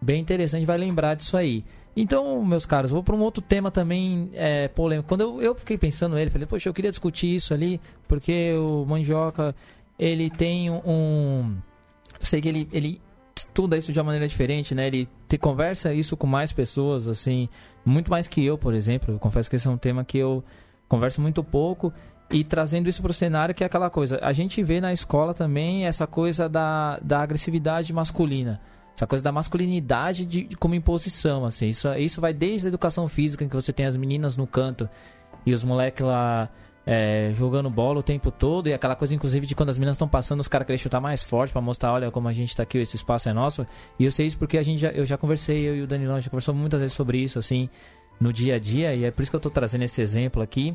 bem 0.00 0.20
interessante, 0.20 0.64
vai 0.64 0.78
lembrar 0.78 1.14
disso 1.14 1.36
aí. 1.36 1.64
Então, 1.94 2.42
meus 2.44 2.64
caros, 2.64 2.90
vou 2.90 3.02
para 3.02 3.14
um 3.14 3.20
outro 3.20 3.42
tema 3.42 3.70
também 3.70 4.30
é, 4.32 4.68
polêmico. 4.68 5.08
Quando 5.08 5.20
eu, 5.20 5.42
eu 5.42 5.54
fiquei 5.54 5.76
pensando 5.76 6.14
nele, 6.14 6.30
falei, 6.30 6.46
poxa, 6.46 6.68
eu 6.68 6.74
queria 6.74 6.90
discutir 6.90 7.34
isso 7.34 7.52
ali, 7.52 7.78
porque 8.08 8.54
o 8.54 8.86
Mandioca, 8.86 9.54
ele 9.98 10.30
tem 10.30 10.70
um... 10.70 11.56
Eu 12.18 12.26
sei 12.26 12.40
que 12.40 12.48
ele, 12.48 12.68
ele 12.72 13.00
estuda 13.34 13.76
isso 13.76 13.92
de 13.92 13.98
uma 13.98 14.04
maneira 14.04 14.28
diferente, 14.28 14.74
né? 14.74 14.86
Ele 14.86 15.08
te 15.28 15.38
conversa 15.38 15.92
isso 15.92 16.16
com 16.16 16.26
mais 16.26 16.52
pessoas, 16.52 17.08
assim, 17.08 17.48
muito 17.84 18.10
mais 18.10 18.28
que 18.28 18.44
eu, 18.44 18.58
por 18.58 18.74
exemplo. 18.74 19.14
Eu 19.14 19.18
confesso 19.18 19.48
que 19.48 19.56
esse 19.56 19.66
é 19.66 19.70
um 19.70 19.78
tema 19.78 20.04
que 20.04 20.18
eu 20.18 20.44
converso 20.88 21.20
muito 21.20 21.42
pouco 21.42 21.92
e 22.30 22.44
trazendo 22.44 22.88
isso 22.88 23.02
para 23.02 23.10
o 23.10 23.14
cenário 23.14 23.54
que 23.54 23.62
é 23.62 23.66
aquela 23.66 23.90
coisa. 23.90 24.18
A 24.22 24.32
gente 24.32 24.62
vê 24.62 24.80
na 24.80 24.92
escola 24.92 25.34
também 25.34 25.86
essa 25.86 26.06
coisa 26.06 26.48
da, 26.48 26.98
da 27.02 27.22
agressividade 27.22 27.92
masculina. 27.92 28.60
Essa 28.94 29.06
coisa 29.06 29.24
da 29.24 29.32
masculinidade 29.32 30.26
de, 30.26 30.44
como 30.56 30.74
imposição, 30.74 31.44
assim. 31.44 31.68
Isso, 31.68 31.92
isso 31.94 32.20
vai 32.20 32.34
desde 32.34 32.66
a 32.66 32.68
educação 32.68 33.08
física, 33.08 33.44
em 33.44 33.48
que 33.48 33.54
você 33.54 33.72
tem 33.72 33.86
as 33.86 33.96
meninas 33.96 34.36
no 34.36 34.46
canto 34.46 34.88
e 35.46 35.52
os 35.52 35.64
moleques 35.64 36.04
lá 36.04 36.48
é, 36.86 37.32
jogando 37.34 37.70
bola 37.70 38.00
o 38.00 38.02
tempo 38.02 38.30
todo. 38.30 38.68
E 38.68 38.72
aquela 38.72 38.94
coisa, 38.94 39.14
inclusive, 39.14 39.46
de 39.46 39.54
quando 39.54 39.70
as 39.70 39.78
meninas 39.78 39.96
estão 39.96 40.08
passando, 40.08 40.40
os 40.40 40.48
caras 40.48 40.66
querem 40.66 40.78
chutar 40.78 41.00
mais 41.00 41.22
forte 41.22 41.52
para 41.52 41.60
mostrar, 41.60 41.92
olha 41.92 42.10
como 42.10 42.28
a 42.28 42.32
gente 42.32 42.54
tá 42.56 42.62
aqui, 42.62 42.78
esse 42.78 42.96
espaço 42.96 43.28
é 43.28 43.32
nosso. 43.32 43.66
E 43.98 44.04
eu 44.04 44.10
sei 44.10 44.26
isso 44.26 44.38
porque 44.38 44.58
a 44.58 44.62
gente 44.62 44.80
já, 44.80 44.90
eu 44.90 45.04
já 45.04 45.16
conversei, 45.16 45.68
eu 45.68 45.76
e 45.76 45.82
o 45.82 45.86
Danilão 45.86 46.20
já 46.20 46.30
conversou 46.30 46.54
muitas 46.54 46.80
vezes 46.80 46.94
sobre 46.94 47.18
isso, 47.18 47.38
assim, 47.38 47.68
no 48.20 48.32
dia 48.32 48.56
a 48.56 48.58
dia. 48.58 48.94
E 48.94 49.04
é 49.04 49.10
por 49.10 49.22
isso 49.22 49.30
que 49.30 49.36
eu 49.36 49.40
tô 49.40 49.50
trazendo 49.50 49.84
esse 49.84 50.00
exemplo 50.00 50.42
aqui. 50.42 50.74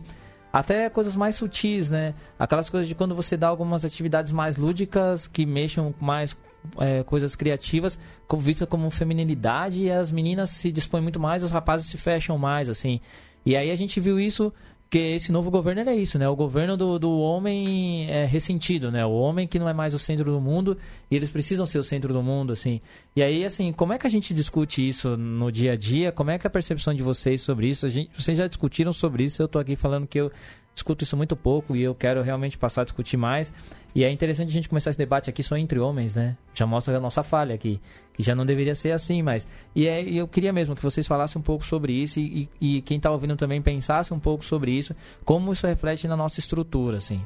Até 0.52 0.90
coisas 0.90 1.16
mais 1.16 1.36
sutis, 1.36 1.90
né? 1.90 2.14
Aquelas 2.40 2.70
coisas 2.70 2.88
de 2.88 2.96
quando 2.96 3.14
você 3.14 3.36
dá 3.36 3.48
algumas 3.48 3.84
atividades 3.84 4.32
mais 4.32 4.56
lúdicas 4.56 5.28
que 5.28 5.46
mexam 5.46 5.94
mais 6.00 6.38
é, 6.80 7.04
coisas 7.04 7.36
criativas 7.36 8.00
vista 8.40 8.66
como 8.66 8.90
feminilidade 8.90 9.84
e 9.84 9.92
as 9.92 10.12
meninas 10.12 10.50
se 10.50 10.72
dispõem 10.72 11.02
muito 11.02 11.20
mais, 11.20 11.44
os 11.44 11.52
rapazes 11.52 11.88
se 11.88 11.98
fecham 11.98 12.38
mais, 12.38 12.70
assim. 12.70 13.00
E 13.46 13.56
aí 13.56 13.72
a 13.72 13.76
gente 13.76 14.00
viu 14.00 14.20
isso 14.20 14.52
que 14.90 14.98
esse 14.98 15.32
novo 15.32 15.52
governo 15.52 15.82
é 15.82 15.96
isso, 15.96 16.18
né? 16.18 16.28
O 16.30 16.36
governo 16.36 16.78
do, 16.78 16.98
do 16.98 17.20
homem 17.20 18.10
é 18.10 18.26
ressentido, 18.26 18.90
né? 18.90 19.06
O 19.06 19.12
homem 19.12 19.48
que 19.48 19.60
não 19.60 19.68
é 19.68 19.74
mais 19.74 19.94
o 19.94 20.00
centro 20.00 20.32
do 20.32 20.40
mundo 20.40 20.78
e 21.12 21.16
eles 21.16 21.30
precisam 21.30 21.66
ser 21.66 21.80
o 21.80 21.84
centro 21.84 22.14
do 22.14 22.24
mundo, 22.24 22.54
assim. 22.54 22.80
E 23.16 23.22
aí, 23.22 23.44
assim, 23.44 23.74
como 23.74 23.92
é 23.94 23.98
que 23.98 24.08
a 24.08 24.10
gente 24.10 24.34
discute 24.34 24.88
isso 24.88 25.18
no 25.18 25.52
dia 25.52 25.74
a 25.74 25.76
dia? 25.76 26.12
Como 26.12 26.32
é 26.32 26.38
que 26.38 26.48
é 26.48 26.50
a 26.50 26.52
percepção 26.52 26.94
de 26.94 27.04
vocês 27.04 27.42
sobre 27.42 27.68
isso? 27.68 27.88
Gente, 27.90 28.12
vocês 28.18 28.38
já 28.38 28.48
discutiram 28.48 28.94
sobre 28.94 29.24
isso, 29.24 29.42
eu 29.42 29.48
tô 29.48 29.60
aqui 29.60 29.76
falando 29.76 30.08
que 30.08 30.20
eu 30.20 30.32
discuto 30.74 31.04
isso 31.04 31.18
muito 31.18 31.36
pouco 31.36 31.76
e 31.76 31.82
eu 31.82 31.94
quero 31.94 32.22
realmente 32.22 32.58
passar 32.58 32.82
a 32.82 32.86
discutir 32.86 33.18
mais. 33.18 33.52
E 33.98 34.04
é 34.04 34.12
interessante 34.12 34.50
a 34.50 34.52
gente 34.52 34.70
começar 34.70 34.92
esse 34.92 35.00
debate 35.00 35.28
aqui 35.28 35.42
só 35.42 35.58
entre 35.58 35.80
homens, 35.80 36.14
né? 36.14 36.38
Já 36.54 36.68
mostra 36.68 36.96
a 36.96 37.00
nossa 37.00 37.24
falha 37.24 37.56
aqui, 37.56 37.82
que 38.14 38.22
já 38.22 38.36
não 38.36 38.46
deveria 38.46 38.76
ser 38.76 38.92
assim, 38.92 39.24
mas... 39.24 39.48
E 39.76 39.88
é, 39.88 40.04
eu 40.04 40.28
queria 40.28 40.54
mesmo 40.54 40.76
que 40.76 40.84
vocês 40.84 41.08
falassem 41.08 41.40
um 41.40 41.42
pouco 41.42 41.66
sobre 41.66 41.94
isso 41.94 42.20
e, 42.20 42.48
e, 42.62 42.78
e 42.78 42.82
quem 42.84 42.98
está 42.98 43.10
ouvindo 43.10 43.36
também 43.36 43.60
pensasse 43.60 44.14
um 44.14 44.20
pouco 44.20 44.46
sobre 44.46 44.70
isso, 44.70 44.96
como 45.26 45.52
isso 45.52 45.66
reflete 45.66 46.08
na 46.08 46.16
nossa 46.16 46.40
estrutura, 46.40 46.98
assim. 46.98 47.26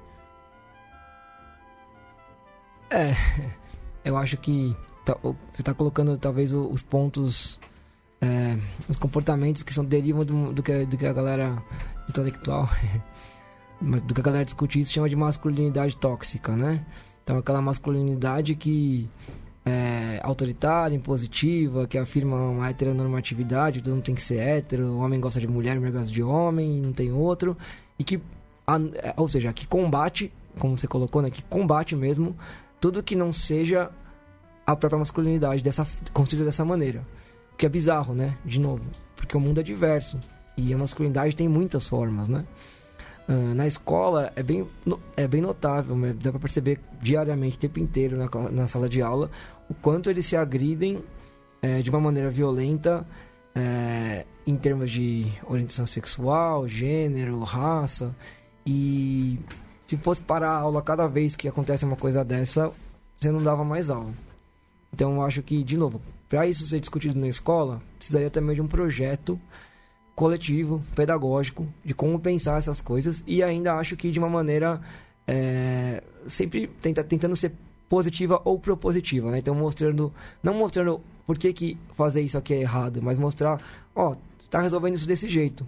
É, 2.89 3.17
eu 4.05 4.15
acho 4.15 4.38
que 4.38 4.73
tá, 5.03 5.17
você 5.21 5.36
está 5.60 5.73
colocando 5.73 6.17
talvez 6.17 6.53
os 6.53 6.81
pontos, 6.81 7.60
é, 8.21 8.57
os 8.88 8.95
comportamentos 8.95 9.62
que 9.62 9.73
são 9.73 9.84
derivam 9.84 10.23
do, 10.23 10.53
do, 10.53 10.63
que, 10.63 10.86
do 10.86 10.95
que 10.95 11.05
a 11.05 11.12
galera 11.12 11.62
intelectual 12.07 12.69
do 13.81 14.13
que 14.13 14.21
a 14.21 14.23
galera 14.23 14.45
discute 14.45 14.79
isso 14.79 14.93
chama 14.93 15.09
de 15.09 15.15
masculinidade 15.15 15.95
tóxica, 15.97 16.55
né? 16.55 16.85
Então 17.23 17.37
aquela 17.37 17.61
masculinidade 17.61 18.55
que 18.55 19.09
é 19.65 20.19
autoritária, 20.23 20.95
impositiva, 20.95 21.87
que 21.87 21.97
afirma 21.97 22.35
uma 22.35 22.69
heteronormatividade, 22.69 23.81
todo 23.81 23.93
mundo 23.93 24.03
tem 24.03 24.15
que 24.15 24.21
ser 24.21 24.37
hétero, 24.37 24.85
o 24.87 24.99
homem 24.99 25.19
gosta 25.19 25.39
de 25.39 25.47
mulher, 25.47 25.77
mulher 25.77 25.91
gosta 25.91 26.11
de 26.11 26.23
homem, 26.23 26.81
não 26.81 26.93
tem 26.93 27.11
outro, 27.11 27.57
e 27.97 28.03
que, 28.03 28.19
ou 29.17 29.29
seja, 29.29 29.53
que 29.53 29.67
combate, 29.67 30.31
como 30.57 30.77
você 30.77 30.87
colocou, 30.87 31.21
né, 31.21 31.29
que 31.29 31.43
combate 31.43 31.95
mesmo 31.95 32.35
tudo 32.79 33.03
que 33.03 33.15
não 33.15 33.31
seja 33.31 33.91
a 34.65 34.75
própria 34.75 34.97
masculinidade 34.97 35.61
dessa 35.61 35.87
construída 36.11 36.45
dessa 36.45 36.65
maneira. 36.65 37.05
Que 37.57 37.65
é 37.67 37.69
bizarro, 37.69 38.15
né? 38.15 38.35
De 38.43 38.59
novo, 38.59 38.83
porque 39.15 39.37
o 39.37 39.39
mundo 39.39 39.59
é 39.59 39.63
diverso 39.63 40.19
e 40.57 40.73
a 40.73 40.77
masculinidade 40.77 41.35
tem 41.35 41.47
muitas 41.47 41.87
formas, 41.87 42.27
né? 42.27 42.43
Uh, 43.27 43.53
na 43.53 43.67
escola 43.67 44.31
é 44.36 44.43
bem, 44.43 44.67
é 45.15 45.27
bem 45.27 45.41
notável, 45.41 45.95
né? 45.95 46.13
dá 46.13 46.31
para 46.31 46.39
perceber 46.39 46.79
diariamente, 47.01 47.55
o 47.55 47.60
tempo 47.60 47.79
inteiro 47.79 48.17
na, 48.17 48.49
na 48.49 48.67
sala 48.67 48.89
de 48.89 49.01
aula, 49.01 49.29
o 49.69 49.73
quanto 49.73 50.10
eles 50.10 50.25
se 50.25 50.36
agridem 50.36 51.01
é, 51.62 51.81
de 51.81 51.89
uma 51.89 51.99
maneira 51.99 52.29
violenta 52.29 53.07
é, 53.55 54.25
em 54.45 54.55
termos 54.55 54.89
de 54.89 55.31
orientação 55.45 55.86
sexual, 55.86 56.67
gênero, 56.67 57.39
raça. 57.43 58.15
E 58.65 59.39
se 59.81 59.97
fosse 59.97 60.21
parar 60.21 60.51
a 60.51 60.60
aula 60.60 60.81
cada 60.81 61.07
vez 61.07 61.36
que 61.36 61.47
acontece 61.47 61.86
uma 61.86 61.95
coisa 61.95 62.23
dessa, 62.23 62.71
você 63.17 63.31
não 63.31 63.43
dava 63.43 63.63
mais 63.63 63.89
aula. 63.89 64.13
Então 64.93 65.15
eu 65.15 65.21
acho 65.23 65.41
que, 65.41 65.63
de 65.63 65.77
novo, 65.77 66.01
para 66.27 66.47
isso 66.47 66.65
ser 66.65 66.79
discutido 66.79 67.19
na 67.19 67.27
escola, 67.27 67.81
precisaria 67.97 68.29
também 68.29 68.55
de 68.55 68.62
um 68.62 68.67
projeto 68.67 69.39
coletivo, 70.15 70.84
pedagógico, 70.95 71.67
de 71.84 71.93
como 71.93 72.19
pensar 72.19 72.58
essas 72.58 72.82
coisas 72.82 73.24
e 73.26 73.41
ainda 73.41 73.76
acho 73.76 73.95
que 73.95 74.12
de 74.12 74.19
uma 74.19 74.30
maneira 74.30 74.82
é, 75.28 76.04
sempre 76.28 76.67
tenta, 76.82 77.04
tentando 77.04 77.36
ser 77.36 77.54
positiva 77.89 78.41
ou 78.45 78.60
propositiva, 78.60 79.32
né? 79.32 79.39
Então 79.39 79.54
mostrando, 79.56 80.13
não 80.41 80.54
mostrando 80.54 81.02
por 81.26 81.38
que, 81.38 81.52
que 81.54 81.78
fazer 81.93 82.21
isso 82.21 82.38
aqui 82.38 82.54
é 82.54 82.62
errado, 82.62 83.02
mas 83.02 83.19
mostrar, 83.19 83.62
ó, 83.95 84.15
está 84.41 84.62
resolvendo 84.62 84.95
isso 84.95 85.08
desse 85.08 85.28
jeito, 85.28 85.67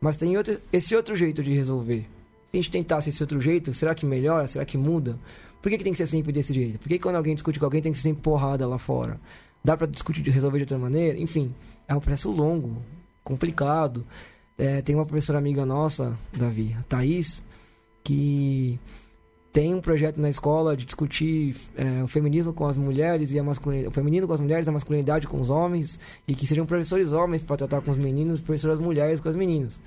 mas 0.00 0.16
tem 0.16 0.36
outro, 0.36 0.60
esse 0.72 0.94
outro 0.94 1.14
jeito 1.16 1.42
de 1.42 1.52
resolver. 1.54 2.06
Se 2.50 2.56
a 2.56 2.60
gente 2.60 2.70
tentasse 2.70 3.08
esse 3.08 3.22
outro 3.22 3.40
jeito, 3.40 3.72
será 3.72 3.94
que 3.94 4.04
melhora? 4.04 4.46
Será 4.46 4.64
que 4.64 4.76
muda? 4.76 5.18
Por 5.62 5.70
que, 5.70 5.78
que 5.78 5.84
tem 5.84 5.92
que 5.92 5.96
ser 5.96 6.06
sempre 6.06 6.32
desse 6.32 6.52
jeito? 6.52 6.78
Por 6.78 6.88
que, 6.88 6.94
que 6.94 7.02
quando 7.02 7.16
alguém 7.16 7.34
discute 7.34 7.58
com 7.58 7.64
alguém 7.64 7.80
tem 7.80 7.92
que 7.92 7.98
ser 7.98 8.08
sempre 8.08 8.22
porrada 8.22 8.66
lá 8.66 8.78
fora? 8.78 9.20
Dá 9.64 9.76
para 9.76 9.86
discutir 9.86 10.22
resolver 10.28 10.58
de 10.58 10.64
outra 10.64 10.78
maneira? 10.78 11.18
Enfim, 11.18 11.54
é 11.86 11.94
um 11.94 12.00
processo 12.00 12.30
longo, 12.30 12.82
complicado. 13.24 14.06
É, 14.56 14.82
tem 14.82 14.94
uma 14.94 15.04
professora 15.04 15.38
amiga 15.38 15.64
nossa, 15.64 16.16
Davi, 16.36 16.76
a 16.78 16.82
Thaís, 16.84 17.42
que 18.04 18.78
tem 19.52 19.74
um 19.74 19.80
projeto 19.80 20.18
na 20.18 20.30
escola 20.30 20.76
de 20.76 20.84
discutir 20.86 21.54
é, 21.76 22.02
o 22.02 22.08
feminismo 22.08 22.54
com 22.54 22.66
as 22.66 22.76
mulheres 22.76 23.32
e 23.32 23.38
a 23.38 23.42
masculinidade, 23.44 23.88
o 23.88 23.94
feminino 23.94 24.26
com 24.26 24.32
as 24.32 24.40
mulheres, 24.40 24.66
a 24.66 24.72
masculinidade 24.72 25.28
com 25.28 25.38
os 25.38 25.50
homens, 25.50 26.00
e 26.26 26.34
que 26.34 26.46
sejam 26.46 26.64
professores 26.64 27.12
homens 27.12 27.42
para 27.42 27.56
tratar 27.58 27.82
com 27.82 27.90
os 27.90 27.98
meninos, 27.98 28.40
professoras 28.40 28.78
mulheres 28.78 29.20
com 29.20 29.28
as 29.28 29.36
meninas. 29.36 29.78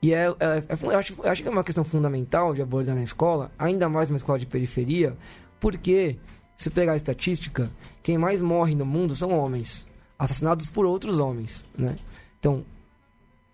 E 0.00 0.14
é, 0.14 0.26
é, 0.28 0.62
é 0.68 0.78
eu, 0.80 0.98
acho, 0.98 1.14
eu 1.20 1.30
acho 1.30 1.42
que 1.42 1.48
é 1.48 1.50
uma 1.50 1.64
questão 1.64 1.82
fundamental 1.82 2.54
de 2.54 2.62
abordar 2.62 2.94
na 2.94 3.02
escola, 3.02 3.50
ainda 3.58 3.88
mais 3.88 4.08
numa 4.08 4.16
escola 4.16 4.38
de 4.38 4.46
periferia, 4.46 5.16
porque, 5.58 6.16
se 6.56 6.70
pegar 6.70 6.92
a 6.92 6.96
estatística, 6.96 7.70
quem 8.02 8.16
mais 8.16 8.40
morre 8.40 8.76
no 8.76 8.86
mundo 8.86 9.16
são 9.16 9.36
homens, 9.36 9.84
assassinados 10.16 10.68
por 10.68 10.86
outros 10.86 11.18
homens, 11.18 11.66
né? 11.76 11.96
Então, 12.38 12.64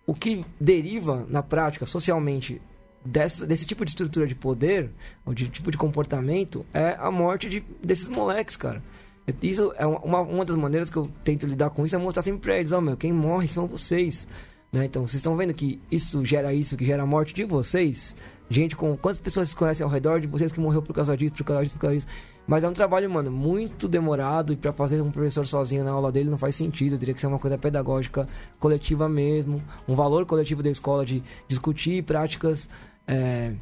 o 0.06 0.14
que 0.14 0.44
deriva 0.60 1.26
na 1.28 1.42
prática, 1.42 1.86
socialmente, 1.86 2.60
dessa, 3.04 3.46
desse 3.46 3.66
tipo 3.66 3.84
de 3.84 3.90
estrutura 3.90 4.26
de 4.26 4.34
poder, 4.34 4.90
ou 5.24 5.34
de 5.34 5.48
tipo 5.48 5.70
de 5.70 5.76
comportamento, 5.76 6.64
é 6.72 6.96
a 6.98 7.10
morte 7.10 7.48
de, 7.48 7.60
desses 7.82 8.08
moleques, 8.08 8.56
cara. 8.56 8.82
Isso 9.42 9.72
é 9.76 9.86
uma, 9.86 10.20
uma 10.20 10.44
das 10.44 10.56
maneiras 10.56 10.90
que 10.90 10.96
eu 10.96 11.10
tento 11.22 11.46
lidar 11.46 11.70
com 11.70 11.86
isso, 11.86 11.96
é 11.96 11.98
mostrar 11.98 12.22
sempre 12.22 12.40
pra 12.40 12.58
eles, 12.58 12.72
ó, 12.72 12.78
oh, 12.78 12.80
meu, 12.80 12.96
quem 12.96 13.12
morre 13.12 13.48
são 13.48 13.66
vocês. 13.66 14.28
Né? 14.70 14.84
Então, 14.86 15.02
vocês 15.02 15.16
estão 15.16 15.36
vendo 15.36 15.54
que 15.54 15.80
isso 15.90 16.24
gera 16.24 16.52
isso, 16.52 16.76
que 16.76 16.84
gera 16.84 17.02
a 17.02 17.06
morte 17.06 17.32
de 17.32 17.44
vocês. 17.44 18.14
Gente 18.48 18.76
com... 18.76 18.96
Quantas 18.96 19.18
pessoas 19.18 19.54
conhecem 19.54 19.84
ao 19.84 19.90
redor 19.90 20.20
de 20.20 20.26
vocês 20.26 20.52
que 20.52 20.60
morreu 20.60 20.82
por 20.82 20.94
causa 20.94 21.16
disso, 21.16 21.34
por 21.34 21.44
causa 21.44 21.62
disso, 21.62 21.74
por 21.74 21.80
causa 21.80 21.96
disso. 21.96 22.06
Mas 22.46 22.62
é 22.62 22.68
um 22.68 22.72
trabalho, 22.72 23.10
mano, 23.10 23.30
muito 23.30 23.88
demorado 23.88 24.52
e 24.52 24.56
para 24.56 24.72
fazer 24.72 25.00
um 25.00 25.10
professor 25.10 25.46
sozinho 25.46 25.82
na 25.82 25.90
aula 25.90 26.12
dele 26.12 26.28
não 26.28 26.36
faz 26.36 26.54
sentido. 26.54 26.98
Teria 26.98 27.14
que 27.14 27.20
ser 27.20 27.26
uma 27.26 27.38
coisa 27.38 27.56
pedagógica 27.56 28.28
coletiva 28.60 29.08
mesmo, 29.08 29.62
um 29.88 29.94
valor 29.94 30.26
coletivo 30.26 30.62
da 30.62 30.70
escola 30.70 31.06
de 31.06 31.22
discutir 31.48 32.02
práticas, 32.04 32.68
é, 33.06 33.52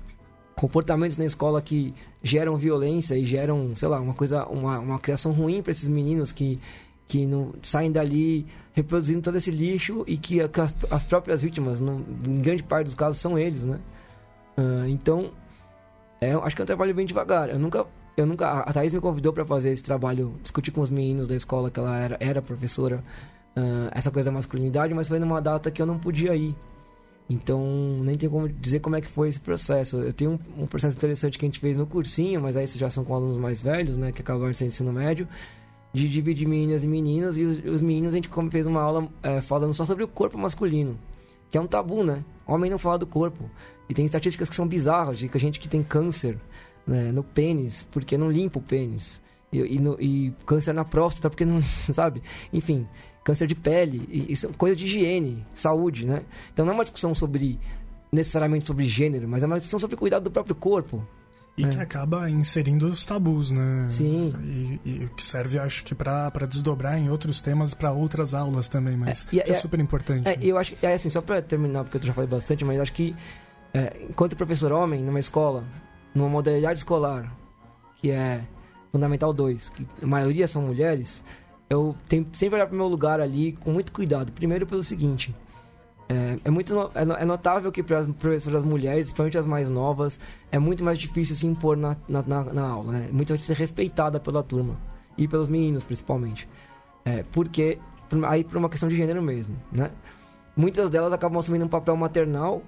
comportamentos 0.57 1.17
na 1.17 1.25
escola 1.25 1.63
que 1.63 1.95
geram 2.23 2.57
violência 2.57 3.17
e 3.17 3.25
geram, 3.25 3.75
sei 3.77 3.89
lá, 3.89 4.01
uma 4.01 4.15
coisa, 4.15 4.45
uma, 4.47 4.81
uma 4.81 4.99
criação 4.99 5.33
ruim 5.33 5.63
para 5.63 5.71
esses 5.71 5.89
meninos 5.89 6.33
que 6.33 6.59
que 7.13 7.27
não 7.27 7.53
saem 7.63 7.93
dali 7.93 8.47
reproduzindo 8.73 9.21
todo 9.21 9.37
esse 9.37 9.51
lixo 9.51 10.03
e 10.07 10.17
que, 10.17 10.49
que 10.49 10.61
as, 10.63 10.75
as, 10.91 11.05
próprias 11.05 11.43
vítimas, 11.43 11.79
não, 11.79 12.03
em 12.27 12.41
grande 12.41 12.63
parte 12.63 12.87
dos 12.87 12.95
casos, 12.95 13.21
são 13.21 13.39
eles, 13.39 13.67
né? 13.67 13.79
Uh, 14.57 14.87
então, 14.89 15.31
é, 16.21 16.33
acho 16.33 16.55
que 16.55 16.63
é 16.63 16.65
um 16.65 16.67
trabalho 16.67 16.95
bem 16.95 17.07
devagar. 17.07 17.49
Eu 17.49 17.59
nunca 17.59 17.87
eu 18.17 18.27
nunca. 18.27 18.61
A 18.61 18.73
Thaís 18.73 18.93
me 18.93 19.01
convidou 19.01 19.33
para 19.33 19.45
fazer 19.45 19.71
esse 19.71 19.83
trabalho, 19.83 20.35
discutir 20.43 20.71
com 20.71 20.81
os 20.81 20.91
meninos 20.91 21.27
da 21.27 21.35
escola 21.35 21.71
que 21.71 21.81
ela 21.81 21.97
era, 21.97 22.17
era 22.21 22.43
professora, 22.43 23.03
uh, 23.57 23.89
essa 23.93 24.11
coisa 24.11 24.31
da 24.31 24.35
masculinidade, 24.35 24.93
mas 24.93 25.09
foi 25.09 25.19
numa 25.19 25.41
data 25.41 25.71
que 25.71 25.81
eu 25.81 25.87
não 25.87 25.99
podia 25.99 26.35
ir. 26.37 26.55
Então, 27.31 27.63
nem 28.03 28.15
tem 28.15 28.29
como 28.29 28.49
dizer 28.49 28.81
como 28.81 28.97
é 28.97 29.01
que 29.01 29.09
foi 29.09 29.29
esse 29.29 29.41
processo. 29.41 29.99
Eu 29.99 30.13
tenho 30.13 30.33
um, 30.33 30.65
um 30.65 30.67
processo 30.67 30.95
interessante 30.95 31.39
que 31.39 31.47
a 31.47 31.49
gente 31.49 31.61
fez 31.61 31.77
no 31.77 31.87
cursinho, 31.87 32.43
mas 32.43 32.57
aí 32.57 32.67
já 32.67 32.91
são 32.91 33.05
com 33.05 33.15
alunos 33.15 33.39
mais 33.39 33.63
velhos, 33.63 33.97
né, 33.97 34.13
que 34.13 34.21
acabaram 34.21 34.53
sendo 34.53 34.69
ensino 34.69 34.93
médio, 34.93 35.27
de 35.95 36.09
dividir 36.09 36.47
meninas 36.47 36.85
e 36.85 36.87
meninos, 36.87 37.39
e 37.39 37.43
os, 37.43 37.59
os 37.65 37.81
meninos 37.81 38.13
a 38.13 38.17
gente 38.17 38.29
fez 38.51 38.67
uma 38.67 38.83
aula 38.83 39.09
é, 39.23 39.41
falando 39.41 39.73
só 39.73 39.85
sobre 39.87 40.05
o 40.05 40.09
corpo 40.09 40.37
masculino, 40.37 40.99
que 41.51 41.57
é 41.57 41.61
um 41.61 41.67
tabu, 41.67 42.05
né? 42.05 42.23
Homem 42.47 42.71
não 42.71 42.79
fala 42.79 42.99
do 42.99 43.07
corpo. 43.07 43.49
E 43.93 43.95
tem 43.95 44.07
estatísticas 44.07 44.49
que 44.49 44.57
são 44.57 44.67
bizarras, 44.67 45.19
de 45.19 45.29
que 45.29 45.37
a 45.37 45.41
gente 45.41 45.61
que 45.61 45.69
tem 45.69 45.83
câncer 45.83 46.39
né, 46.87 47.13
no 47.13 47.23
pênis, 47.23 47.87
porque 47.93 48.17
não 48.17 48.31
limpa 48.31 48.59
o 48.59 48.63
pênis. 48.63 49.21
E, 49.53 49.59
e, 49.59 49.79
no, 49.79 50.01
e 50.01 50.33
câncer 50.47 50.73
na 50.73 50.83
próstata, 50.83 51.29
porque 51.29 51.45
não, 51.45 51.61
sabe? 51.93 52.23
Enfim, 52.51 52.89
câncer 53.23 53.47
de 53.47 53.55
pele, 53.55 54.09
e, 54.11 54.33
isso 54.33 54.47
é 54.47 54.51
coisa 54.57 54.75
de 54.75 54.87
higiene, 54.87 55.45
saúde, 55.55 56.07
né? 56.07 56.23
Então 56.55 56.65
não 56.65 56.73
é 56.73 56.75
uma 56.75 56.85
discussão 56.85 57.15
sobre 57.15 57.61
necessariamente 58.11 58.67
sobre 58.67 58.87
gênero, 58.89 59.29
mas 59.29 59.43
é 59.43 59.47
uma 59.47 59.59
discussão 59.59 59.79
sobre 59.79 59.95
cuidado 59.97 60.25
do 60.25 60.31
próprio 60.31 60.55
corpo. 60.55 61.07
E 61.55 61.65
É. 61.67 61.69
que 61.69 61.79
acaba 61.83 62.31
inserindo 62.31 62.87
os 62.87 63.05
tabus, 63.05 63.51
né? 63.53 63.87
Sim. 63.91 64.33
E, 64.87 65.07
que 65.15 65.23
serve, 65.23 65.59
acho 65.59 65.85
que, 65.85 65.95
para 65.95 66.31
desdobrar 66.49 66.99
em 66.99 67.11
outros 67.11 67.43
temas, 67.43 67.75
para 67.75 67.93
outras 67.93 68.33
aulas 68.33 68.71
também, 68.71 68.97
mas 68.97 69.27
É, 69.31 69.37
e- 69.37 69.43
que 69.43 69.51
é 69.51 69.53
é- 69.53 69.55
super 69.55 69.79
importante. 69.79 70.27
É, 70.27 70.39
e 70.41 70.49
eu 70.49 70.57
acho 70.57 70.75
que, 70.75 70.87
é 70.87 70.95
assim, 70.95 71.11
só 71.11 71.21
pra 71.21 71.43
terminar, 71.43 71.85
porque 71.85 71.99
eu 71.99 72.03
já 72.03 72.15
falei 72.15 72.31
bastante, 72.31 72.65
mas 72.65 72.81
acho 72.81 72.95
que 72.95 73.15
é, 73.75 74.05
enquanto 74.09 74.37
professor 74.37 74.73
homem 74.73 75.03
numa 75.03 75.21
escola, 75.21 75.65
numa 76.15 76.29
modalidade 76.29 76.81
escolar, 76.81 77.33
que 77.97 78.11
é 78.11 78.43
Fundamental 78.91 79.33
2, 79.33 79.69
que 79.71 79.87
a 80.03 80.07
maioria 80.07 80.47
são 80.47 80.63
mulheres, 80.63 81.25
eu 81.71 81.97
tenho 82.09 82.27
sempre 82.33 82.57
olhar 82.57 82.67
pro 82.67 82.77
meu 82.77 82.89
lugar 82.89 83.21
ali 83.21 83.53
com 83.53 83.71
muito 83.73 83.93
cuidado. 83.93 84.31
Primeiro 84.33 84.67
pelo 84.67 84.83
seguinte, 84.83 85.35
é, 86.09 86.39
é 86.45 86.51
muito 86.51 86.75
no- 86.75 86.91
é, 86.95 87.23
é 87.23 87.25
notável 87.25 87.73
que 87.73 87.83
para 87.83 88.01
as 88.01 88.07
professoras 88.07 88.63
mulheres, 88.63 89.05
principalmente 89.05 89.39
as 89.39 89.47
mais 89.47 89.71
novas, 89.71 90.21
é 90.51 90.59
muito 90.59 90.85
mais 90.85 90.99
difícil 90.99 91.35
se 91.35 91.47
impor 91.47 91.77
na, 91.77 91.97
na, 92.07 92.23
na, 92.23 92.45
na 92.45 92.69
aula, 92.69 92.93
né? 92.93 93.09
Muito 93.11 93.31
mais 93.31 93.43
ser 93.43 93.57
respeitada 93.57 94.21
pela 94.21 94.43
turma 94.43 94.77
e 95.17 95.27
pelos 95.27 95.49
meninos, 95.49 95.83
principalmente. 95.83 96.47
É, 97.05 97.25
porque 97.33 97.79
aí 98.29 98.45
por 98.45 98.59
uma 98.59 98.69
questão 98.69 98.89
de 98.91 98.97
gênero 98.97 99.23
mesmo, 99.23 99.57
né? 99.71 99.91
Muitas 100.55 100.91
delas 100.91 101.13
acabam 101.15 101.39
assumindo 101.39 101.65
um 101.65 101.69
papel 101.69 101.97
maternal 101.97 102.63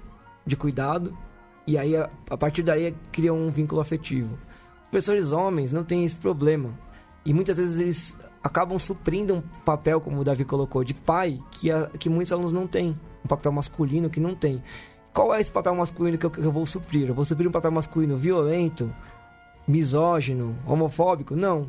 de 0.46 0.56
cuidado 0.56 1.16
e 1.66 1.78
aí 1.78 1.96
a, 1.96 2.08
a 2.28 2.36
partir 2.36 2.62
daí 2.62 2.94
criam 3.12 3.36
um 3.38 3.50
vínculo 3.50 3.80
afetivo. 3.80 4.38
Professores 4.90 5.32
homens 5.32 5.72
não 5.72 5.82
têm 5.84 6.04
esse 6.04 6.16
problema 6.16 6.70
e 7.24 7.32
muitas 7.32 7.56
vezes 7.56 7.80
eles 7.80 8.18
acabam 8.42 8.78
suprindo 8.78 9.34
um 9.36 9.40
papel, 9.64 10.00
como 10.00 10.20
o 10.20 10.24
Davi 10.24 10.44
colocou, 10.44 10.84
de 10.84 10.92
pai 10.94 11.40
que, 11.50 11.70
a- 11.70 11.88
que 11.98 12.08
muitos 12.10 12.32
alunos 12.32 12.52
não 12.52 12.66
têm, 12.66 12.98
um 13.24 13.28
papel 13.28 13.50
masculino 13.50 14.10
que 14.10 14.20
não 14.20 14.34
tem. 14.34 14.62
Qual 15.14 15.32
é 15.34 15.40
esse 15.40 15.50
papel 15.50 15.74
masculino 15.74 16.18
que 16.18 16.26
eu, 16.26 16.30
que 16.30 16.40
eu 16.40 16.52
vou 16.52 16.66
suprir? 16.66 17.08
Eu 17.08 17.14
vou 17.14 17.24
suprir 17.24 17.48
um 17.48 17.52
papel 17.52 17.70
masculino 17.70 18.16
violento, 18.16 18.92
misógino, 19.66 20.56
homofóbico? 20.66 21.34
Não. 21.34 21.66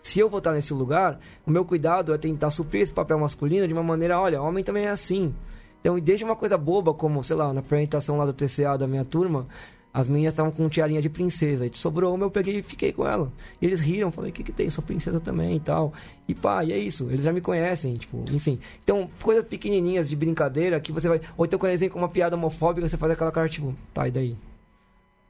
Se 0.00 0.18
eu 0.20 0.28
vou 0.30 0.38
estar 0.38 0.52
nesse 0.52 0.72
lugar, 0.72 1.18
o 1.46 1.50
meu 1.50 1.64
cuidado 1.64 2.14
é 2.14 2.18
tentar 2.18 2.50
suprir 2.50 2.82
esse 2.82 2.92
papel 2.92 3.18
masculino 3.18 3.66
de 3.66 3.72
uma 3.74 3.82
maneira, 3.82 4.18
olha, 4.18 4.40
homem 4.40 4.64
também 4.64 4.86
é 4.86 4.90
assim. 4.90 5.34
Então, 5.80 5.96
e 5.96 6.00
desde 6.00 6.24
uma 6.24 6.36
coisa 6.36 6.56
boba, 6.56 6.92
como, 6.92 7.22
sei 7.22 7.36
lá, 7.36 7.52
na 7.52 7.60
apresentação 7.60 8.16
lá 8.16 8.26
do 8.26 8.32
TCA 8.32 8.76
da 8.76 8.86
minha 8.86 9.04
turma, 9.04 9.46
as 9.92 10.08
meninas 10.08 10.32
estavam 10.32 10.52
com 10.52 10.68
tiarinha 10.68 11.00
de 11.00 11.08
princesa. 11.08 11.66
E 11.66 11.70
sobrou 11.74 12.14
uma, 12.14 12.26
eu 12.26 12.30
peguei 12.30 12.58
e 12.58 12.62
fiquei 12.62 12.92
com 12.92 13.06
ela. 13.06 13.32
E 13.60 13.66
eles 13.66 13.80
riram, 13.80 14.12
falei, 14.12 14.30
o 14.30 14.34
que 14.34 14.44
que 14.44 14.52
tem? 14.52 14.68
Sou 14.70 14.84
princesa 14.84 15.18
também 15.18 15.56
e 15.56 15.60
tal. 15.60 15.92
E 16.28 16.34
pá, 16.34 16.64
e 16.64 16.72
é 16.72 16.78
isso. 16.78 17.08
Eles 17.10 17.24
já 17.24 17.32
me 17.32 17.40
conhecem, 17.40 17.96
tipo, 17.96 18.24
enfim. 18.30 18.58
Então, 18.82 19.08
coisas 19.22 19.44
pequenininhas 19.44 20.08
de 20.08 20.14
brincadeira 20.14 20.78
que 20.80 20.92
você 20.92 21.08
vai... 21.08 21.20
Ou 21.36 21.44
então, 21.44 21.58
quando 21.58 21.70
eles 21.70 21.80
vêm 21.80 21.88
com 21.88 21.98
uma 21.98 22.08
piada 22.08 22.36
homofóbica, 22.36 22.88
você 22.88 22.96
faz 22.96 23.12
aquela 23.12 23.32
cara, 23.32 23.48
tipo, 23.48 23.74
tá, 23.94 24.06
e 24.06 24.10
daí? 24.10 24.36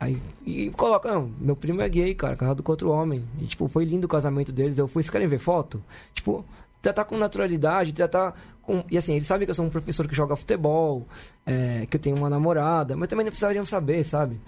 Aí, 0.00 0.20
e 0.46 0.70
coloca, 0.70 1.12
não, 1.12 1.32
meu 1.40 1.56
primo 1.56 1.82
é 1.82 1.88
gay, 1.88 2.14
cara, 2.14 2.36
casado 2.36 2.62
com 2.62 2.70
outro 2.70 2.90
homem. 2.90 3.24
E, 3.40 3.46
tipo, 3.46 3.68
foi 3.68 3.84
lindo 3.84 4.04
o 4.04 4.08
casamento 4.08 4.52
deles. 4.52 4.78
Eu 4.78 4.86
fui, 4.86 5.02
vocês 5.02 5.10
querem 5.10 5.26
ver 5.26 5.38
foto? 5.38 5.82
Tipo, 6.14 6.44
tratar 6.80 7.04
com 7.04 7.16
naturalidade, 7.16 7.92
tratar 7.92 8.34
com... 8.62 8.84
E 8.90 8.98
assim, 8.98 9.14
eles 9.14 9.26
sabem 9.26 9.46
que 9.46 9.50
eu 9.50 9.54
sou 9.54 9.64
um 9.64 9.70
professor 9.70 10.06
que 10.06 10.14
joga 10.14 10.36
futebol, 10.36 11.06
é, 11.46 11.86
que 11.86 11.96
eu 11.96 12.00
tenho 12.00 12.16
uma 12.16 12.30
namorada, 12.30 12.96
mas 12.96 13.08
também 13.08 13.24
não 13.24 13.30
precisariam 13.30 13.64
saber, 13.64 14.04
sabe? 14.04 14.40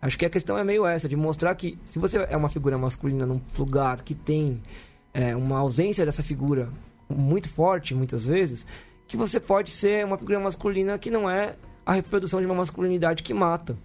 Acho 0.00 0.18
que 0.18 0.26
a 0.26 0.30
questão 0.30 0.58
é 0.58 0.64
meio 0.64 0.86
essa, 0.86 1.08
de 1.08 1.16
mostrar 1.16 1.54
que 1.54 1.78
se 1.84 1.98
você 1.98 2.26
é 2.28 2.36
uma 2.36 2.48
figura 2.48 2.76
masculina 2.76 3.24
num 3.26 3.40
lugar 3.58 4.02
que 4.02 4.14
tem 4.14 4.62
é, 5.12 5.34
uma 5.34 5.58
ausência 5.58 6.04
dessa 6.04 6.22
figura 6.22 6.68
muito 7.08 7.48
forte, 7.48 7.94
muitas 7.94 8.26
vezes, 8.26 8.66
que 9.08 9.16
você 9.16 9.40
pode 9.40 9.70
ser 9.70 10.04
uma 10.04 10.18
figura 10.18 10.38
masculina 10.38 10.98
que 10.98 11.10
não 11.10 11.28
é 11.30 11.56
a 11.84 11.92
reprodução 11.92 12.40
de 12.40 12.46
uma 12.46 12.54
masculinidade 12.54 13.22
que 13.22 13.32
mata. 13.32 13.76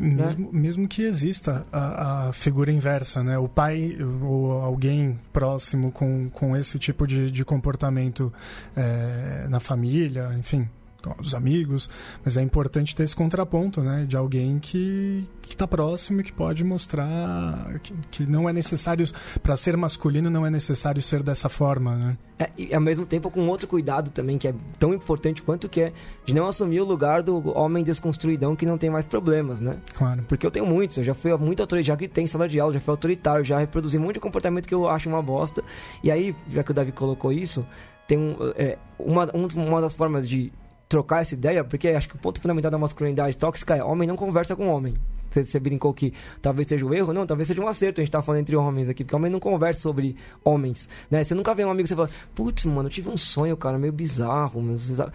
Mesmo, 0.00 0.52
mesmo 0.52 0.88
que 0.88 1.02
exista 1.02 1.66
a, 1.72 2.28
a 2.28 2.32
figura 2.32 2.70
inversa, 2.70 3.22
né? 3.22 3.38
O 3.38 3.48
pai 3.48 3.96
ou 4.22 4.52
alguém 4.52 5.18
próximo 5.32 5.90
com, 5.92 6.28
com 6.30 6.56
esse 6.56 6.78
tipo 6.78 7.06
de, 7.06 7.30
de 7.30 7.44
comportamento 7.44 8.32
é, 8.76 9.46
na 9.48 9.60
família, 9.60 10.34
enfim, 10.38 10.68
com 11.02 11.14
os 11.20 11.34
amigos, 11.34 11.88
mas 12.24 12.36
é 12.36 12.42
importante 12.42 12.94
ter 12.96 13.04
esse 13.04 13.14
contraponto, 13.14 13.80
né? 13.80 14.04
De 14.06 14.16
alguém 14.16 14.58
que 14.58 15.24
que 15.42 15.54
está 15.54 15.66
próximo 15.66 16.20
e 16.20 16.24
que 16.24 16.32
pode 16.32 16.62
mostrar 16.62 17.78
que, 17.82 17.94
que 18.10 18.26
não 18.26 18.46
é 18.48 18.52
necessário 18.52 19.06
para 19.42 19.56
ser 19.56 19.76
masculino 19.78 20.28
não 20.28 20.44
é 20.44 20.50
necessário 20.50 21.00
ser 21.00 21.22
dessa 21.22 21.48
forma, 21.48 21.94
né? 21.96 22.18
É, 22.38 22.50
e 22.58 22.74
ao 22.74 22.80
mesmo 22.80 23.06
tempo 23.06 23.30
com 23.30 23.46
outro 23.48 23.66
cuidado 23.66 24.10
também, 24.10 24.36
que 24.36 24.48
é 24.48 24.54
tão 24.78 24.92
importante 24.92 25.40
quanto 25.42 25.68
que 25.68 25.80
é 25.80 25.92
de 26.26 26.34
não 26.34 26.46
assumir 26.46 26.80
o 26.80 26.84
lugar 26.84 27.22
do 27.22 27.48
homem 27.56 27.82
desconstruidão 27.82 28.54
que 28.54 28.66
não 28.66 28.76
tem 28.76 28.90
mais 28.90 29.06
problemas, 29.06 29.58
né? 29.60 29.78
Claro. 29.94 30.22
Porque 30.28 30.46
eu 30.46 30.50
tenho 30.50 30.66
muitos, 30.66 30.98
eu 30.98 31.04
já 31.04 31.14
fui 31.14 31.34
muito 31.38 31.60
autoritário, 31.60 31.84
já 31.86 31.96
gritei 31.96 32.24
em 32.24 32.26
sala 32.26 32.46
de 32.48 32.60
aula, 32.60 32.74
já 32.74 32.80
fui 32.80 32.90
autoritário, 32.92 33.44
já 33.44 33.58
reproduzi 33.58 33.96
um 33.98 34.02
monte 34.02 34.14
de 34.14 34.20
comportamento 34.20 34.66
que 34.68 34.74
eu 34.74 34.86
acho 34.88 35.08
uma 35.08 35.22
bosta. 35.22 35.62
E 36.04 36.10
aí, 36.10 36.36
já 36.50 36.62
que 36.62 36.70
o 36.70 36.74
Davi 36.74 36.92
colocou 36.92 37.32
isso, 37.32 37.66
tem 38.06 38.18
um, 38.18 38.36
é, 38.56 38.76
uma, 38.98 39.28
um 39.34 39.46
dos- 39.46 39.56
uma 39.56 39.80
das 39.80 39.94
formas 39.94 40.28
de 40.28 40.52
trocar 40.88 41.22
essa 41.22 41.34
ideia, 41.34 41.62
porque 41.62 41.88
acho 41.88 42.08
que 42.08 42.16
o 42.16 42.18
ponto 42.18 42.40
fundamental 42.40 42.70
da 42.70 42.78
masculinidade 42.78 43.36
tóxica 43.36 43.76
é 43.76 43.84
homem 43.84 44.08
não 44.08 44.16
conversa 44.16 44.56
com 44.56 44.68
homem. 44.68 44.94
Você, 45.30 45.44
você 45.44 45.60
brincou 45.60 45.92
que 45.92 46.12
talvez 46.40 46.66
seja 46.68 46.84
um 46.84 46.92
erro, 46.92 47.12
não, 47.12 47.26
talvez 47.26 47.48
seja 47.48 47.60
um 47.60 47.68
acerto 47.68 48.00
a 48.00 48.04
gente 48.04 48.12
tá 48.12 48.22
falando 48.22 48.40
entre 48.40 48.56
homens 48.56 48.88
aqui, 48.88 49.04
porque 49.04 49.16
homem 49.16 49.30
não 49.30 49.40
conversa 49.40 49.80
sobre 49.80 50.16
homens, 50.44 50.88
né? 51.10 51.24
Você 51.24 51.34
nunca 51.34 51.54
vê 51.54 51.64
um 51.64 51.70
amigo 51.70 51.84
que 51.84 51.88
você 51.88 51.96
fala, 51.96 52.10
putz, 52.34 52.64
mano, 52.64 52.88
eu 52.88 52.92
tive 52.92 53.08
um 53.08 53.16
sonho, 53.16 53.56
cara, 53.56 53.78
meio 53.78 53.92
bizarro, 53.92 54.62
meu, 54.62 54.78
você 54.78 54.94
sabe?" 54.94 55.12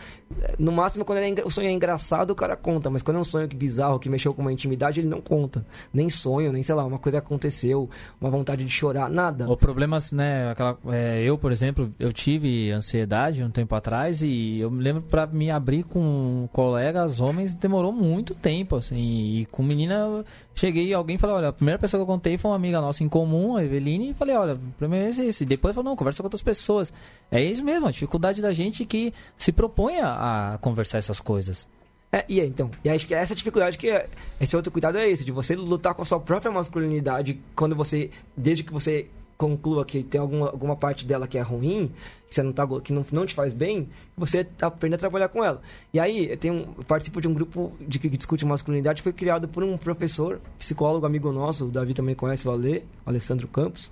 no 0.57 0.71
máximo 0.71 1.05
quando 1.05 1.19
é 1.19 1.43
o 1.45 1.49
sonho 1.49 1.67
é 1.67 1.71
engraçado, 1.71 2.31
o 2.31 2.35
cara 2.35 2.55
conta, 2.55 2.89
mas 2.89 3.01
quando 3.01 3.17
é 3.17 3.19
um 3.19 3.23
sonho 3.23 3.47
que 3.47 3.55
bizarro, 3.55 3.99
que 3.99 4.09
mexeu 4.09 4.33
com 4.33 4.41
uma 4.41 4.51
intimidade, 4.51 4.99
ele 4.99 5.07
não 5.07 5.21
conta. 5.21 5.65
Nem 5.93 6.09
sonho, 6.09 6.51
nem 6.51 6.63
sei 6.63 6.75
lá, 6.75 6.85
uma 6.85 6.97
coisa 6.97 7.19
aconteceu, 7.19 7.89
uma 8.19 8.29
vontade 8.29 8.63
de 8.63 8.69
chorar, 8.69 9.09
nada. 9.09 9.49
O 9.49 9.57
problema, 9.57 9.97
né, 10.11 10.51
aquela, 10.51 10.77
é, 10.87 11.21
eu, 11.23 11.37
por 11.37 11.51
exemplo, 11.51 11.91
eu 11.99 12.11
tive 12.11 12.71
ansiedade 12.71 13.43
um 13.43 13.49
tempo 13.49 13.75
atrás 13.75 14.21
e 14.21 14.59
eu 14.59 14.71
me 14.71 14.83
lembro 14.83 15.01
pra 15.03 15.27
me 15.27 15.51
abrir 15.51 15.83
com 15.83 16.47
colegas 16.51 17.19
homens 17.19 17.53
demorou 17.53 17.91
muito 17.91 18.33
tempo, 18.33 18.75
assim, 18.75 18.95
e 18.95 19.45
com 19.51 19.63
menina 19.63 20.02
eu 20.03 20.25
cheguei 20.53 20.93
alguém 20.93 21.17
falou, 21.17 21.37
olha, 21.37 21.49
a 21.49 21.53
primeira 21.53 21.79
pessoa 21.79 21.99
que 21.99 22.03
eu 22.03 22.07
contei 22.13 22.37
foi 22.37 22.51
uma 22.51 22.57
amiga 22.57 22.79
nossa 22.79 23.03
em 23.03 23.09
comum, 23.09 23.55
a 23.55 23.63
Eveline, 23.63 24.11
e 24.11 24.13
falei, 24.13 24.35
olha, 24.35 24.53
o 24.55 24.71
problema 24.77 25.05
é 25.05 25.09
esse, 25.09 25.21
esse. 25.25 25.45
Depois 25.45 25.75
falou, 25.75 25.91
não, 25.91 25.95
conversa 25.95 26.21
com 26.21 26.27
outras 26.27 26.41
pessoas. 26.41 26.93
É 27.31 27.43
isso 27.43 27.63
mesmo, 27.63 27.87
a 27.87 27.91
dificuldade 27.91 28.41
da 28.41 28.53
gente 28.53 28.85
que 28.85 29.13
se 29.37 29.51
propõe 29.51 29.99
a, 29.99 30.53
a 30.53 30.57
conversar 30.59 30.97
essas 30.97 31.19
coisas. 31.19 31.67
É, 32.11 32.23
e 32.29 32.39
é, 32.39 32.45
então, 32.45 32.69
e 32.83 32.89
acho 32.89 33.07
que 33.07 33.15
essa 33.15 33.33
dificuldade 33.33 33.75
que 33.75 33.89
é, 33.89 34.07
esse 34.39 34.55
outro 34.55 34.71
cuidado 34.71 34.99
é 34.99 35.09
esse, 35.09 35.25
de 35.25 35.31
você 35.31 35.55
lutar 35.55 35.95
com 35.95 36.03
a 36.03 36.05
sua 36.05 36.19
própria 36.19 36.51
masculinidade 36.51 37.41
quando 37.55 37.75
você, 37.75 38.11
desde 38.37 38.63
que 38.63 38.71
você 38.71 39.07
conclua 39.37 39.85
que 39.85 40.03
tem 40.03 40.19
alguma, 40.19 40.47
alguma 40.47 40.75
parte 40.75 41.05
dela 41.05 41.27
que 41.27 41.37
é 41.37 41.41
ruim, 41.41 41.91
que 42.27 42.33
você 42.33 42.43
não 42.43 42.53
tá, 42.53 42.67
que 42.81 42.93
não, 42.93 43.05
não 43.11 43.25
te 43.25 43.33
faz 43.33 43.53
bem, 43.53 43.89
você 44.15 44.47
aprende 44.61 44.95
a 44.95 44.97
trabalhar 44.97 45.29
com 45.29 45.43
ela. 45.43 45.61
E 45.93 45.99
aí, 45.99 46.29
eu 46.31 46.37
tenho, 46.37 46.73
eu 46.77 46.83
participo 46.83 47.21
de 47.21 47.27
um 47.27 47.33
grupo 47.33 47.73
de 47.79 47.99
que 47.99 48.09
discute 48.09 48.45
masculinidade, 48.45 49.01
que 49.01 49.03
foi 49.03 49.13
criado 49.13 49.47
por 49.47 49.63
um 49.63 49.77
professor, 49.77 50.39
psicólogo, 50.57 51.05
amigo 51.05 51.31
nosso, 51.31 51.65
o 51.65 51.71
Davi 51.71 51.93
também 51.93 52.15
conhece 52.15 52.47
o 52.47 52.51
Ale, 52.51 52.85
o 53.05 53.09
Alessandro 53.09 53.47
Campos, 53.47 53.91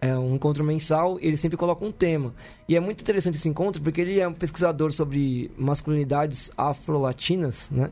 é 0.00 0.16
um 0.16 0.34
encontro 0.34 0.62
mensal, 0.62 1.18
ele 1.20 1.36
sempre 1.36 1.56
coloca 1.56 1.84
um 1.84 1.90
tema. 1.90 2.34
E 2.68 2.76
é 2.76 2.80
muito 2.80 3.00
interessante 3.00 3.36
esse 3.36 3.48
encontro 3.48 3.82
porque 3.82 4.00
ele 4.00 4.20
é 4.20 4.28
um 4.28 4.32
pesquisador 4.32 4.92
sobre 4.92 5.50
masculinidades 5.56 6.52
afro-latinas, 6.56 7.68
né? 7.70 7.90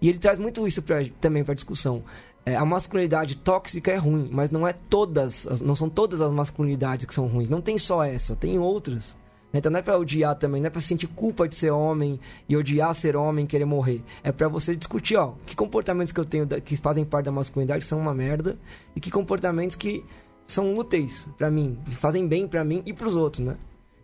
E 0.00 0.08
ele 0.08 0.18
traz 0.18 0.38
muito 0.38 0.66
isso 0.66 0.82
pra, 0.82 0.98
também 1.20 1.42
para 1.42 1.54
discussão. 1.54 2.02
É, 2.46 2.54
a 2.54 2.64
masculinidade 2.64 3.34
tóxica 3.36 3.90
é 3.90 3.96
ruim, 3.96 4.28
mas 4.30 4.50
não 4.50 4.66
é 4.68 4.72
todas, 4.72 5.48
as- 5.48 5.60
não 5.60 5.74
são 5.74 5.88
todas 5.90 6.20
as 6.20 6.32
masculinidades 6.32 7.04
que 7.04 7.12
são 7.14 7.26
ruins. 7.26 7.48
Não 7.48 7.60
tem 7.60 7.76
só 7.76 8.04
essa, 8.04 8.36
tem 8.36 8.56
outras. 8.58 9.16
Então 9.52 9.72
não 9.72 9.80
é 9.80 9.82
pra 9.82 9.98
odiar 9.98 10.34
também, 10.36 10.60
não 10.60 10.68
é 10.68 10.70
pra 10.70 10.80
sentir 10.80 11.06
culpa 11.08 11.48
de 11.48 11.54
ser 11.56 11.70
homem 11.70 12.20
e 12.48 12.56
odiar 12.56 12.94
ser 12.94 13.16
homem 13.16 13.46
querer 13.46 13.64
morrer. 13.64 14.00
É 14.22 14.30
pra 14.30 14.46
você 14.48 14.76
discutir, 14.76 15.16
ó, 15.16 15.32
que 15.44 15.56
comportamentos 15.56 16.12
que 16.12 16.20
eu 16.20 16.24
tenho 16.24 16.46
da- 16.46 16.60
que 16.60 16.76
fazem 16.76 17.04
parte 17.04 17.24
da 17.24 17.32
masculinidade 17.32 17.84
são 17.84 17.98
uma 17.98 18.14
merda 18.14 18.56
e 18.94 19.00
que 19.00 19.10
comportamentos 19.10 19.74
que 19.74 20.04
são 20.44 20.76
úteis 20.76 21.26
pra 21.36 21.50
mim, 21.50 21.76
que 21.86 21.96
fazem 21.96 22.28
bem 22.28 22.46
pra 22.46 22.62
mim 22.64 22.80
e 22.86 22.92
pros 22.92 23.16
outros, 23.16 23.44
né? 23.44 23.56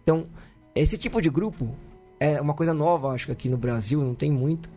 Então, 0.03 0.27
esse 0.75 0.99
tipo 0.99 1.21
de 1.23 1.29
grupo 1.31 1.77
é 2.19 2.41
uma 2.41 2.55
coisa 2.55 2.73
nova, 2.75 3.11
acho 3.11 3.27
que 3.27 3.33
aqui 3.33 3.49
no 3.49 3.57
Brasil, 3.59 4.01
não 4.03 4.15
tem 4.17 4.33
muito. 4.33 4.69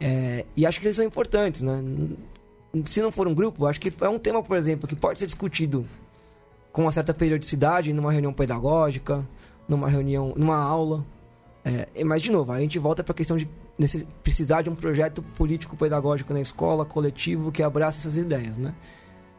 É, 0.00 0.46
e 0.56 0.64
acho 0.64 0.80
que 0.80 0.86
eles 0.86 0.96
são 0.96 1.04
importantes, 1.04 1.60
né? 1.62 1.82
Se 2.84 3.02
não 3.02 3.12
for 3.12 3.28
um 3.28 3.34
grupo, 3.34 3.66
acho 3.66 3.80
que 3.80 3.92
é 4.00 4.08
um 4.08 4.18
tema, 4.18 4.42
por 4.42 4.56
exemplo, 4.56 4.88
que 4.88 4.96
pode 4.96 5.18
ser 5.18 5.26
discutido 5.26 5.86
com 6.72 6.82
uma 6.82 6.92
certa 6.92 7.12
periodicidade 7.12 7.92
numa 7.92 8.10
reunião 8.10 8.32
pedagógica, 8.32 9.26
numa 9.68 9.88
reunião, 9.88 10.32
numa 10.36 10.56
aula. 10.56 11.04
É, 11.64 12.02
mas, 12.02 12.22
de 12.22 12.30
novo, 12.30 12.50
a 12.50 12.60
gente 12.60 12.78
volta 12.78 13.04
para 13.04 13.12
a 13.12 13.14
questão 13.14 13.36
de 13.36 13.48
precisar 14.22 14.62
de 14.62 14.70
um 14.70 14.74
projeto 14.74 15.22
político-pedagógico 15.36 16.32
na 16.32 16.40
escola, 16.40 16.84
coletivo, 16.84 17.52
que 17.52 17.62
abraça 17.62 18.00
essas 18.00 18.16
ideias, 18.16 18.56
né? 18.56 18.74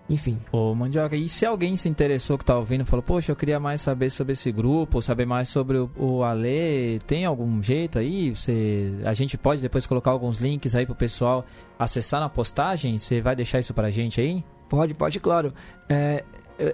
Enfim. 0.09 0.37
Ô, 0.51 0.75
Mandioca, 0.75 1.15
e 1.15 1.29
se 1.29 1.45
alguém 1.45 1.77
se 1.77 1.87
interessou 1.87 2.37
que 2.37 2.43
tá 2.43 2.57
ouvindo, 2.57 2.85
falou, 2.85 3.01
poxa, 3.01 3.31
eu 3.31 3.35
queria 3.35 3.59
mais 3.59 3.81
saber 3.81 4.09
sobre 4.09 4.33
esse 4.33 4.51
grupo, 4.51 5.01
saber 5.01 5.25
mais 5.25 5.49
sobre 5.49 5.77
o, 5.77 5.89
o 5.97 6.23
Ale, 6.23 6.99
tem 7.07 7.25
algum 7.25 7.61
jeito 7.63 7.97
aí? 7.97 8.35
Você, 8.35 8.93
a 9.05 9.13
gente 9.13 9.37
pode 9.37 9.61
depois 9.61 9.87
colocar 9.87 10.11
alguns 10.11 10.39
links 10.39 10.75
aí 10.75 10.85
pro 10.85 10.95
pessoal 10.95 11.45
acessar 11.79 12.19
na 12.19 12.29
postagem? 12.29 12.97
Você 12.97 13.21
vai 13.21 13.35
deixar 13.35 13.59
isso 13.59 13.73
pra 13.73 13.89
gente 13.89 14.19
aí? 14.19 14.43
Pode, 14.67 14.93
pode, 14.93 15.19
claro. 15.19 15.53
É, 15.87 16.23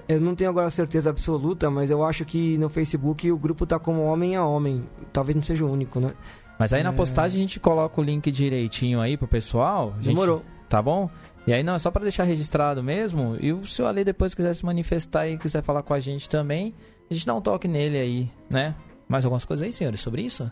eu 0.07 0.19
não 0.19 0.35
tenho 0.35 0.49
agora 0.49 0.69
certeza 0.69 1.09
absoluta, 1.09 1.69
mas 1.69 1.89
eu 1.91 2.03
acho 2.03 2.25
que 2.25 2.57
no 2.57 2.69
Facebook 2.69 3.31
o 3.31 3.37
grupo 3.37 3.65
tá 3.65 3.77
como 3.77 4.03
homem 4.03 4.35
a 4.35 4.45
homem. 4.45 4.83
Talvez 5.13 5.35
não 5.35 5.43
seja 5.43 5.65
o 5.65 5.71
único, 5.71 5.99
né? 5.99 6.11
Mas 6.57 6.73
aí 6.73 6.83
na 6.83 6.89
é. 6.89 6.93
postagem 6.93 7.37
a 7.37 7.41
gente 7.41 7.59
coloca 7.59 8.01
o 8.01 8.03
link 8.03 8.29
direitinho 8.31 8.99
aí 8.99 9.15
pro 9.15 9.27
pessoal. 9.27 9.93
Gente, 10.01 10.07
Demorou. 10.07 10.43
Tá 10.67 10.81
bom? 10.81 11.09
E 11.49 11.53
aí 11.53 11.63
não, 11.63 11.73
é 11.73 11.79
só 11.79 11.89
para 11.89 12.03
deixar 12.03 12.25
registrado 12.25 12.83
mesmo. 12.83 13.35
E 13.41 13.51
o 13.51 13.63
Ale 13.83 14.03
depois 14.03 14.35
quiser 14.35 14.53
se 14.53 14.63
manifestar 14.63 15.27
e 15.27 15.35
quiser 15.35 15.63
falar 15.63 15.81
com 15.81 15.95
a 15.95 15.99
gente 15.99 16.29
também, 16.29 16.75
a 17.09 17.13
gente 17.15 17.25
dá 17.25 17.33
um 17.33 17.41
toque 17.41 17.67
nele 17.67 17.97
aí, 17.97 18.31
né? 18.47 18.75
Mais 19.07 19.25
algumas 19.25 19.45
coisas 19.45 19.65
aí, 19.65 19.71
senhores, 19.71 19.99
sobre 19.99 20.21
isso? 20.21 20.51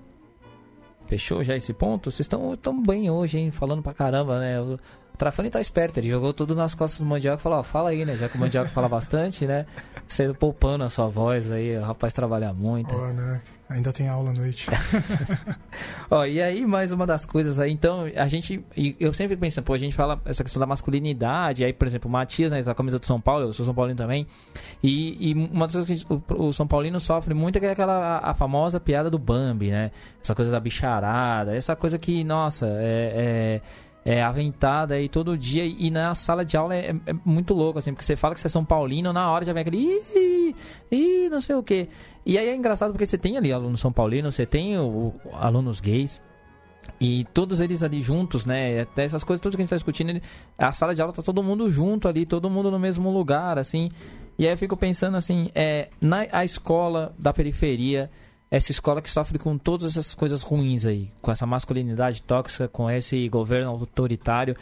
Fechou 1.06 1.44
já 1.44 1.56
esse 1.56 1.72
ponto? 1.72 2.10
Vocês 2.10 2.22
estão 2.22 2.56
tão 2.56 2.82
bem 2.82 3.12
hoje, 3.12 3.38
hein? 3.38 3.52
Falando 3.52 3.84
pra 3.84 3.94
caramba, 3.94 4.40
né? 4.40 4.56
O 5.18 5.26
Trafani 5.28 5.50
tá 5.50 5.60
esperto, 5.60 6.00
ele 6.00 6.12
jogou 6.12 6.32
tudo 6.32 6.54
nas 6.54 6.76
costas 6.76 7.00
do 7.00 7.06
Mandioca 7.08 7.40
e 7.40 7.42
falou, 7.42 7.58
ó, 7.58 7.64
fala 7.64 7.90
aí, 7.90 8.06
né? 8.06 8.16
Já 8.16 8.30
que 8.30 8.38
o 8.38 8.40
Mandioca 8.40 8.70
fala 8.70 8.88
bastante, 8.88 9.48
né? 9.48 9.66
Você 10.08 10.32
poupando 10.32 10.84
a 10.84 10.92
sua 10.92 11.08
voz 11.08 11.50
aí, 11.50 11.76
o 11.76 11.82
rapaz 11.82 12.14
trabalha 12.14 12.54
muito. 12.54 12.96
Oh, 12.96 13.08
né? 13.12 13.42
Ainda 13.68 13.92
tem 13.92 14.08
aula 14.08 14.30
à 14.30 14.34
noite. 14.40 14.68
Ó, 16.12 16.24
e 16.24 16.40
aí, 16.40 16.68
mais 16.68 16.92
uma 16.92 17.08
das 17.08 17.26
coisas 17.26 17.60
aí, 17.60 17.72
então, 17.72 18.06
a 18.16 18.28
gente. 18.28 18.64
Eu 19.00 19.12
sempre 19.12 19.36
penso, 19.36 19.60
pô, 19.64 19.74
a 19.74 19.78
gente 19.80 19.96
fala 19.96 20.22
essa 20.24 20.44
questão 20.44 20.60
da 20.60 20.68
masculinidade, 20.68 21.66
aí, 21.66 21.74
por 21.74 21.88
exemplo, 21.88 22.08
o 22.08 22.12
Matias, 22.12 22.52
né, 22.52 22.62
da 22.62 22.76
camisa 22.76 23.00
do 23.00 23.06
São 23.08 23.20
Paulo, 23.20 23.46
eu 23.46 23.54
sou 23.54 23.66
São 23.66 23.74
Paulino 23.74 23.98
também. 23.98 24.28
E, 24.84 25.32
e 25.32 25.34
uma 25.34 25.66
das 25.66 25.74
coisas 25.74 26.04
que 26.04 26.14
o, 26.14 26.24
o, 26.46 26.54
São 26.54 26.68
Paulino 26.68 27.00
sofre 27.00 27.34
muito 27.34 27.58
é 27.58 27.72
aquela 27.72 28.20
a, 28.20 28.32
a, 28.32 28.34
famosa 28.36 28.80
piada 28.80 29.10
do 29.10 29.18
Bambi, 29.18 29.72
né? 29.72 29.90
Essa 30.24 30.36
coisa 30.36 30.52
da 30.52 30.60
bicharada, 30.60 31.56
essa 31.56 31.76
coisa 31.76 31.98
que, 31.98 32.24
nossa, 32.24 32.68
é, 32.68 33.12
é 33.16 33.62
é, 34.08 34.24
aventada 34.24 34.96
aí 34.96 35.10
todo 35.10 35.38
dia. 35.38 35.66
E 35.66 35.92
na 35.92 36.16
sala 36.16 36.46
de 36.46 36.56
aula 36.56 36.74
é, 36.74 36.96
é, 37.06 37.14
muito 37.26 37.54
louco, 37.54 37.78
assim, 37.78 37.92
porque 37.92 38.06
você 38.06 38.16
fala 38.16 38.34
que 38.34 38.40
você 38.40 38.48
é 38.48 38.50
São 38.50 38.64
Paulino, 38.64 39.12
na 39.12 39.30
hora 39.30 39.44
já 39.44 39.52
vem 39.52 39.60
aquele. 39.60 39.80
Ih, 39.80 40.56
ih, 40.90 41.30
não 41.30 41.42
sei 41.42 41.58
o 41.58 41.62
quê. 41.62 41.90
E 42.26 42.38
aí 42.38 42.48
é 42.48 42.56
engraçado 42.56 42.94
porque 42.94 43.06
você 43.06 43.18
tem 43.18 43.36
ali 43.36 43.52
alunos 43.52 43.82
São 43.82 43.92
Paulino, 43.92 44.32
você 44.32 44.46
tem 44.46 44.80
o, 44.80 44.86
o, 44.86 45.14
alunos 45.34 45.82
gays. 45.82 46.22
E 47.02 47.26
todos 47.34 47.60
eles 47.60 47.84
ali 47.84 48.02
juntos, 48.02 48.46
né? 48.46 48.80
Até 48.80 49.04
essas 49.04 49.26
coisas, 49.26 49.42
tudo 49.42 49.58
que 49.58 49.62
a 49.62 49.64
gente 49.64 49.72
tá 49.72 49.76
discutindo, 49.76 50.22
a 50.58 50.72
sala 50.72 50.96
de 50.96 51.02
aula 51.02 51.12
tá 51.12 51.22
todo 51.22 51.44
mundo 51.44 51.70
junto 51.70 52.08
ali, 52.08 52.26
todo 52.26 52.50
mundo 52.50 52.72
no 52.72 52.80
mesmo 52.80 53.12
lugar, 53.12 53.60
assim. 53.60 53.90
E 54.40 54.46
aí 54.46 54.54
eu 54.54 54.58
fico 54.58 54.78
pensando 54.78 55.18
assim, 55.18 55.50
é, 55.54 55.90
na 56.00 56.26
a 56.32 56.46
escola 56.46 57.14
da 57.20 57.34
periferia, 57.34 58.10
essa 58.50 58.72
escola 58.72 59.02
que 59.02 59.12
sofre 59.12 59.38
com 59.38 59.58
todas 59.58 59.88
essas 59.88 60.16
coisas 60.16 60.42
ruins 60.42 60.86
aí, 60.86 61.12
com 61.22 61.32
essa 61.32 61.46
masculinidade 61.46 62.22
tóxica, 62.22 62.68
com 62.68 62.90
esse 62.90 63.28
governo 63.30 63.70
autoritário, 63.70 64.56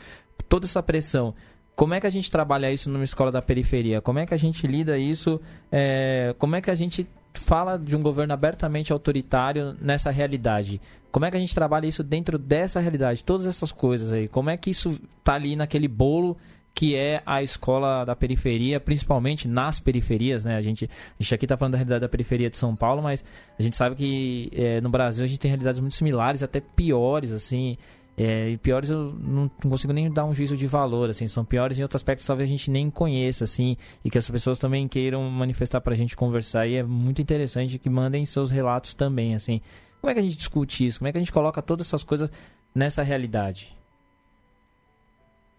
toda 0.50 0.66
essa 0.66 0.82
pressão. 0.82 1.34
Como 1.76 1.94
é 1.94 2.00
que 2.00 2.08
a 2.08 2.10
gente 2.12 2.32
trabalha 2.32 2.72
isso 2.72 2.90
numa 2.90 3.04
escola 3.04 3.32
da 3.32 3.42
periferia? 3.42 4.02
Como 4.02 4.18
é 4.18 4.26
que 4.26 4.34
a 4.34 4.38
gente 4.38 4.66
lida 4.66 4.98
isso? 4.98 5.42
É, 5.72 6.34
como 6.40 6.56
é 6.56 6.62
que 6.62 6.72
a 6.72 6.76
gente 6.76 7.08
fala 7.34 7.78
de 7.78 7.96
um 7.96 8.02
governo 8.02 8.34
abertamente 8.34 8.94
autoritário 8.94 9.76
nessa 9.82 10.10
realidade? 10.10 10.82
Como 11.12 11.26
é 11.26 11.32
que 11.32 11.38
a 11.38 11.40
gente 11.40 11.54
trabalha 11.54 11.86
isso 11.86 12.02
dentro 12.02 12.38
dessa 12.38 12.80
realidade? 12.80 13.24
Todas 13.24 13.46
essas 13.46 13.72
coisas 13.72 14.12
aí. 14.12 14.28
Como 14.28 14.50
é 14.50 14.58
que 14.58 14.70
isso 14.70 15.00
tá 15.24 15.36
ali 15.36 15.56
naquele 15.56 15.88
bolo 15.88 16.38
que 16.76 16.93
é 16.93 17.23
a 17.26 17.41
escola 17.41 18.03
da 18.03 18.13
periferia, 18.17 18.82
principalmente 18.82 19.47
nas 19.47 19.80
periferias, 19.80 20.43
né? 20.43 20.57
A 20.57 20.61
gente, 20.61 20.89
a 21.17 21.23
gente 21.23 21.34
aqui 21.34 21.45
está 21.45 21.55
falando 21.55 21.71
da 21.71 21.78
realidade 21.78 22.01
da 22.01 22.09
periferia 22.09 22.49
de 22.49 22.57
São 22.57 22.76
Paulo, 22.76 23.01
mas 23.01 23.23
a 23.57 23.63
gente 23.63 23.78
sabe 23.78 23.95
que 23.95 24.51
é, 24.53 24.82
no 24.82 24.89
Brasil 24.89 25.23
a 25.23 25.28
gente 25.28 25.39
tem 25.39 25.49
realidades 25.49 25.80
muito 25.80 25.95
similares, 25.95 26.43
até 26.43 26.59
piores, 26.59 27.32
assim. 27.32 27.78
É, 28.17 28.49
e 28.49 28.57
piores 28.57 28.89
eu 28.89 29.13
não, 29.13 29.47
consigo 29.47 29.93
nem 29.93 30.11
dar 30.11 30.26
um 30.26 30.34
juízo 30.34 30.57
de 30.57 30.67
valor, 30.67 31.09
assim, 31.09 31.28
são 31.30 31.43
piores 31.45 31.78
em 31.78 31.82
outros 31.82 31.99
aspectos 31.99 32.26
talvez 32.26 32.49
a 32.49 32.51
gente 32.51 32.69
nem 32.71 32.89
conheça, 32.89 33.43
assim, 33.45 33.76
e 34.03 34.09
que 34.09 34.17
as 34.17 34.30
pessoas 34.30 34.57
também 34.59 34.88
queiram 34.88 35.30
manifestar 35.30 35.82
para 35.82 35.93
a 35.93 35.97
gente 35.97 36.15
conversar, 36.15 36.65
e 36.67 36.76
é 36.76 36.84
muito 36.84 37.21
interessante 37.21 37.78
que 37.78 37.89
mandem 37.89 38.23
seus 38.26 38.49
relatos 38.49 38.93
também, 38.93 39.36
assim. 39.36 39.59
Como 39.99 40.11
é 40.11 40.13
que 40.13 40.19
a 40.19 40.23
gente 40.23 40.38
discute 40.38 40.86
isso? 40.86 40.99
Como 40.99 41.09
é 41.09 41.11
que 41.11 41.17
a 41.17 41.21
gente 41.21 41.32
coloca 41.32 41.61
todas 41.61 41.88
essas 41.88 42.03
coisas 42.03 42.32
nessa 42.73 43.03
realidade? 43.03 43.74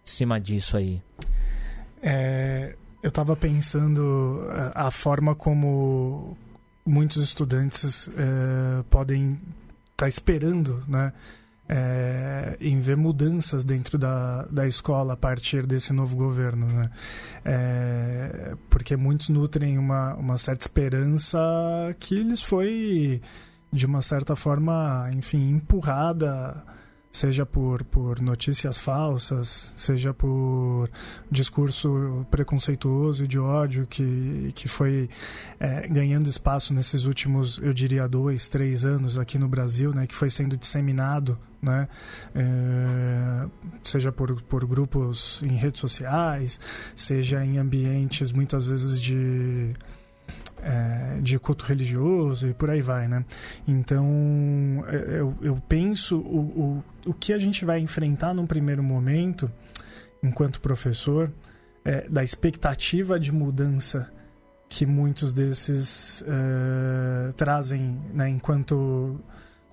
Cima 0.09 0.39
disso 0.39 0.77
aí? 0.77 1.01
É, 2.01 2.75
eu 3.01 3.09
estava 3.09 3.35
pensando 3.35 4.47
a, 4.49 4.81
é, 4.81 4.87
a, 4.87 4.91
forma 4.91 5.35
como 5.35 6.37
muitos 6.85 7.23
estudantes 7.23 8.09
é, 8.09 8.83
podem 8.89 9.33
estar 9.33 10.05
tá 10.05 10.07
esperando, 10.07 10.83
né? 10.87 11.13
É, 11.69 12.55
em 12.61 12.79
ver 12.79 12.95
mudanças 12.95 13.65
dentro 13.65 13.97
da, 13.97 14.43
da 14.43 14.65
escola 14.65 15.15
a 15.15 15.17
partir 15.17 15.65
desse 15.65 15.91
novo 15.91 16.15
governo, 16.15 16.65
né? 16.65 16.89
É, 17.43 18.55
porque 18.69 18.95
muitos 18.95 19.27
nutrem 19.27 19.77
uma, 19.77 20.13
uma 20.15 20.37
certa 20.37 20.63
esperança 20.63 21.37
que 21.99 22.23
lhes 22.23 22.41
foi, 22.41 23.21
de 23.71 23.85
uma 23.85 24.01
certa 24.01 24.33
forma, 24.33 25.09
enfim, 25.13 25.49
empurrada 25.49 26.63
seja 27.17 27.47
por, 27.47 27.83
por 27.83 28.21
notícias 28.21 28.77
falsas, 28.77 29.73
seja 29.75 30.13
por 30.13 30.87
discurso 31.31 32.27
preconceituoso 32.29 33.23
e 33.23 33.27
de 33.27 33.39
ódio 33.39 33.87
que, 33.87 34.51
que 34.53 34.67
foi 34.67 35.09
é, 35.59 35.87
ganhando 35.87 36.29
espaço 36.29 36.75
nesses 36.75 37.05
últimos, 37.05 37.57
eu 37.57 37.73
diria, 37.73 38.07
dois, 38.07 38.49
três 38.49 38.85
anos 38.85 39.17
aqui 39.17 39.39
no 39.39 39.47
Brasil, 39.47 39.91
né, 39.95 40.05
que 40.05 40.13
foi 40.13 40.29
sendo 40.29 40.55
disseminado, 40.55 41.39
né, 41.59 41.87
é, 42.35 43.47
seja 43.83 44.11
por, 44.11 44.39
por 44.43 44.63
grupos 44.67 45.41
em 45.41 45.55
redes 45.55 45.81
sociais, 45.81 46.59
seja 46.95 47.43
em 47.43 47.57
ambientes 47.57 48.31
muitas 48.31 48.67
vezes 48.67 49.01
de 49.01 49.73
é, 50.67 51.21
de 51.21 51.39
culto 51.39 51.63
religioso 51.65 52.49
e 52.49 52.53
por 52.53 52.69
aí 52.69 52.81
vai, 52.81 53.07
né? 53.07 53.23
Então, 53.65 54.05
é, 54.87 55.19
eu, 55.19 55.33
eu 55.41 55.63
penso 55.67 56.19
o, 56.19 56.83
o, 57.05 57.09
o 57.11 57.13
que 57.13 57.31
a 57.31 57.39
gente 57.39 57.63
vai 57.63 57.79
enfrentar 57.79 58.33
num 58.33 58.45
primeiro 58.45 58.83
momento, 58.83 59.49
enquanto 60.21 60.59
professor, 60.59 61.31
é, 61.85 62.07
da 62.09 62.21
expectativa 62.21 63.17
de 63.17 63.31
mudança 63.31 64.11
que 64.67 64.85
muitos 64.85 65.31
desses 65.31 66.21
é, 66.27 67.31
trazem 67.37 68.01
né, 68.13 68.27
enquanto 68.27 69.17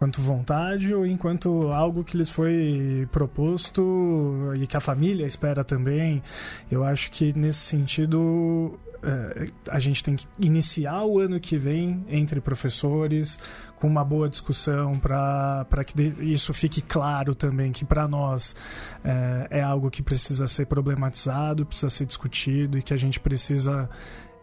enquanto 0.05 0.21
vontade 0.21 0.93
ou 0.93 1.07
enquanto 1.07 1.71
algo 1.73 2.05
que 2.05 2.17
lhes 2.17 2.29
foi 2.29 3.09
proposto 3.11 4.53
e 4.61 4.67
que 4.67 4.77
a 4.77 4.81
família 4.81 5.27
espera 5.27 5.65
também. 5.65 6.23
Eu 6.71 6.85
acho 6.85 7.11
que 7.11 7.33
nesse 7.37 7.61
sentido 7.61 8.79
é, 9.03 9.51
a 9.71 9.79
gente 9.79 10.03
tem 10.05 10.17
que 10.17 10.27
iniciar 10.39 11.05
o 11.05 11.19
ano 11.19 11.41
que 11.41 11.57
vem 11.57 12.05
entre 12.09 12.39
professores 12.41 13.39
com 13.77 13.87
uma 13.87 14.05
boa 14.05 14.29
discussão 14.29 14.93
para 14.99 15.85
que 15.87 16.15
isso 16.21 16.55
fique 16.55 16.81
claro 16.81 17.35
também 17.35 17.73
que 17.73 17.85
para 17.85 18.07
nós 18.07 18.55
é, 19.03 19.59
é 19.59 19.63
algo 19.63 19.91
que 19.91 20.03
precisa 20.03 20.47
ser 20.49 20.67
problematizado, 20.67 21.67
precisa 21.67 21.91
ser 21.91 22.07
discutido 22.07 22.79
e 22.79 22.83
que 22.83 22.95
a 22.95 22.97
gente 22.97 23.21
precisa 23.21 23.89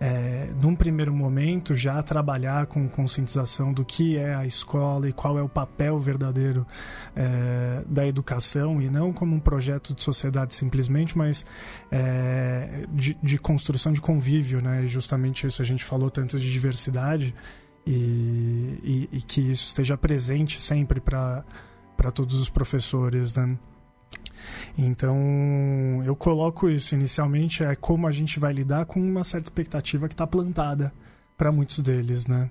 é, 0.03 0.49
num 0.59 0.75
primeiro 0.75 1.13
momento, 1.13 1.75
já 1.75 2.01
trabalhar 2.01 2.65
com 2.65 2.89
conscientização 2.89 3.71
do 3.71 3.85
que 3.85 4.17
é 4.17 4.33
a 4.33 4.47
escola 4.47 5.07
e 5.07 5.13
qual 5.13 5.37
é 5.37 5.43
o 5.43 5.47
papel 5.47 5.99
verdadeiro 5.99 6.65
é, 7.15 7.83
da 7.85 8.07
educação, 8.07 8.81
e 8.81 8.89
não 8.89 9.13
como 9.13 9.35
um 9.35 9.39
projeto 9.39 9.93
de 9.93 10.01
sociedade 10.01 10.55
simplesmente, 10.55 11.15
mas 11.15 11.45
é, 11.91 12.87
de, 12.91 13.15
de, 13.21 13.37
construção 13.37 13.93
de 13.93 14.01
convívio, 14.01 14.59
né? 14.59 14.87
justamente 14.87 15.45
isso 15.45 15.61
a 15.61 15.65
gente 15.65 15.85
falou 15.85 16.09
tanto 16.09 16.39
de 16.39 16.51
diversidade 16.51 17.35
e, 17.85 18.79
e, 18.83 19.09
e 19.11 19.21
que 19.21 19.39
isso 19.39 19.67
esteja 19.67 19.95
presente 19.95 20.59
sempre 20.59 20.99
para 20.99 21.43
todos 22.11 22.41
os 22.41 22.49
professores, 22.49 23.35
né? 23.35 23.55
Então, 24.77 26.01
eu 26.05 26.15
coloco 26.15 26.69
isso 26.69 26.95
inicialmente 26.95 27.63
é 27.63 27.75
como 27.75 28.07
a 28.07 28.11
gente 28.11 28.39
vai 28.39 28.53
lidar 28.53 28.85
com 28.85 28.99
uma 28.99 29.23
certa 29.23 29.47
expectativa 29.47 30.07
que 30.07 30.13
está 30.13 30.25
plantada 30.25 30.93
para 31.37 31.51
muitos 31.51 31.79
deles, 31.79 32.27
né? 32.27 32.49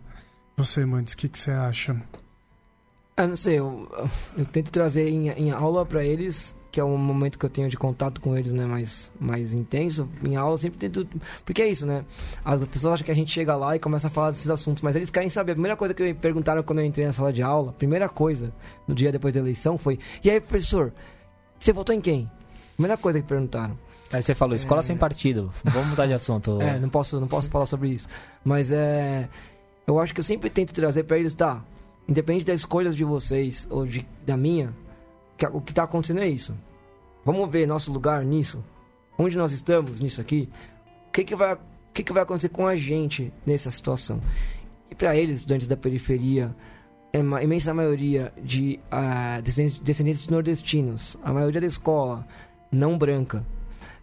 Você, 0.56 0.84
Mandes, 0.84 1.14
o 1.14 1.16
que, 1.16 1.28
que 1.28 1.38
você 1.38 1.52
acha? 1.52 1.96
Ah, 3.16 3.26
não 3.26 3.36
sei, 3.36 3.58
eu, 3.58 3.88
eu 4.36 4.44
tento 4.46 4.70
trazer 4.70 5.08
em, 5.08 5.28
em 5.28 5.50
aula 5.50 5.84
para 5.84 6.04
eles, 6.04 6.54
que 6.70 6.78
é 6.78 6.84
um 6.84 6.96
momento 6.96 7.38
que 7.38 7.44
eu 7.44 7.50
tenho 7.50 7.68
de 7.68 7.76
contato 7.76 8.20
com 8.20 8.36
eles, 8.36 8.52
né, 8.52 8.64
mais, 8.64 9.10
mais 9.18 9.52
intenso. 9.52 10.08
Em 10.26 10.36
aula 10.36 10.54
eu 10.54 10.58
sempre 10.58 10.78
tento. 10.78 11.06
Porque 11.44 11.62
é 11.62 11.68
isso, 11.68 11.86
né? 11.86 12.04
As 12.44 12.66
pessoas 12.66 12.94
acham 12.94 13.04
que 13.04 13.10
a 13.10 13.14
gente 13.14 13.32
chega 13.32 13.56
lá 13.56 13.76
e 13.76 13.78
começa 13.78 14.06
a 14.06 14.10
falar 14.10 14.30
desses 14.30 14.48
assuntos, 14.48 14.82
mas 14.82 14.96
eles 14.96 15.10
querem 15.10 15.28
saber. 15.28 15.52
A 15.52 15.54
primeira 15.54 15.76
coisa 15.76 15.92
que 15.92 16.02
me 16.02 16.14
perguntaram 16.14 16.62
quando 16.62 16.78
eu 16.78 16.84
entrei 16.84 17.06
na 17.06 17.12
sala 17.12 17.32
de 17.32 17.42
aula, 17.42 17.72
primeira 17.72 18.08
coisa, 18.08 18.52
no 18.86 18.94
dia 18.94 19.10
depois 19.10 19.34
da 19.34 19.40
eleição, 19.40 19.76
foi: 19.76 19.98
E 20.22 20.30
aí, 20.30 20.40
professor? 20.40 20.92
Você 21.60 21.72
votou 21.74 21.94
em 21.94 22.00
quem? 22.00 22.30
Primeira 22.74 22.96
coisa 22.96 23.20
que 23.20 23.28
perguntaram. 23.28 23.78
Aí 24.10 24.22
você 24.22 24.34
falou, 24.34 24.56
escola 24.56 24.80
é... 24.80 24.84
sem 24.84 24.96
partido. 24.96 25.52
Vamos 25.62 25.90
mudar 25.90 26.06
de 26.06 26.14
assunto. 26.14 26.58
É, 26.62 26.78
não 26.78 26.88
posso, 26.88 27.20
não 27.20 27.28
posso 27.28 27.50
falar 27.50 27.66
sobre 27.66 27.90
isso. 27.90 28.08
Mas 28.42 28.72
é. 28.72 29.28
Eu 29.86 30.00
acho 30.00 30.14
que 30.14 30.20
eu 30.20 30.24
sempre 30.24 30.48
tento 30.48 30.72
trazer 30.72 31.04
para 31.04 31.18
eles, 31.18 31.34
tá? 31.34 31.62
Independente 32.08 32.46
das 32.46 32.60
escolhas 32.60 32.96
de 32.96 33.04
vocês 33.04 33.66
ou 33.70 33.86
de, 33.86 34.06
da 34.24 34.36
minha, 34.36 34.74
que, 35.36 35.46
o 35.46 35.60
que 35.60 35.74
tá 35.74 35.84
acontecendo 35.84 36.20
é 36.20 36.28
isso. 36.28 36.56
Vamos 37.24 37.50
ver 37.50 37.66
nosso 37.66 37.92
lugar 37.92 38.24
nisso. 38.24 38.64
Onde 39.18 39.36
nós 39.36 39.52
estamos 39.52 40.00
nisso 40.00 40.20
aqui. 40.20 40.48
O 41.08 41.12
que, 41.12 41.24
que, 41.24 41.36
vai, 41.36 41.58
que, 41.92 42.02
que 42.02 42.12
vai 42.12 42.22
acontecer 42.22 42.48
com 42.48 42.66
a 42.66 42.76
gente 42.76 43.32
nessa 43.44 43.70
situação? 43.70 44.20
E 44.90 44.94
para 44.94 45.14
eles, 45.14 45.38
estudantes 45.38 45.68
da 45.68 45.76
periferia, 45.76 46.46
a 46.46 46.54
imensa 47.12 47.74
maioria 47.74 48.32
de 48.42 48.78
uh, 48.92 49.42
descendentes 49.42 50.22
de 50.22 50.30
nordestinos, 50.30 51.16
a 51.22 51.32
maioria 51.32 51.60
da 51.60 51.66
escola 51.66 52.26
não 52.70 52.96
branca, 52.96 53.44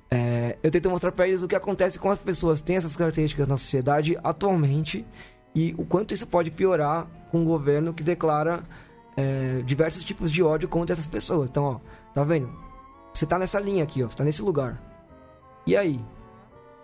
é, 0.10 0.58
eu 0.64 0.72
tento 0.72 0.90
mostrar 0.90 1.12
para 1.12 1.28
eles 1.28 1.42
o 1.42 1.48
que 1.48 1.56
acontece 1.56 2.00
com 2.00 2.10
as 2.10 2.20
pessoas 2.20 2.62
que 2.62 2.68
têm 2.68 2.78
essas 2.78 2.96
características 2.96 3.48
na 3.48 3.58
sociedade 3.58 4.18
atualmente 4.24 5.06
e 5.54 5.76
o 5.78 5.86
quanto 5.86 6.14
isso 6.14 6.26
pode 6.28 6.50
piorar 6.50 7.08
com 7.30 7.40
um 7.40 7.46
governo 7.46 7.94
que 7.94 8.04
declara 8.04 8.64
é, 9.18 9.62
diversos 9.66 10.04
tipos 10.04 10.32
de 10.32 10.42
ódio 10.42 10.70
contra 10.70 10.94
essas 10.94 11.08
pessoas. 11.08 11.50
Então, 11.50 11.64
ó, 11.64 11.80
tá 12.14 12.24
vendo? 12.24 12.50
Você 13.14 13.26
tá 13.26 13.38
nessa 13.38 13.60
linha 13.60 13.84
aqui, 13.84 14.04
ó, 14.04 14.10
você 14.10 14.18
tá 14.18 14.24
nesse 14.24 14.42
lugar. 14.42 14.82
E 15.66 15.76
aí? 15.76 16.00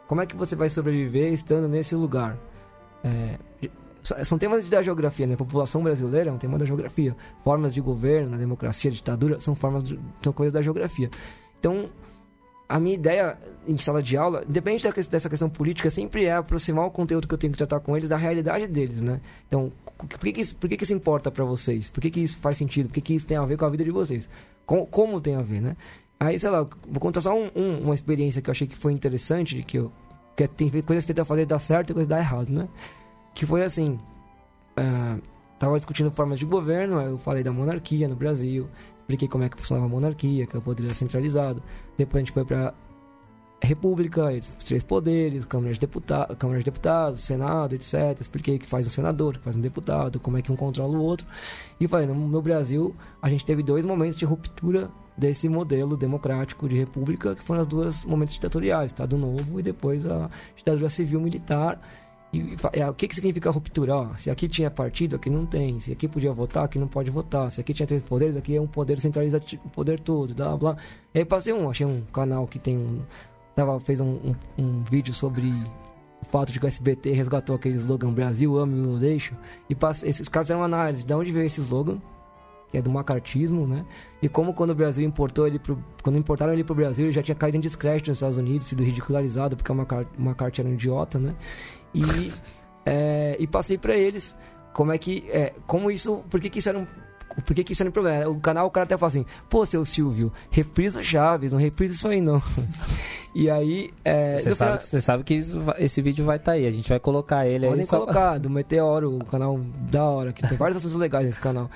Como 0.08 0.22
é 0.22 0.26
que 0.26 0.36
você 0.36 0.56
vai 0.56 0.70
sobreviver 0.70 1.32
estando 1.32 1.68
nesse 1.68 1.96
lugar? 1.96 2.38
É, 3.04 3.40
são 4.04 4.38
temas 4.38 4.68
da 4.68 4.82
geografia, 4.82 5.26
né? 5.26 5.36
A 5.36 5.38
população 5.38 5.82
brasileira 5.82 6.30
é 6.30 6.34
um 6.34 6.38
tema 6.38 6.58
da 6.58 6.66
geografia. 6.66 7.16
Formas 7.43 7.74
de 7.74 7.80
governo, 7.80 8.38
democracia, 8.38 8.91
ditadura, 8.91 9.39
são 9.39 9.56
formas, 9.56 9.84
de, 9.84 9.99
são 10.22 10.34
coisas 10.34 10.51
da 10.51 10.62
geografia. 10.62 11.10
Então, 11.60 11.89
a 12.68 12.80
minha 12.80 12.95
ideia 12.95 13.38
em 13.68 13.78
sala 13.78 14.04
de 14.04 14.18
aula, 14.18 14.43
independente 14.47 14.88
dessa 15.10 15.30
questão 15.30 15.49
política, 15.49 15.89
sempre 15.89 16.26
é 16.26 16.34
aproximar 16.34 16.86
o 16.86 16.91
conteúdo 16.91 17.28
que 17.28 17.34
eu 17.34 17.38
tenho 17.38 17.51
que 17.54 17.58
tratar 17.58 17.80
com 17.80 17.95
eles 17.95 18.10
da 18.10 18.18
realidade 18.18 18.68
deles, 18.68 19.01
né? 19.01 19.22
Então, 19.47 19.72
por 19.97 20.20
que, 20.20 20.34
que, 20.34 20.41
isso, 20.41 20.56
por 20.58 20.70
que, 20.70 20.76
que 20.76 20.84
isso 20.84 20.93
importa 20.93 21.32
para 21.32 21.45
vocês? 21.45 21.89
Por 21.89 22.01
que, 22.01 22.12
que 22.12 22.20
isso 22.20 22.38
faz 22.39 22.58
sentido? 22.58 22.88
Por 22.88 22.95
que, 22.95 23.01
que 23.01 23.16
isso 23.16 23.26
tem 23.26 23.38
a 23.38 23.45
ver 23.45 23.58
com 23.58 23.66
a 23.66 23.70
vida 23.70 23.84
de 23.84 23.91
vocês? 23.91 24.28
Com, 24.66 24.86
como 24.86 25.22
tem 25.22 25.36
a 25.36 25.41
ver, 25.41 25.62
né? 25.62 25.78
Aí, 26.20 26.38
sei 26.38 26.49
lá, 26.49 26.68
vou 26.88 26.99
contar 26.99 27.22
só 27.22 27.34
um, 27.34 27.49
um, 27.56 27.78
uma 27.84 27.93
experiência 27.93 28.41
que 28.41 28.49
eu 28.49 28.51
achei 28.51 28.68
que 28.68 28.76
foi 28.76 28.91
interessante, 28.91 29.62
que 29.64 29.78
eu 29.78 29.91
que 30.36 30.47
tem 30.47 30.70
coisas 30.82 31.06
que 31.06 31.14
tenta 31.14 31.24
fazer 31.24 31.45
dar 31.45 31.60
certo 31.60 31.91
e 31.91 31.93
coisas 31.93 32.08
dar 32.08 32.18
errado, 32.18 32.49
né? 32.49 32.68
Que 33.34 33.46
foi 33.46 33.64
assim, 33.64 34.00
uh, 34.78 35.22
tava 35.58 35.78
discutindo 35.78 36.12
formas 36.12 36.40
de 36.40 36.46
governo, 36.46 37.02
eu 37.02 37.18
falei 37.18 37.44
da 37.44 37.52
monarquia 37.52 38.08
no 38.08 38.16
Brasil, 38.16 38.70
expliquei 38.98 39.28
como 39.28 39.44
é 39.44 39.50
que 39.50 39.58
funcionava 39.58 39.86
a 39.86 39.90
monarquia, 39.90 40.46
que 40.46 40.56
é 40.56 40.60
o 40.60 40.62
poder 40.62 40.94
centralizado. 40.94 41.62
Depois 41.98 42.22
a 42.22 42.26
gente 42.26 42.34
foi 42.34 42.46
para 42.46 42.74
República, 43.66 44.26
os 44.26 44.64
três 44.66 44.84
poderes, 44.84 45.46
Câmara 45.46 45.74
de, 45.74 45.80
Deputa 45.80 46.36
Câmara 46.38 46.60
de 46.60 46.66
Deputados, 46.66 47.22
Senado, 47.22 47.74
etc. 47.74 48.20
Expliquei 48.20 48.60
que 48.60 48.68
faz 48.68 48.86
um 48.86 48.90
senador, 48.90 49.38
que 49.38 49.44
faz 49.44 49.56
um 49.56 49.62
deputado, 49.62 50.20
como 50.20 50.38
é 50.38 50.42
que 50.42 50.52
um 50.52 50.56
controla 50.56 50.98
o 50.98 51.02
outro. 51.02 51.26
E 51.80 51.88
falei, 51.88 52.06
no, 52.06 52.42
Brasil, 52.42 52.94
a 53.22 53.30
gente 53.30 53.46
teve 53.46 53.64
dois 53.64 53.86
momentos 53.86 54.18
de 54.18 54.26
ruptura 54.26 54.92
desse 55.18 55.48
modelo 55.48 55.96
democrático 55.96 56.68
de 56.68 56.78
república, 56.78 57.36
que 57.36 57.44
foram 57.44 57.62
os 57.62 57.68
dois 57.68 58.04
momentos 58.04 58.34
ditatoriais, 58.34 58.88
Estado 58.88 59.18
Novo 59.18 59.60
e 59.60 59.64
depois 59.64 60.06
a 60.06 60.30
ditadura 60.58 60.90
civil-militar 60.90 61.80
e, 62.34 62.58
é, 62.74 62.90
o 62.90 62.94
que, 62.94 63.08
que 63.08 63.14
significa 63.14 63.52
ruptura? 63.52 63.96
Ó, 63.96 64.18
se 64.18 64.30
aqui 64.32 64.48
tinha 64.48 64.72
partido, 64.72 65.16
aqui 65.16 65.30
não 65.30 65.46
tem. 65.46 65.80
Se 65.80 65.92
aqui 65.92 66.08
podia 66.08 66.34
votar, 66.34 66.66
aqui 66.66 66.80
não 66.80 66.88
pode 66.88 67.12
votar. 67.12 67.52
Se 67.52 67.62
aqui 67.62 67.74
tinha 67.74 67.86
três 67.86 68.02
poderes, 68.02 68.36
aqui 68.36 68.56
é 68.56 68.62
um 68.62 68.66
poder 68.66 69.00
centralizado, 69.00 69.46
o 69.64 69.70
poder 69.70 70.00
todo, 70.00 70.34
blá 70.34 70.58
blá. 70.58 70.78
E 71.14 71.20
aí 71.20 71.26
passei 71.26 71.54
um, 71.54 71.70
achei 71.70 71.86
um 71.86 72.02
canal 72.12 72.48
que 72.48 72.58
tem 72.58 72.76
um. 72.76 73.02
Tava, 73.56 73.80
fez 73.80 74.02
um, 74.02 74.08
um, 74.08 74.36
um 74.58 74.84
vídeo 74.84 75.14
sobre 75.14 75.44
o 75.44 76.26
fato 76.26 76.52
de 76.52 76.60
que 76.60 76.66
o 76.66 76.68
SBT 76.68 77.12
resgatou 77.12 77.56
aquele 77.56 77.76
slogan 77.76 78.12
Brasil, 78.12 78.58
ame 78.58 78.96
e 78.96 79.00
deixo. 79.00 79.36
E 79.70 79.76
passei, 79.76 80.10
esses 80.10 80.28
caras 80.28 80.48
fizeram 80.48 80.62
uma 80.62 80.66
análise 80.66 81.04
de 81.04 81.14
onde 81.14 81.32
veio 81.32 81.46
esse 81.46 81.62
slogan, 81.62 82.02
que 82.74 82.78
é 82.80 82.82
do 82.82 82.90
macartismo, 82.90 83.68
né? 83.68 83.86
E 84.20 84.28
como 84.28 84.52
quando 84.52 84.72
o 84.72 84.76
Brasil 84.76 85.06
importou 85.06 85.46
ele 85.46 85.60
pro, 85.60 85.78
quando 86.02 86.18
importaram 86.18 86.54
ele 86.54 86.64
pro 86.64 86.74
Brasil, 86.74 87.06
ele 87.06 87.14
já 87.14 87.22
tinha 87.22 87.36
caído 87.36 87.56
em 87.56 87.60
descrédito 87.60 88.10
nos 88.10 88.18
Estados 88.18 88.40
Unidos, 88.40 88.66
sido 88.66 88.84
ridicularizado 88.84 89.56
porque 89.56 89.72
o 89.72 89.76
McCarthy 90.18 90.62
era 90.62 90.70
um 90.70 90.74
idiota, 90.74 91.20
né? 91.20 91.36
E, 91.94 92.34
é, 92.84 93.36
e 93.38 93.46
passei 93.46 93.78
para 93.78 93.96
eles 93.96 94.36
como 94.74 94.92
é 94.92 94.98
que. 94.98 95.30
É, 95.30 95.54
como 95.68 95.92
isso. 95.92 96.24
Por 96.32 96.40
que, 96.40 96.50
que 96.50 96.58
isso 96.58 96.68
era 96.68 96.80
um. 96.80 96.88
Por 97.46 97.56
que, 97.56 97.64
que 97.64 97.74
isso 97.74 97.84
era 97.84 97.90
um 97.92 97.94
problema? 97.94 98.28
O 98.28 98.40
canal, 98.40 98.66
o 98.66 98.72
cara 98.72 98.86
até 98.86 98.98
fala 98.98 99.08
assim: 99.10 99.26
pô, 99.48 99.64
seu 99.68 99.86
Silvio, 99.86 100.34
reprisa 100.50 101.00
o 101.00 101.04
Chaves, 101.04 101.52
não 101.52 101.60
reprisa 101.60 101.94
isso 101.94 102.08
aí 102.08 102.20
não. 102.20 102.42
e 103.36 103.52
aí. 103.52 103.94
É, 104.04 104.38
você, 104.38 104.56
sabe, 104.56 104.72
pra... 104.72 105.00
sabe 105.00 105.24
que 105.24 105.36
isso, 105.36 105.62
esse 105.78 106.02
vídeo 106.02 106.26
vai 106.26 106.38
estar 106.38 106.54
tá 106.54 106.58
aí, 106.58 106.66
a 106.66 106.72
gente 106.72 106.90
vai 106.90 107.00
colocar 107.00 107.46
ele 107.46 107.68
Podem 107.68 107.82
aí. 107.82 107.88
Podem 107.88 108.06
colocar, 108.06 108.34
só... 108.34 108.40
do 108.40 108.50
Meteoro, 108.50 109.16
o 109.16 109.26
canal 109.26 109.60
da 109.92 110.04
hora, 110.06 110.34
que 110.34 110.48
tem 110.48 110.58
várias 110.58 110.78
assuntos 110.78 110.98
legais 110.98 111.28
nesse 111.28 111.40
canal. 111.40 111.70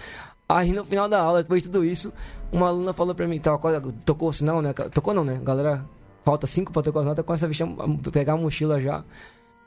Aí 0.50 0.72
no 0.72 0.86
final 0.86 1.10
da 1.10 1.22
aula, 1.22 1.44
depois 1.44 1.62
de 1.62 1.70
tudo 1.70 1.84
isso, 1.84 2.14
uma 2.52 2.68
aluna 2.68 2.94
falou 2.94 3.14
pra 3.14 3.28
mim, 3.28 3.40
tava, 3.40 3.82
tocou 4.06 4.30
o 4.30 4.34
sinal, 4.34 4.62
né? 4.62 4.74
Tocou 4.74 5.14
não, 5.14 5.24
né? 5.24 5.40
Galera, 5.44 5.86
falta 6.24 6.48
cinco 6.48 6.72
pra 6.72 6.82
tocar 6.82 7.00
o 7.00 7.02
sinal, 7.04 7.16
tá 7.16 7.24
com 7.24 7.34
essa 7.34 7.48
vestir, 7.48 7.68
pegar 8.12 8.34
a 8.34 8.38
mochila 8.38 8.82
já. 8.82 9.04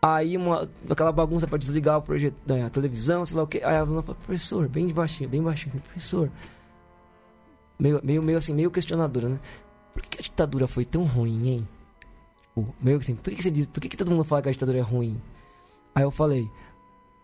Aí 0.02 0.36
uma, 0.36 0.66
aquela 0.88 1.12
bagunça 1.12 1.46
para 1.46 1.58
desligar 1.58 1.98
o 1.98 2.02
projeto, 2.02 2.36
né, 2.46 2.64
a 2.64 2.70
televisão, 2.70 3.26
sei 3.26 3.36
lá 3.36 3.42
o 3.42 3.46
que. 3.46 3.58
Aí 3.58 3.76
a 3.76 3.80
aluna 3.80 4.02
falou, 4.02 4.16
professor, 4.16 4.66
bem 4.66 4.88
baixinho, 4.88 5.28
bem 5.28 5.42
baixinho, 5.42 5.68
assim, 5.74 5.78
professor. 5.78 6.30
Meio, 7.78 8.00
meio, 8.02 8.22
meio 8.22 8.38
assim, 8.38 8.54
meio 8.54 8.70
questionadora, 8.70 9.28
né? 9.28 9.38
Por 9.92 10.02
que 10.02 10.18
a 10.18 10.22
ditadura 10.22 10.66
foi 10.66 10.86
tão 10.86 11.04
ruim, 11.04 11.48
hein? 11.48 11.68
Tipo, 12.42 12.74
meio 12.80 12.98
assim, 12.98 13.14
por 13.14 13.32
que, 13.32 13.42
você 13.42 13.50
diz, 13.50 13.66
por 13.66 13.80
que 13.80 13.96
todo 13.96 14.10
mundo 14.10 14.24
fala 14.24 14.42
que 14.42 14.48
a 14.48 14.52
ditadura 14.52 14.78
é 14.78 14.82
ruim? 14.82 15.20
Aí 15.94 16.02
eu 16.02 16.10
falei, 16.10 16.48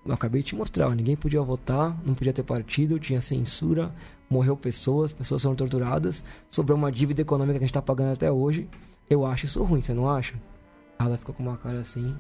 eu 0.07 0.15
acabei 0.15 0.43
de 0.43 0.49
te 0.49 0.57
mostrar, 0.57 0.91
ninguém 0.95 1.17
podia 1.17 1.43
votar, 1.43 1.97
não 2.05 2.15
podia 2.15 2.33
ter 2.33 2.43
partido, 2.43 2.99
tinha 2.99 3.21
censura, 3.21 3.93
morreu 4.29 4.57
pessoas, 4.57 5.13
pessoas 5.13 5.43
foram 5.43 5.55
torturadas, 5.55 6.23
sobrou 6.49 6.77
uma 6.77 6.91
dívida 6.91 7.23
econômica 7.23 7.59
que 7.59 7.65
a 7.65 7.67
gente 7.67 7.75
tá 7.75 7.83
pagando 7.83 8.13
até 8.13 8.31
hoje. 8.31 8.69
Eu 9.09 9.25
acho 9.25 9.47
isso 9.47 9.63
ruim, 9.63 9.81
você 9.81 9.95
não 9.95 10.09
acha? 10.09 10.35
Ela 10.99 11.17
ficou 11.17 11.35
com 11.35 11.43
uma 11.43 11.57
cara 11.57 11.81
assim, 11.81 12.15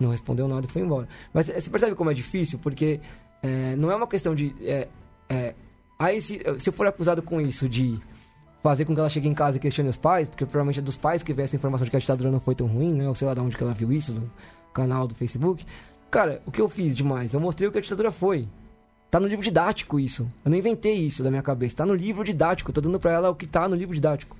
não 0.00 0.10
respondeu 0.10 0.48
nada 0.48 0.66
e 0.66 0.68
foi 0.68 0.82
embora. 0.82 1.08
Mas 1.32 1.46
você 1.46 1.70
percebe 1.70 1.94
como 1.94 2.10
é 2.10 2.14
difícil? 2.14 2.58
Porque 2.58 3.00
é, 3.42 3.76
não 3.76 3.90
é 3.90 3.96
uma 3.96 4.06
questão 4.06 4.34
de. 4.34 4.54
É, 4.60 4.88
é, 5.28 5.54
aí, 5.98 6.20
se, 6.20 6.40
se 6.58 6.68
eu 6.68 6.72
for 6.72 6.86
acusado 6.86 7.22
com 7.22 7.40
isso 7.40 7.68
de 7.68 7.98
fazer 8.62 8.84
com 8.84 8.94
que 8.94 9.00
ela 9.00 9.08
chegue 9.08 9.28
em 9.28 9.32
casa 9.32 9.56
e 9.56 9.60
questione 9.60 9.88
os 9.88 9.96
pais, 9.96 10.28
porque 10.28 10.44
provavelmente 10.44 10.78
é 10.78 10.82
dos 10.82 10.96
pais 10.96 11.22
que 11.22 11.32
vê 11.32 11.42
essa 11.42 11.56
informação 11.56 11.84
de 11.84 11.90
que 11.90 11.96
a 11.96 12.00
ditadura 12.00 12.30
não 12.30 12.38
foi 12.38 12.54
tão 12.54 12.66
ruim, 12.66 12.92
né? 12.92 13.08
Ou 13.08 13.14
sei 13.14 13.26
lá 13.26 13.34
de 13.34 13.40
onde 13.40 13.56
que 13.56 13.62
ela 13.62 13.74
viu 13.74 13.92
isso, 13.92 14.12
no 14.12 14.30
canal 14.72 15.06
do 15.06 15.14
Facebook. 15.14 15.66
Cara, 16.12 16.42
o 16.44 16.52
que 16.52 16.60
eu 16.60 16.68
fiz 16.68 16.94
demais? 16.94 17.32
Eu 17.32 17.40
mostrei 17.40 17.66
o 17.66 17.72
que 17.72 17.78
a 17.78 17.80
ditadura 17.80 18.12
foi. 18.12 18.46
Tá 19.10 19.18
no 19.18 19.26
livro 19.26 19.42
didático 19.42 19.98
isso. 19.98 20.30
Eu 20.44 20.50
não 20.50 20.58
inventei 20.58 20.94
isso 20.94 21.22
da 21.22 21.30
minha 21.30 21.42
cabeça. 21.42 21.76
Tá 21.76 21.86
no 21.86 21.94
livro 21.94 22.22
didático. 22.22 22.68
Eu 22.68 22.74
tô 22.74 22.82
dando 22.82 23.00
pra 23.00 23.12
ela 23.12 23.30
o 23.30 23.34
que 23.34 23.46
tá 23.46 23.66
no 23.66 23.74
livro 23.74 23.94
didático. 23.94 24.36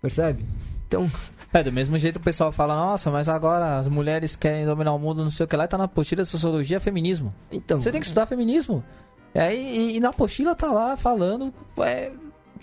Percebe? 0.00 0.46
Então. 0.86 1.10
É, 1.50 1.62
do 1.62 1.72
mesmo 1.72 1.98
jeito 1.98 2.16
que 2.16 2.20
o 2.20 2.24
pessoal 2.24 2.52
fala, 2.52 2.76
nossa, 2.76 3.10
mas 3.10 3.26
agora 3.26 3.78
as 3.78 3.88
mulheres 3.88 4.36
querem 4.36 4.66
dominar 4.66 4.92
o 4.92 4.98
mundo, 4.98 5.24
não 5.24 5.30
sei 5.30 5.46
o 5.46 5.48
que 5.48 5.56
lá, 5.56 5.64
e 5.64 5.68
tá 5.68 5.78
na 5.78 5.84
apostila 5.84 6.22
de 6.22 6.28
sociologia 6.28 6.78
feminismo. 6.78 7.34
Então. 7.50 7.80
Você 7.80 7.90
tem 7.90 8.02
que 8.02 8.06
estudar 8.06 8.26
feminismo. 8.26 8.84
É, 9.34 9.56
e, 9.56 9.96
e 9.96 10.00
na 10.00 10.10
apostila 10.10 10.54
tá 10.54 10.70
lá 10.70 10.94
falando, 10.94 11.50
é, 11.78 12.12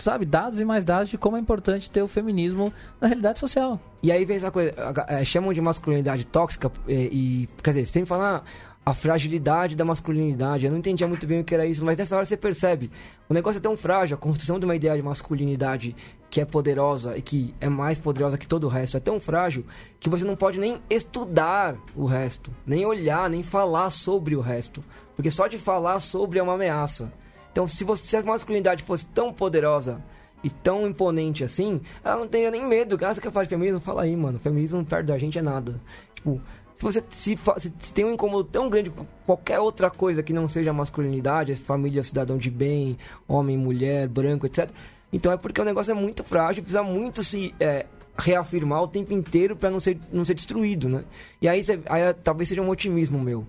sabe, 0.04 0.26
dados 0.26 0.60
e 0.60 0.66
mais 0.66 0.84
dados 0.84 1.10
de 1.10 1.18
como 1.18 1.38
é 1.38 1.40
importante 1.40 1.90
ter 1.90 2.02
o 2.02 2.08
feminismo 2.08 2.72
na 3.00 3.08
realidade 3.08 3.40
social. 3.40 3.80
E 4.02 4.12
aí 4.12 4.26
vem 4.26 4.38
essa 4.38 4.52
coisa, 4.52 4.74
é, 5.08 5.24
chamam 5.26 5.54
de 5.54 5.62
masculinidade 5.62 6.26
tóxica 6.26 6.72
e, 6.88 6.94
e 6.94 7.50
quer 7.64 7.72
dizer, 7.72 7.88
você 7.88 7.94
tem 7.94 8.04
que 8.04 8.10
falar 8.10 8.44
a 8.86 8.94
fragilidade 8.94 9.76
da 9.76 9.84
masculinidade. 9.84 10.66
Eu 10.66 10.72
não 10.72 10.78
entendia 10.78 11.08
muito 11.08 11.26
bem 11.26 11.40
o 11.40 11.44
que 11.44 11.56
era 11.56 11.66
isso, 11.66 11.84
mas 11.84 11.98
nessa 11.98 12.16
hora 12.16 12.24
você 12.24 12.38
percebe. 12.38 12.92
O 13.28 13.34
negócio 13.34 13.58
é 13.58 13.62
tão 13.62 13.76
frágil, 13.76 14.16
a 14.16 14.20
construção 14.20 14.60
de 14.60 14.66
uma 14.66 14.76
ideia 14.76 14.96
de 14.96 15.02
masculinidade 15.02 15.96
que 16.30 16.40
é 16.40 16.46
poderosa 16.46 17.18
e 17.18 17.22
que 17.22 17.56
é 17.60 17.68
mais 17.68 17.98
poderosa 17.98 18.38
que 18.38 18.48
todo 18.48 18.66
o 18.66 18.70
resto 18.70 18.96
é 18.98 19.00
tão 19.00 19.20
frágil 19.20 19.66
que 20.00 20.10
você 20.10 20.24
não 20.24 20.36
pode 20.36 20.60
nem 20.60 20.80
estudar 20.88 21.76
o 21.96 22.06
resto, 22.06 22.52
nem 22.66 22.86
olhar, 22.86 23.28
nem 23.28 23.42
falar 23.42 23.90
sobre 23.90 24.36
o 24.36 24.42
resto. 24.42 24.84
Porque 25.16 25.32
só 25.32 25.48
de 25.48 25.58
falar 25.58 26.00
sobre 26.00 26.38
é 26.38 26.44
uma 26.44 26.54
ameaça. 26.54 27.12
Então, 27.56 27.70
se, 27.70 27.86
você, 27.86 28.06
se 28.06 28.18
a 28.18 28.22
masculinidade 28.22 28.84
fosse 28.84 29.06
tão 29.06 29.32
poderosa 29.32 30.04
e 30.44 30.50
tão 30.50 30.86
imponente 30.86 31.42
assim, 31.42 31.80
ela 32.04 32.18
não 32.18 32.28
teria 32.28 32.52
nem 32.52 32.66
medo. 32.66 33.00
Ah, 33.02 33.16
você 33.16 33.22
quer 33.22 33.32
falar 33.32 33.46
de 33.46 33.50
feminismo? 33.50 33.80
Fala 33.80 34.02
aí, 34.02 34.14
mano. 34.14 34.38
Feminismo 34.38 34.84
perto 34.84 35.06
da 35.06 35.18
gente 35.18 35.40
é 35.40 35.42
nada. 35.42 35.80
Tipo, 36.14 36.42
se 36.74 36.84
você 36.84 37.02
se, 37.08 37.40
se, 37.58 37.94
tem 37.94 38.04
um 38.04 38.12
incômodo 38.12 38.44
tão 38.44 38.70
grande 38.70 38.90
com 38.90 39.06
qualquer 39.26 39.58
outra 39.62 39.90
coisa 39.90 40.22
que 40.22 40.34
não 40.34 40.50
seja 40.50 40.74
masculinidade, 40.74 41.56
família, 41.56 42.04
cidadão 42.04 42.38
de 42.38 42.52
bem, 42.52 42.98
homem, 43.26 43.58
mulher, 43.58 44.10
branco, 44.10 44.46
etc. 44.46 44.70
Então 45.14 45.32
é 45.32 45.38
porque 45.38 45.62
o 45.62 45.64
negócio 45.64 45.92
é 45.92 45.96
muito 45.96 46.26
frágil, 46.26 46.62
precisa 46.62 46.84
muito 46.84 47.24
se 47.24 47.56
é, 47.58 47.86
reafirmar 48.18 48.84
o 48.84 48.88
tempo 48.90 49.14
inteiro 49.14 49.56
para 49.56 49.72
não 49.72 49.80
ser, 49.80 49.98
não 50.12 50.26
ser 50.26 50.34
destruído, 50.34 50.90
né? 50.90 51.06
E 51.42 51.48
aí, 51.48 51.64
aí 51.86 52.14
talvez 52.16 52.50
seja 52.50 52.62
um 52.62 52.68
otimismo 52.68 53.18
meu. 53.18 53.48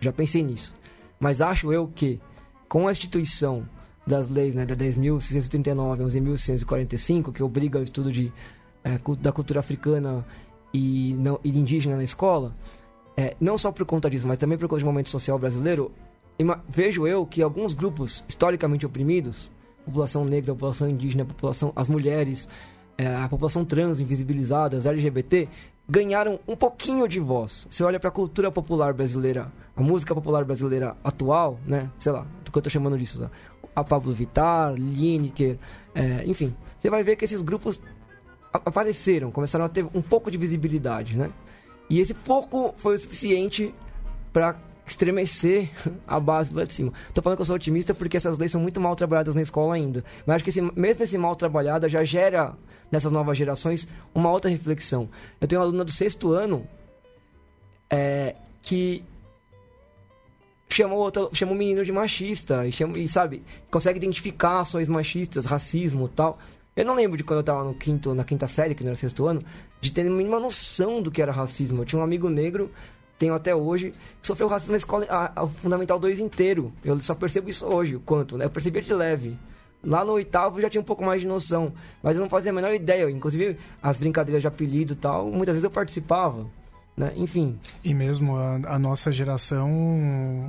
Já 0.00 0.10
pensei 0.10 0.42
nisso. 0.42 0.74
Mas 1.20 1.42
acho 1.42 1.70
eu 1.70 1.86
que 1.86 2.18
com 2.70 2.86
a 2.86 2.92
instituição 2.92 3.68
das 4.06 4.28
leis, 4.28 4.54
né, 4.54 4.64
da 4.64 4.76
10.639 4.76 6.00
a 6.00 6.04
11.645, 6.04 7.32
que 7.32 7.42
obriga 7.42 7.80
o 7.80 7.82
estudo 7.82 8.12
de 8.12 8.32
é, 8.84 8.96
da 9.20 9.32
cultura 9.32 9.58
africana 9.58 10.24
e, 10.72 11.14
não, 11.18 11.40
e 11.42 11.50
indígena 11.50 11.96
na 11.96 12.04
escola, 12.04 12.54
é, 13.16 13.36
não 13.40 13.58
só 13.58 13.72
por 13.72 13.84
conta 13.84 14.08
disso, 14.08 14.26
mas 14.26 14.38
também 14.38 14.56
por 14.56 14.68
conta 14.68 14.80
do 14.82 14.86
momento 14.86 15.10
social 15.10 15.36
brasileiro, 15.36 15.90
vejo 16.68 17.08
eu 17.08 17.26
que 17.26 17.42
alguns 17.42 17.74
grupos 17.74 18.24
historicamente 18.28 18.86
oprimidos, 18.86 19.50
população 19.84 20.24
negra, 20.24 20.54
população 20.54 20.88
indígena, 20.88 21.24
população, 21.24 21.72
as 21.74 21.88
mulheres, 21.88 22.48
é, 22.96 23.16
a 23.16 23.28
população 23.28 23.64
trans 23.64 23.98
invisibilizada, 23.98 24.78
os 24.78 24.86
LGBT, 24.86 25.48
ganharam 25.88 26.38
um 26.46 26.54
pouquinho 26.54 27.08
de 27.08 27.18
voz. 27.18 27.66
Você 27.68 27.82
olha 27.82 27.98
para 27.98 28.10
a 28.10 28.12
cultura 28.12 28.50
popular 28.52 28.94
brasileira, 28.94 29.50
a 29.76 29.82
música 29.82 30.14
popular 30.14 30.44
brasileira 30.44 30.96
atual, 31.02 31.58
né? 31.66 31.90
Sei 31.98 32.12
lá, 32.12 32.24
que 32.50 32.58
eu 32.58 32.62
tô 32.62 32.70
chamando 32.70 32.98
disso, 32.98 33.18
tá? 33.18 33.30
a 33.74 33.84
Pablo 33.84 34.12
Vittar, 34.12 34.74
Lineker, 34.74 35.58
é, 35.94 36.24
enfim, 36.26 36.54
você 36.76 36.90
vai 36.90 37.02
ver 37.02 37.16
que 37.16 37.24
esses 37.24 37.42
grupos 37.42 37.80
apareceram, 38.52 39.30
começaram 39.30 39.64
a 39.64 39.68
ter 39.68 39.86
um 39.94 40.02
pouco 40.02 40.30
de 40.30 40.36
visibilidade, 40.36 41.16
né? 41.16 41.30
E 41.88 41.98
esse 42.00 42.14
pouco 42.14 42.74
foi 42.76 42.94
o 42.94 42.98
suficiente 42.98 43.74
para 44.32 44.56
estremecer 44.86 45.70
a 46.06 46.18
base 46.18 46.52
lá 46.52 46.64
de 46.64 46.72
cima. 46.72 46.92
Tô 47.14 47.22
falando 47.22 47.36
que 47.36 47.42
eu 47.42 47.46
sou 47.46 47.56
otimista 47.56 47.94
porque 47.94 48.16
essas 48.16 48.38
leis 48.38 48.50
são 48.50 48.60
muito 48.60 48.80
mal 48.80 48.94
trabalhadas 48.96 49.34
na 49.34 49.42
escola 49.42 49.74
ainda. 49.74 50.04
Mas 50.26 50.36
acho 50.36 50.44
que 50.44 50.50
esse, 50.50 50.60
mesmo 50.60 51.02
esse 51.02 51.18
mal 51.18 51.34
trabalhado 51.36 51.88
já 51.88 52.02
gera 52.04 52.54
nessas 52.90 53.12
novas 53.12 53.36
gerações 53.38 53.86
uma 54.14 54.30
outra 54.30 54.50
reflexão. 54.50 55.08
Eu 55.40 55.46
tenho 55.46 55.60
uma 55.60 55.66
aluna 55.66 55.84
do 55.84 55.92
sexto 55.92 56.32
ano 56.32 56.66
é, 57.88 58.34
que 58.62 59.04
chamou 60.76 60.98
outro, 60.98 61.30
chamou 61.32 61.54
um 61.54 61.58
menino 61.58 61.84
de 61.84 61.92
machista 61.92 62.66
e, 62.66 62.72
chama, 62.72 62.98
e 62.98 63.08
sabe 63.08 63.42
consegue 63.70 63.98
identificar 63.98 64.60
ações 64.60 64.88
machistas, 64.88 65.44
racismo, 65.44 66.08
tal. 66.08 66.38
Eu 66.76 66.84
não 66.84 66.94
lembro 66.94 67.16
de 67.16 67.24
quando 67.24 67.40
eu 67.40 67.44
tava 67.44 67.64
no 67.64 67.74
quinto, 67.74 68.14
na 68.14 68.24
quinta 68.24 68.46
série, 68.46 68.74
que 68.74 68.82
não 68.82 68.90
era 68.90 68.96
sexto 68.96 69.26
ano, 69.26 69.40
de 69.80 69.90
ter 69.90 70.02
a 70.02 70.10
mínima 70.10 70.38
noção 70.38 71.02
do 71.02 71.10
que 71.10 71.20
era 71.20 71.32
racismo. 71.32 71.82
Eu 71.82 71.84
tinha 71.84 72.00
um 72.00 72.04
amigo 72.04 72.28
negro, 72.28 72.70
tenho 73.18 73.34
até 73.34 73.54
hoje, 73.54 73.92
que 74.20 74.26
sofreu 74.26 74.48
racismo 74.48 74.72
na 74.72 74.78
escola, 74.78 75.04
a, 75.08 75.42
a 75.42 75.46
Fundamental 75.46 75.98
2 75.98 76.20
inteiro. 76.20 76.72
Eu 76.84 76.98
só 77.02 77.14
percebo 77.14 77.50
isso 77.50 77.66
hoje, 77.66 77.96
o 77.96 78.00
quanto, 78.00 78.38
né? 78.38 78.44
Eu 78.44 78.50
percebia 78.50 78.80
de 78.80 78.94
leve. 78.94 79.36
Lá 79.82 80.04
no 80.04 80.12
oitavo 80.12 80.60
já 80.60 80.70
tinha 80.70 80.80
um 80.80 80.84
pouco 80.84 81.04
mais 81.04 81.20
de 81.20 81.26
noção, 81.26 81.72
mas 82.02 82.14
eu 82.14 82.22
não 82.22 82.28
fazia 82.28 82.52
a 82.52 82.54
menor 82.54 82.72
ideia. 82.72 83.10
Inclusive, 83.10 83.56
as 83.82 83.96
brincadeiras 83.96 84.42
de 84.42 84.48
apelido 84.48 84.92
e 84.92 84.96
tal, 84.96 85.30
muitas 85.30 85.54
vezes 85.54 85.64
eu 85.64 85.70
participava. 85.70 86.46
Né? 86.96 87.12
Enfim. 87.16 87.58
E 87.82 87.94
mesmo 87.94 88.36
a, 88.36 88.60
a, 88.66 88.78
nossa 88.78 89.10
geração, 89.10 89.68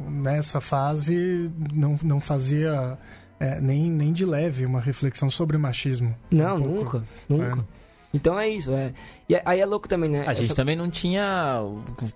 nessa 0.09 0.59
fase, 0.59 1.49
não, 1.73 1.97
não 2.03 2.19
fazia 2.19 2.97
é, 3.39 3.59
nem, 3.61 3.89
nem 3.89 4.11
de 4.11 4.25
leve 4.25 4.65
uma 4.65 4.81
reflexão 4.81 5.29
sobre 5.29 5.55
o 5.55 5.59
machismo. 5.59 6.15
Não, 6.29 6.57
um 6.57 6.75
nunca, 6.75 7.03
nunca. 7.29 7.59
É. 7.59 7.81
Então 8.13 8.37
é 8.37 8.49
isso, 8.49 8.73
é. 8.73 8.93
E 9.29 9.39
aí 9.45 9.59
é 9.61 9.65
louco 9.65 9.87
também, 9.87 10.09
né? 10.09 10.27
A 10.27 10.31
Essa... 10.31 10.41
gente 10.41 10.53
também 10.53 10.75
não 10.75 10.89
tinha. 10.89 11.61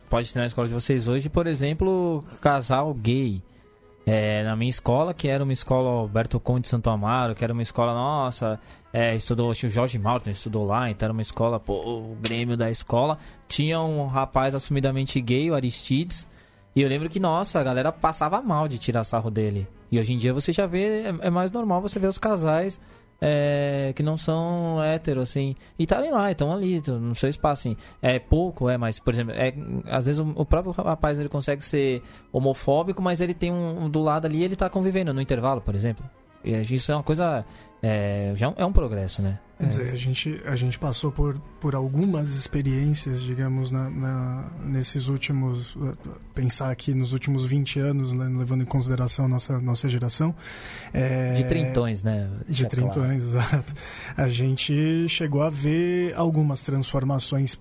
Pode 0.09 0.33
ter 0.33 0.39
na 0.39 0.45
escola 0.45 0.67
de 0.67 0.73
vocês 0.73 1.07
hoje, 1.07 1.29
por 1.29 1.47
exemplo, 1.47 2.23
casal 2.41 2.93
gay. 2.93 3.41
É, 4.05 4.43
na 4.43 4.55
minha 4.55 4.69
escola, 4.69 5.13
que 5.13 5.27
era 5.27 5.43
uma 5.43 5.53
escola 5.53 5.89
Alberto 5.89 6.39
Conde 6.39 6.61
de 6.61 6.67
Santo 6.67 6.89
Amaro, 6.89 7.33
que 7.33 7.43
era 7.43 7.51
uma 7.51 7.63
escola 7.63 7.93
nossa, 7.93 8.59
é, 8.93 9.15
estudou, 9.15 9.49
o 9.49 9.53
Jorge 9.53 9.97
Martin 9.97 10.29
estudou 10.29 10.63
lá, 10.63 10.89
então 10.89 11.07
era 11.07 11.13
uma 11.13 11.21
escola, 11.21 11.59
pô, 11.59 11.73
o 11.73 12.17
Grêmio 12.21 12.55
da 12.55 12.69
escola. 12.69 13.17
Tinha 13.47 13.81
um 13.81 14.05
rapaz 14.05 14.53
assumidamente 14.53 15.19
gay, 15.19 15.49
o 15.49 15.55
Aristides, 15.55 16.27
e 16.75 16.81
eu 16.81 16.89
lembro 16.89 17.09
que, 17.09 17.19
nossa, 17.19 17.59
a 17.59 17.63
galera 17.63 17.91
passava 17.91 18.41
mal 18.41 18.67
de 18.67 18.77
tirar 18.77 19.03
sarro 19.03 19.31
dele. 19.31 19.67
E 19.91 19.99
hoje 19.99 20.13
em 20.13 20.17
dia 20.17 20.33
você 20.33 20.51
já 20.51 20.67
vê, 20.67 21.03
é, 21.03 21.15
é 21.21 21.29
mais 21.29 21.51
normal 21.51 21.81
você 21.81 21.97
ver 21.97 22.07
os 22.07 22.17
casais 22.17 22.79
é, 23.21 23.93
que 23.95 24.03
não 24.03 24.17
são 24.17 24.81
héteros, 24.83 25.29
assim. 25.29 25.55
E 25.77 25.85
tá 25.85 25.99
lá, 25.99 26.31
estão 26.31 26.51
ali, 26.51 26.81
no 26.87 27.15
seu 27.15 27.29
espaço, 27.29 27.67
assim. 27.67 27.77
É 28.01 28.19
pouco, 28.19 28.69
é, 28.69 28.77
mas, 28.77 28.99
por 28.99 29.13
exemplo, 29.13 29.33
é, 29.35 29.53
às 29.85 30.05
vezes 30.05 30.19
o, 30.19 30.29
o 30.35 30.45
próprio 30.45 30.73
rapaz 30.73 31.19
ele 31.19 31.29
consegue 31.29 31.63
ser 31.63 32.01
homofóbico, 32.31 33.01
mas 33.01 33.21
ele 33.21 33.33
tem 33.33 33.51
um, 33.51 33.85
um 33.85 33.89
do 33.89 34.01
lado 34.01 34.25
ali 34.25 34.43
ele 34.43 34.55
tá 34.55 34.69
convivendo 34.69 35.13
no 35.13 35.21
intervalo, 35.21 35.61
por 35.61 35.75
exemplo. 35.75 36.05
E 36.43 36.51
isso 36.61 36.91
é 36.91 36.95
uma 36.95 37.03
coisa 37.03 37.45
é, 37.81 38.33
já 38.35 38.53
é 38.55 38.65
um 38.65 38.73
progresso, 38.73 39.21
né? 39.21 39.39
Quer 39.57 39.67
dizer, 39.67 39.89
a 39.89 39.95
gente, 39.95 40.41
a 40.45 40.55
gente 40.55 40.77
passou 40.77 41.13
por, 41.13 41.39
por 41.61 41.75
algumas 41.75 42.31
experiências, 42.31 43.21
digamos, 43.21 43.71
na, 43.71 43.89
na, 43.89 44.51
nesses 44.65 45.07
últimos. 45.07 45.77
Pensar 46.33 46.71
aqui 46.71 46.93
nos 46.93 47.13
últimos 47.13 47.45
20 47.45 47.79
anos, 47.79 48.11
né, 48.11 48.25
levando 48.37 48.63
em 48.63 48.65
consideração 48.65 49.25
a 49.25 49.27
nossa, 49.29 49.57
nossa 49.59 49.87
geração. 49.87 50.35
É, 50.93 51.33
de 51.33 51.45
trintões, 51.45 52.03
né? 52.03 52.29
De 52.49 52.65
trintões, 52.67 53.23
claro. 53.31 53.45
exato. 53.47 53.73
A 54.17 54.27
gente 54.27 55.07
chegou 55.07 55.41
a 55.41 55.49
ver 55.49 56.13
algumas 56.15 56.61
transformações 56.61 57.57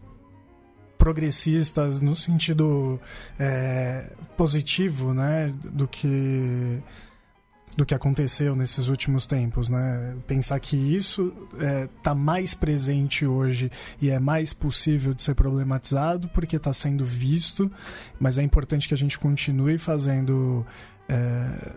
progressistas 0.98 2.00
no 2.00 2.16
sentido 2.16 3.00
é, 3.38 4.06
positivo, 4.36 5.14
né? 5.14 5.52
Do 5.64 5.86
que 5.86 6.82
do 7.76 7.84
que 7.84 7.94
aconteceu 7.94 8.54
nesses 8.54 8.88
últimos 8.88 9.26
tempos, 9.26 9.68
né? 9.68 10.16
Pensar 10.26 10.58
que 10.60 10.76
isso 10.76 11.32
está 11.52 11.66
é, 11.66 11.88
tá 12.02 12.14
mais 12.14 12.54
presente 12.54 13.26
hoje 13.26 13.70
e 14.00 14.10
é 14.10 14.18
mais 14.18 14.52
possível 14.52 15.12
de 15.12 15.22
ser 15.22 15.34
problematizado 15.34 16.28
porque 16.28 16.56
está 16.56 16.72
sendo 16.72 17.04
visto, 17.04 17.70
mas 18.18 18.38
é 18.38 18.42
importante 18.42 18.86
que 18.86 18.94
a 18.94 18.96
gente 18.96 19.18
continue 19.18 19.78
fazendo. 19.78 20.64
É, 21.08 21.72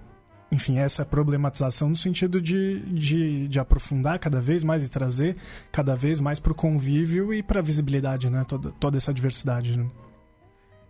enfim, 0.50 0.78
essa 0.78 1.06
problematização 1.06 1.89
no 1.89 1.95
sentido 1.98 2.39
de, 2.39 2.80
de, 2.86 3.48
de, 3.50 3.60
aprofundar 3.60 4.18
cada 4.18 4.39
vez 4.39 4.64
mais 4.64 4.82
e 4.82 4.89
trazer 4.89 5.36
cada 5.74 5.93
vez 5.93 6.22
mais 6.22 6.39
para 6.39 6.54
o 6.54 6.56
convívio 6.56 7.34
e 7.34 7.43
para 7.43 7.60
a 7.60 7.62
visibilidade, 7.62 8.30
né? 8.30 8.45
Toda, 8.48 8.72
toda 8.80 8.95
essa 8.95 9.14
diversidade. 9.14 9.78
Né? 9.78 9.86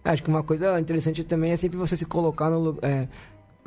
Acho 0.03 0.21
que 0.21 0.29
uma 0.29 0.43
coisa 0.43 0.79
interessante 0.79 1.23
também 1.23 1.53
é 1.53 1.57
sempre 1.57 1.75
você 1.75 1.97
se 1.97 2.05
colocar 2.05 2.51
no, 2.51 2.77
é, 2.83 3.07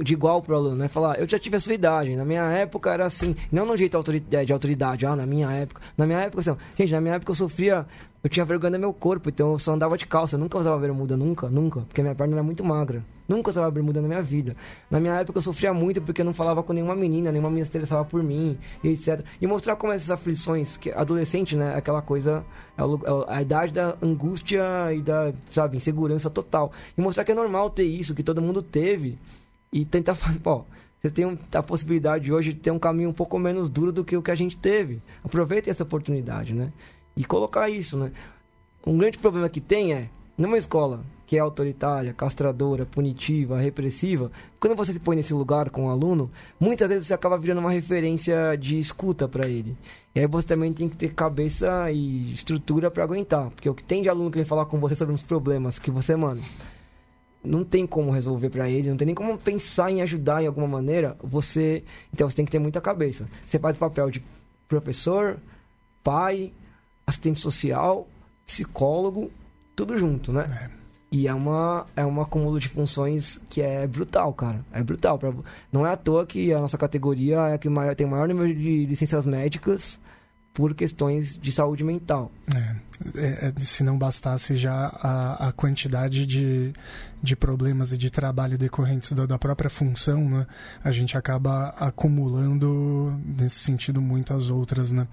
de 0.03 0.13
igual 0.13 0.43
pro 0.43 0.57
aluno, 0.57 0.77
né? 0.77 0.89
Falar, 0.89 1.19
eu 1.19 1.29
já 1.29 1.39
tive 1.39 1.57
a 1.57 1.61
sua 1.61 1.75
idade, 1.75 2.17
na 2.17 2.25
minha 2.25 2.45
época 2.45 2.93
era 2.93 3.05
assim, 3.05 3.37
não 3.51 3.67
no 3.67 3.77
jeito 3.77 3.97
de 4.29 4.53
autoridade, 4.53 5.07
ah, 5.07 5.17
na 5.17 5.27
minha 5.27 5.51
época. 5.51 5.81
Na 5.97 6.07
minha 6.07 6.21
época, 6.21 6.41
assim, 6.41 6.57
gente, 6.79 6.93
na 6.93 7.01
minha 7.01 7.15
época 7.15 7.31
eu 7.31 7.37
sofria, 7.37 7.87
eu 8.23 8.31
tinha 8.31 8.45
vergonha 8.45 8.73
do 8.73 8.79
meu 8.79 8.93
corpo, 8.93 9.29
então 9.29 9.53
eu 9.53 9.59
só 9.59 9.73
andava 9.73 9.97
de 9.97 10.07
calça, 10.07 10.39
nunca 10.39 10.59
usava 10.59 10.79
bermuda, 10.79 11.17
nunca, 11.17 11.49
nunca, 11.49 11.81
porque 11.81 12.03
minha 12.03 12.15
perna 12.15 12.37
era 12.37 12.43
muito 12.43 12.65
magra. 12.65 13.05
Nunca 13.31 13.51
usava 13.51 13.71
bermuda 13.71 14.01
na 14.03 14.09
minha 14.09 14.21
vida. 14.21 14.57
Na 14.91 14.99
minha 14.99 15.15
época 15.15 15.39
eu 15.39 15.43
sofria 15.43 15.73
muito 15.73 16.03
porque 16.03 16.21
eu 16.21 16.25
não 16.25 16.35
falava 16.35 16.65
com 16.65 16.73
nenhuma 16.73 16.97
menina, 16.97 17.31
nenhuma 17.31 17.49
menina 17.49 17.65
se 17.65 17.71
interessava 17.71 18.05
por 18.05 18.25
mim, 18.25 18.59
etc. 18.83 19.25
E 19.41 19.47
mostrar 19.47 19.77
como 19.77 19.93
essas 19.93 20.11
aflições, 20.11 20.77
que 20.77 20.91
adolescente, 20.91 21.55
né, 21.55 21.77
aquela 21.77 22.03
coisa, 22.03 22.45
é, 22.77 22.83
é 22.83 23.37
a 23.37 23.41
idade 23.41 23.73
da 23.73 23.97
angústia 24.03 24.61
e 24.93 25.01
da, 25.01 25.33
sabe, 25.49 25.77
insegurança 25.77 26.29
total. 26.29 26.73
E 26.99 27.01
mostrar 27.01 27.23
que 27.23 27.31
é 27.31 27.35
normal 27.37 27.71
ter 27.71 27.85
isso, 27.85 28.17
que 28.17 28.25
todo 28.25 28.43
mundo 28.43 28.63
teve 28.63 29.17
e 29.73 29.85
tentar 29.85 30.15
fazer. 30.15 30.41
Pô, 30.41 30.65
você 31.01 31.11
tem 31.11 31.39
a 31.55 31.63
possibilidade 31.63 32.33
hoje 32.33 32.53
de 32.53 32.61
ter 32.61 32.71
um 32.71 32.79
caminho 32.79 33.11
um 33.11 33.15
pouco 33.15 33.39
menos 33.39 33.69
duro 33.69 33.93
do 33.93 34.05
que 34.05 34.17
o 34.17 34.23
que 34.23 34.31
a 34.31 34.35
gente 34.35 34.57
teve. 34.57 35.01
Aproveitem 35.25 35.71
essa 35.71 35.83
oportunidade, 35.83 36.53
né? 36.55 36.73
E 37.17 37.25
colocar 37.25 37.69
isso, 37.69 37.97
né? 37.97 38.13
Um 38.87 38.97
grande 38.97 39.19
problema 39.19 39.49
que 39.49 39.61
tem 39.61 39.93
é, 39.93 40.09
numa 40.37 40.57
escola 40.57 41.03
que 41.31 41.37
é 41.37 41.39
autoritária, 41.39 42.13
castradora, 42.13 42.85
punitiva, 42.85 43.61
repressiva, 43.61 44.33
quando 44.59 44.75
você 44.75 44.93
se 44.93 44.99
põe 44.99 45.15
nesse 45.15 45.33
lugar 45.33 45.71
com 45.71 45.83
o 45.83 45.85
um 45.85 45.89
aluno, 45.89 46.29
muitas 46.59 46.89
vezes 46.89 47.07
você 47.07 47.15
acaba 47.15 47.39
virando 47.39 47.61
uma 47.61 47.71
referência 47.71 48.57
de 48.57 48.81
escuta 48.81 49.29
para 49.29 49.49
ele. 49.49 49.77
E 50.13 50.19
aí 50.19 50.27
você 50.27 50.49
também 50.49 50.73
tem 50.73 50.89
que 50.89 50.97
ter 50.97 51.15
cabeça 51.15 51.89
e 51.93 52.33
estrutura 52.33 52.91
para 52.91 53.05
aguentar, 53.05 53.49
porque 53.51 53.71
o 53.71 53.75
que 53.75 53.85
tem 53.85 54.03
de 54.03 54.09
aluno 54.09 54.29
que 54.29 54.39
vem 54.39 54.45
falar 54.45 54.67
com 54.67 54.81
você 54.81 54.97
sobre 54.97 55.15
os 55.15 55.23
problemas 55.23 55.79
que 55.79 55.89
você, 55.89 56.17
mano, 56.17 56.43
não 57.43 57.65
tem 57.65 57.87
como 57.87 58.11
resolver 58.11 58.51
para 58.51 58.69
ele, 58.69 58.91
não 58.91 58.97
tem 58.97 59.07
nem 59.07 59.15
como 59.15 59.39
pensar 59.39 59.91
em 59.91 60.03
ajudar 60.03 60.43
em 60.43 60.47
alguma 60.47 60.69
maneira, 60.69 61.17
você. 61.23 61.83
Então 62.13 62.29
você 62.29 62.37
tem 62.37 62.45
que 62.45 62.51
ter 62.51 62.59
muita 62.59 62.81
cabeça. 62.81 63.29
Você 63.45 63.59
faz 63.59 63.77
o 63.77 63.79
papel 63.79 64.11
de 64.11 64.23
professor, 64.69 65.39
pai, 66.05 66.53
assistente 67.07 67.41
social, 67.41 68.07
psicólogo, 68.47 69.31
tudo 69.75 69.99
junto, 69.99 70.33
né? 70.33 70.45
É. 70.77 70.81
E 71.13 71.27
é 71.27 71.35
uma 71.35 71.87
é 71.97 72.07
um 72.07 72.21
acúmulo 72.21 72.61
de 72.61 72.69
funções 72.69 73.41
que 73.49 73.61
é 73.61 73.87
brutal, 73.87 74.33
cara. 74.33 74.65
É 74.73 74.83
brutal. 74.83 75.19
Pra... 75.19 75.33
Não 75.73 75.87
é 75.87 75.93
à 75.93 75.97
toa 75.97 76.25
que 76.25 76.53
a 76.53 76.61
nossa 76.61 76.79
categoria 76.79 77.37
é 77.49 77.55
a 77.55 77.59
que 77.59 77.69
maior, 77.69 77.97
tem 77.97 78.07
o 78.07 78.11
maior 78.11 78.29
número 78.29 78.55
de 78.55 78.87
licenças 78.87 79.27
médicas 79.27 79.99
por 80.53 80.75
questões 80.75 81.39
de 81.39 81.53
saúde 81.53 81.85
mental. 81.85 82.31
É, 82.55 82.77
é, 83.15 83.53
é, 83.57 83.61
se 83.61 83.83
não 83.83 83.97
bastasse 83.97 84.57
já 84.57 84.75
a, 84.75 85.49
a 85.49 85.53
quantidade 85.53 86.27
de, 86.27 86.73
de 87.23 87.37
problemas 87.37 87.93
e 87.93 87.99
de 87.99 88.11
trabalho 88.11 88.59
decorrentes 88.59 89.13
da, 89.13 89.27
da 89.27 89.39
própria 89.39 89.71
função, 89.71 90.29
né, 90.29 90.47
a 90.83 90.91
gente 90.91 91.17
acaba 91.17 91.69
acumulando, 91.79 93.19
nesse 93.25 93.61
sentido, 93.61 94.01
muitas 94.01 94.51
outras. 94.51 94.93
Né? 94.93 95.07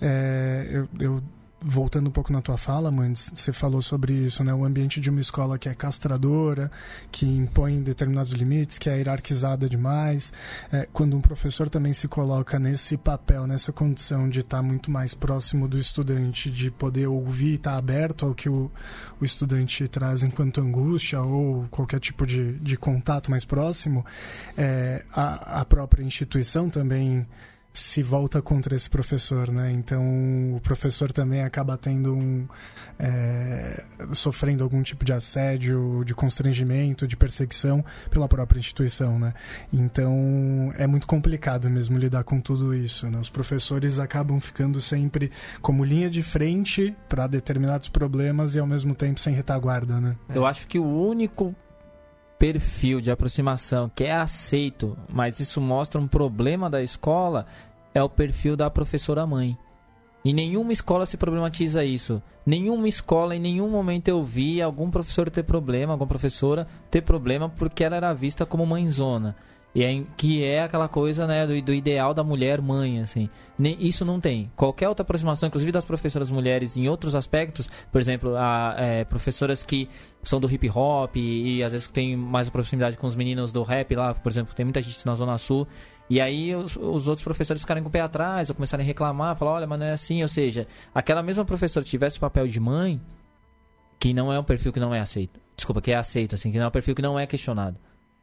É, 0.00 0.66
eu, 0.70 0.88
eu 0.98 1.22
voltando 1.60 2.08
um 2.08 2.10
pouco 2.10 2.32
na 2.32 2.40
tua 2.40 2.56
fala, 2.56 2.90
Mandes, 2.90 3.30
você 3.34 3.52
falou 3.52 3.82
sobre 3.82 4.12
isso, 4.12 4.44
né? 4.44 4.54
O 4.54 4.64
ambiente 4.64 5.00
de 5.00 5.10
uma 5.10 5.20
escola 5.20 5.58
que 5.58 5.68
é 5.68 5.74
castradora, 5.74 6.70
que 7.10 7.26
impõe 7.26 7.82
determinados 7.82 8.32
limites, 8.32 8.78
que 8.78 8.88
é 8.88 8.96
hierarquizada 8.96 9.68
demais. 9.68 10.32
É, 10.72 10.88
quando 10.92 11.16
um 11.16 11.20
professor 11.20 11.68
também 11.68 11.92
se 11.92 12.06
coloca 12.06 12.58
nesse 12.58 12.96
papel, 12.96 13.46
nessa 13.46 13.72
condição 13.72 14.28
de 14.28 14.40
estar 14.40 14.62
muito 14.62 14.90
mais 14.90 15.14
próximo 15.14 15.66
do 15.66 15.78
estudante, 15.78 16.50
de 16.50 16.70
poder 16.70 17.08
ouvir, 17.08 17.54
estar 17.54 17.76
aberto 17.76 18.26
ao 18.26 18.34
que 18.34 18.48
o, 18.48 18.70
o 19.20 19.24
estudante 19.24 19.88
traz 19.88 20.22
enquanto 20.22 20.60
angústia 20.60 21.20
ou 21.20 21.66
qualquer 21.70 21.98
tipo 21.98 22.26
de, 22.26 22.54
de 22.58 22.76
contato 22.76 23.30
mais 23.30 23.44
próximo, 23.44 24.06
é, 24.56 25.04
a, 25.12 25.60
a 25.60 25.64
própria 25.64 26.04
instituição 26.04 26.70
também 26.70 27.26
se 27.72 28.02
volta 28.02 28.42
contra 28.42 28.74
esse 28.74 28.88
professor, 28.90 29.50
né? 29.50 29.70
Então 29.70 30.02
o 30.56 30.60
professor 30.60 31.12
também 31.12 31.42
acaba 31.42 31.76
tendo 31.76 32.14
um 32.14 32.46
é, 32.98 33.84
sofrendo 34.12 34.64
algum 34.64 34.82
tipo 34.82 35.04
de 35.04 35.12
assédio, 35.12 36.02
de 36.04 36.14
constrangimento, 36.14 37.06
de 37.06 37.16
perseguição 37.16 37.84
pela 38.10 38.26
própria 38.26 38.58
instituição, 38.58 39.18
né? 39.18 39.32
Então 39.72 40.72
é 40.76 40.86
muito 40.86 41.06
complicado 41.06 41.70
mesmo 41.70 41.98
lidar 41.98 42.24
com 42.24 42.40
tudo 42.40 42.74
isso. 42.74 43.08
Né? 43.08 43.18
Os 43.18 43.30
professores 43.30 43.98
acabam 43.98 44.40
ficando 44.40 44.80
sempre 44.80 45.30
como 45.60 45.84
linha 45.84 46.10
de 46.10 46.22
frente 46.22 46.94
para 47.08 47.26
determinados 47.26 47.88
problemas 47.88 48.54
e 48.54 48.58
ao 48.58 48.66
mesmo 48.66 48.94
tempo 48.94 49.20
sem 49.20 49.34
retaguarda, 49.34 50.00
né? 50.00 50.16
Eu 50.34 50.44
acho 50.44 50.66
que 50.66 50.78
o 50.78 50.84
único 50.84 51.54
perfil 52.38 53.00
de 53.00 53.10
aproximação 53.10 53.90
que 53.94 54.04
é 54.04 54.12
aceito, 54.12 54.96
mas 55.08 55.40
isso 55.40 55.60
mostra 55.60 56.00
um 56.00 56.06
problema 56.06 56.70
da 56.70 56.82
escola, 56.82 57.46
é 57.94 58.02
o 58.02 58.08
perfil 58.08 58.56
da 58.56 58.70
professora 58.70 59.26
mãe. 59.26 59.56
E 60.24 60.32
nenhuma 60.32 60.72
escola 60.72 61.06
se 61.06 61.16
problematiza 61.16 61.84
isso. 61.84 62.22
Nenhuma 62.44 62.88
escola, 62.88 63.36
em 63.36 63.40
nenhum 63.40 63.68
momento 63.68 64.08
eu 64.08 64.22
vi 64.22 64.60
algum 64.60 64.90
professor 64.90 65.30
ter 65.30 65.42
problema, 65.42 65.92
alguma 65.92 66.08
professora 66.08 66.66
ter 66.90 67.02
problema 67.02 67.48
porque 67.48 67.84
ela 67.84 67.96
era 67.96 68.12
vista 68.12 68.44
como 68.44 68.66
mãezona. 68.66 69.36
E 69.74 69.82
é, 69.82 70.02
que 70.16 70.42
é 70.42 70.62
aquela 70.62 70.88
coisa 70.88 71.26
né, 71.26 71.46
do, 71.46 71.60
do 71.62 71.74
ideal 71.74 72.14
da 72.14 72.24
mulher 72.24 72.60
mãe, 72.60 73.00
assim. 73.00 73.28
isso 73.78 74.04
não 74.04 74.18
tem. 74.18 74.50
Qualquer 74.56 74.88
outra 74.88 75.02
aproximação, 75.02 75.46
inclusive 75.46 75.70
das 75.70 75.84
professoras 75.84 76.30
mulheres 76.30 76.76
em 76.76 76.88
outros 76.88 77.14
aspectos, 77.14 77.70
por 77.92 78.00
exemplo, 78.00 78.34
a, 78.36 78.74
é, 78.78 79.04
professoras 79.04 79.62
que 79.62 79.88
são 80.22 80.40
do 80.40 80.50
hip 80.50 80.68
hop 80.70 81.16
e, 81.16 81.58
e 81.58 81.62
às 81.62 81.72
vezes 81.72 81.86
tem 81.86 82.16
mais 82.16 82.48
proximidade 82.48 82.96
com 82.96 83.06
os 83.06 83.14
meninos 83.14 83.52
do 83.52 83.62
rap 83.62 83.94
lá, 83.94 84.14
por 84.14 84.32
exemplo, 84.32 84.54
tem 84.54 84.64
muita 84.64 84.82
gente 84.82 85.06
na 85.06 85.14
Zona 85.14 85.38
Sul. 85.38 85.66
E 86.10 86.20
aí 86.20 86.54
os, 86.54 86.74
os 86.74 87.06
outros 87.06 87.22
professores 87.22 87.60
ficarem 87.60 87.82
com 87.82 87.90
o 87.90 87.92
pé 87.92 88.00
atrás 88.00 88.48
ou 88.48 88.56
começarem 88.56 88.82
a 88.82 88.86
reclamar, 88.86 89.36
falar, 89.36 89.52
olha, 89.52 89.66
mas 89.66 89.78
não 89.78 89.86
é 89.86 89.92
assim. 89.92 90.22
Ou 90.22 90.28
seja, 90.28 90.66
aquela 90.94 91.22
mesma 91.22 91.44
professora 91.44 91.84
tivesse 91.84 92.16
o 92.16 92.20
papel 92.20 92.48
de 92.48 92.58
mãe, 92.58 93.00
que 94.00 94.14
não 94.14 94.32
é 94.32 94.38
um 94.40 94.44
perfil 94.44 94.72
que 94.72 94.80
não 94.80 94.94
é 94.94 95.00
aceito. 95.00 95.38
Desculpa, 95.54 95.82
que 95.82 95.92
é 95.92 95.96
aceito, 95.96 96.34
assim, 96.34 96.50
que 96.50 96.56
não 96.56 96.64
é 96.64 96.68
um 96.68 96.72
perfil 96.72 96.94
que 96.94 97.02
não 97.02 97.18
é 97.18 97.26
questionado. 97.26 97.78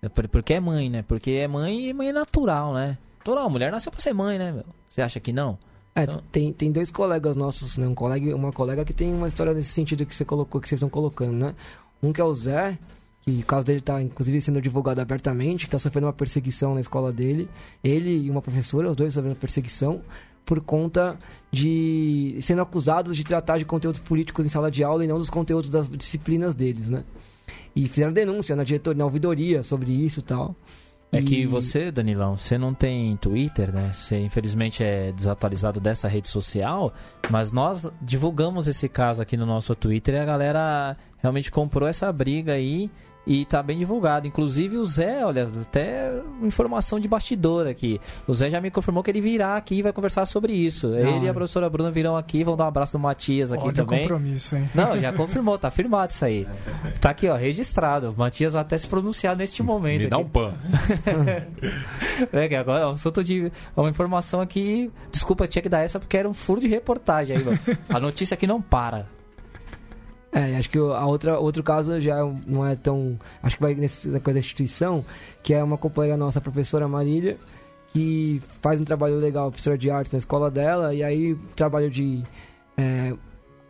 É 0.05 0.27
porque 0.27 0.53
é 0.53 0.59
mãe, 0.59 0.89
né? 0.89 1.03
Porque 1.07 1.31
é 1.31 1.47
mãe 1.47 1.89
e 1.89 1.93
mãe 1.93 2.09
é 2.09 2.13
natural, 2.13 2.73
né? 2.73 2.97
Natural, 3.19 3.45
a 3.45 3.49
mulher 3.49 3.71
nasceu 3.71 3.91
pra 3.91 4.01
ser 4.01 4.13
mãe, 4.13 4.37
né, 4.37 4.51
meu? 4.51 4.65
Você 4.89 5.01
acha 5.01 5.19
que 5.19 5.33
não? 5.33 5.57
É, 5.95 6.03
então... 6.03 6.21
tem, 6.31 6.51
tem 6.51 6.71
dois 6.71 6.91
colegas 6.91 7.35
nossos, 7.35 7.77
né? 7.77 7.87
Um 7.87 7.95
colega, 7.95 8.35
uma 8.35 8.51
colega 8.51 8.83
que 8.83 8.93
tem 8.93 9.13
uma 9.13 9.27
história 9.27 9.53
nesse 9.53 9.69
sentido 9.69 10.05
que 10.05 10.13
você 10.13 10.25
colocou, 10.25 10.59
que 10.59 10.67
vocês 10.67 10.79
estão 10.79 10.89
colocando, 10.89 11.33
né? 11.33 11.55
Um 12.03 12.11
que 12.11 12.19
é 12.19 12.23
o 12.23 12.33
Zé, 12.33 12.77
que 13.21 13.31
o 13.31 13.45
caso 13.45 13.65
dele 13.65 13.79
está 13.79 14.01
inclusive 14.01 14.39
sendo 14.41 14.61
divulgado 14.61 15.01
abertamente, 15.01 15.65
que 15.65 15.67
está 15.67 15.79
sofrendo 15.79 16.07
uma 16.07 16.13
perseguição 16.13 16.75
na 16.75 16.81
escola 16.81 17.11
dele. 17.11 17.49
Ele 17.83 18.25
e 18.25 18.29
uma 18.29 18.41
professora, 18.41 18.89
os 18.89 18.95
dois 18.95 19.13
sofrendo 19.13 19.35
perseguição 19.35 20.01
por 20.45 20.61
conta 20.61 21.17
de 21.51 22.37
sendo 22.41 22.61
acusados 22.61 23.17
de 23.17 23.23
tratar 23.23 23.57
de 23.57 23.65
conteúdos 23.65 23.99
políticos 23.99 24.45
em 24.45 24.49
sala 24.49 24.69
de 24.69 24.83
aula 24.83 25.03
e 25.03 25.07
não 25.07 25.17
dos 25.17 25.29
conteúdos 25.29 25.69
das 25.69 25.89
disciplinas 25.89 26.53
deles, 26.53 26.87
né? 26.87 27.03
E 27.75 27.87
fizeram 27.87 28.13
denúncia 28.13 28.55
na 28.55 28.63
diretoria, 28.63 28.97
na 28.97 29.05
ouvidoria 29.05 29.63
sobre 29.63 29.91
isso 29.91 30.21
e 30.21 30.23
tal. 30.23 30.55
É 31.11 31.21
que 31.21 31.45
você, 31.45 31.91
Danilão, 31.91 32.37
você 32.37 32.57
não 32.57 32.73
tem 32.73 33.15
Twitter, 33.17 33.73
né? 33.73 33.91
Você 33.93 34.19
infelizmente 34.19 34.83
é 34.83 35.11
desatualizado 35.13 35.79
dessa 35.79 36.07
rede 36.07 36.27
social, 36.27 36.93
mas 37.29 37.51
nós 37.51 37.89
divulgamos 38.01 38.67
esse 38.67 38.89
caso 38.89 39.21
aqui 39.21 39.37
no 39.37 39.45
nosso 39.45 39.73
Twitter 39.75 40.15
e 40.15 40.19
a 40.19 40.25
galera 40.25 40.97
realmente 41.19 41.49
comprou 41.49 41.87
essa 41.87 42.11
briga 42.11 42.53
aí 42.53 42.89
e 43.25 43.45
tá 43.45 43.61
bem 43.63 43.77
divulgado. 43.77 44.27
Inclusive 44.27 44.77
o 44.77 44.85
Zé, 44.85 45.25
olha, 45.25 45.49
até 45.61 46.11
informação 46.41 46.99
de 46.99 47.07
bastidor 47.07 47.67
aqui. 47.67 47.99
O 48.27 48.33
Zé 48.33 48.49
já 48.49 48.61
me 48.61 48.69
confirmou 48.69 49.03
que 49.03 49.11
ele 49.11 49.21
virá 49.21 49.55
aqui 49.55 49.75
e 49.75 49.81
vai 49.81 49.91
conversar 49.91 50.25
sobre 50.25 50.53
isso. 50.53 50.87
Não, 50.87 50.97
ele 50.97 51.25
e 51.25 51.29
a 51.29 51.33
professora 51.33 51.69
Bruna 51.69 51.91
virão 51.91 52.15
aqui, 52.15 52.43
vão 52.43 52.55
dar 52.55 52.65
um 52.65 52.67
abraço 52.67 52.93
do 52.93 52.99
Matias 52.99 53.51
aqui 53.51 53.63
olha 53.63 53.73
também. 53.73 54.01
compromisso, 54.01 54.55
hein? 54.55 54.69
Não, 54.73 54.99
já 54.99 55.11
confirmou, 55.13 55.57
tá 55.57 55.71
firmado 55.71 56.11
isso 56.11 56.25
aí. 56.25 56.47
Tá 57.01 57.09
aqui, 57.09 57.27
ó, 57.27 57.35
registrado. 57.35 58.11
O 58.11 58.17
Matias 58.17 58.53
vai 58.53 58.61
até 58.61 58.77
se 58.77 58.87
pronunciar 58.87 59.35
neste 59.35 59.63
momento. 59.63 60.01
Me 60.03 60.07
dá 60.07 60.17
um 60.17 60.27
pan. 60.27 60.53
é 62.31 62.47
que 62.47 62.55
agora 62.55 62.83
é 62.83 62.87
um 62.87 62.91
assunto 62.91 63.23
de. 63.23 63.51
É 63.75 63.79
uma 63.79 63.89
informação 63.89 64.41
aqui. 64.41 64.91
Desculpa, 65.11 65.47
tinha 65.47 65.61
que 65.61 65.69
dar 65.69 65.81
essa 65.81 65.99
porque 65.99 66.17
era 66.17 66.29
um 66.29 66.33
furo 66.33 66.61
de 66.61 66.67
reportagem 66.67 67.37
aí, 67.37 67.43
mano. 67.43 67.59
A 67.89 67.99
notícia 67.99 68.35
aqui 68.35 68.45
não 68.45 68.61
para. 68.61 69.14
É, 70.35 70.57
acho 70.57 70.69
que 70.69 70.77
a 70.77 71.05
outra, 71.05 71.39
outro 71.39 71.63
caso 71.63 71.97
já 72.01 72.17
não 72.45 72.67
é 72.67 72.75
tão. 72.75 73.17
Acho 73.41 73.55
que 73.55 73.61
vai 73.61 73.73
nessa 73.73 74.19
coisa 74.19 74.33
da 74.33 74.39
instituição, 74.39 75.05
que 75.41 75.53
é 75.53 75.63
uma 75.63 75.77
companheira 75.77 76.17
nossa, 76.17 76.39
a 76.39 76.41
professora 76.41 76.89
Marília, 76.89 77.37
que 77.93 78.41
faz 78.61 78.81
um 78.81 78.83
trabalho 78.83 79.17
legal, 79.17 79.49
professora 79.49 79.77
de 79.77 79.89
arte 79.89 80.11
na 80.11 80.17
escola 80.17 80.51
dela, 80.51 80.93
e 80.93 81.01
aí 81.01 81.35
trabalho 81.55 81.89
de 81.89 82.21
é, 82.75 83.13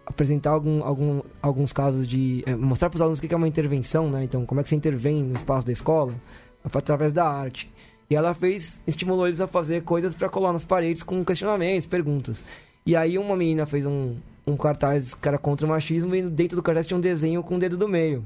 apresentar 0.08 0.50
algum, 0.50 0.84
algum, 0.84 1.22
alguns 1.40 1.72
casos 1.72 2.08
de. 2.08 2.44
É, 2.48 2.56
mostrar 2.56 2.90
para 2.90 2.96
os 2.96 3.02
alunos 3.02 3.20
o 3.20 3.22
que 3.22 3.32
é 3.32 3.38
uma 3.38 3.48
intervenção, 3.48 4.10
né? 4.10 4.24
Então, 4.24 4.44
como 4.44 4.60
é 4.60 4.64
que 4.64 4.70
você 4.70 4.76
intervém 4.76 5.22
no 5.24 5.36
espaço 5.36 5.68
da 5.68 5.72
escola, 5.72 6.16
através 6.64 7.14
da 7.14 7.28
arte. 7.28 7.72
E 8.10 8.16
ela 8.16 8.34
fez, 8.34 8.82
estimulou 8.88 9.28
eles 9.28 9.40
a 9.40 9.48
fazer 9.48 9.84
coisas 9.84 10.16
para 10.16 10.30
colar 10.30 10.52
nas 10.52 10.66
paredes 10.66 11.04
com 11.04 11.24
questionamentos, 11.24 11.86
perguntas. 11.86 12.44
E 12.84 12.96
aí 12.96 13.20
uma 13.20 13.36
menina 13.36 13.68
fez 13.68 13.86
um, 13.86 14.16
um 14.46 14.56
cartaz 14.56 15.14
que 15.14 15.28
era 15.28 15.38
contra 15.38 15.66
o 15.66 15.70
machismo 15.70 16.16
e 16.16 16.22
dentro 16.22 16.56
do 16.56 16.64
cartaz 16.64 16.86
tinha 16.86 16.98
um 16.98 17.02
desenho 17.02 17.42
com 17.42 17.56
o 17.56 17.60
dedo 17.60 17.78
do 17.78 17.88
meio, 17.88 18.24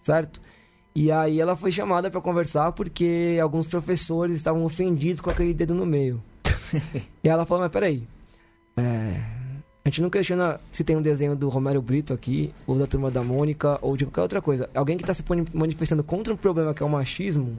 certo? 0.00 0.40
E 0.94 1.10
aí 1.10 1.40
ela 1.40 1.56
foi 1.56 1.72
chamada 1.72 2.10
para 2.10 2.20
conversar 2.20 2.72
porque 2.72 3.38
alguns 3.42 3.66
professores 3.66 4.36
estavam 4.36 4.64
ofendidos 4.64 5.20
com 5.20 5.30
aquele 5.30 5.54
dedo 5.54 5.74
no 5.74 5.86
meio. 5.86 6.22
e 7.24 7.28
ela 7.28 7.46
falou, 7.46 7.62
mas 7.62 7.72
peraí, 7.72 8.06
é, 8.76 9.20
a 9.84 9.88
gente 9.88 10.00
não 10.00 10.10
questiona 10.10 10.60
se 10.70 10.84
tem 10.84 10.96
um 10.96 11.02
desenho 11.02 11.34
do 11.34 11.48
Romero 11.48 11.82
Brito 11.82 12.14
aqui, 12.14 12.54
ou 12.66 12.78
da 12.78 12.86
Turma 12.86 13.10
da 13.10 13.22
Mônica, 13.22 13.78
ou 13.82 13.96
de 13.96 14.04
qualquer 14.04 14.22
outra 14.22 14.42
coisa. 14.42 14.70
Alguém 14.74 14.96
que 14.96 15.02
está 15.02 15.12
se 15.12 15.24
manifestando 15.52 16.04
contra 16.04 16.32
um 16.32 16.36
problema 16.36 16.72
que 16.72 16.82
é 16.82 16.86
o 16.86 16.88
machismo 16.88 17.58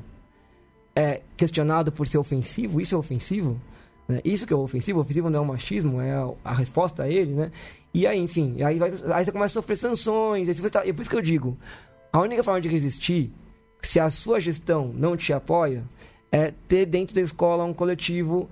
é 0.96 1.22
questionado 1.36 1.92
por 1.92 2.08
ser 2.08 2.20
ofensivo? 2.20 2.80
Isso 2.80 2.96
é 2.96 2.98
ofensivo? 2.98 3.60
Né? 4.08 4.22
Isso 4.24 4.46
que 4.46 4.54
é 4.54 4.56
ofensivo, 4.56 5.00
ofensivo 5.00 5.30
não 5.30 5.40
é 5.40 5.42
o 5.42 5.46
machismo, 5.46 6.02
é 6.02 6.14
a, 6.44 6.54
resposta 6.54 7.04
a 7.04 7.10
ele, 7.10 7.34
né? 7.34 7.52
E 7.94 8.06
aí, 8.08 8.20
enfim, 8.20 8.62
aí, 8.62 8.78
vai, 8.80 8.92
aí 9.14 9.26
você 9.26 9.32
começa 9.32 9.60
a 9.60 9.62
sofrer 9.62 9.78
sanções, 9.78 10.48
aí 10.48 10.54
você 10.54 10.70
tá, 10.70 10.86
e 10.86 10.92
por 10.92 11.02
isso 11.02 11.10
que 11.10 11.16
eu 11.16 11.22
digo, 11.22 11.58
a 12.12 12.20
única 12.20 12.44
forma 12.44 12.60
de 12.60 12.68
resistir, 12.68 13.32
se 13.82 14.00
a 14.00 14.10
sua 14.10 14.40
gestão 14.40 14.92
não 14.94 15.16
te 15.16 15.32
apoia, 15.32 15.84
é 16.32 16.52
ter 16.68 16.86
dentro 16.86 17.14
da 17.14 17.22
escola 17.22 17.64
um 17.64 17.74
coletivo 17.74 18.50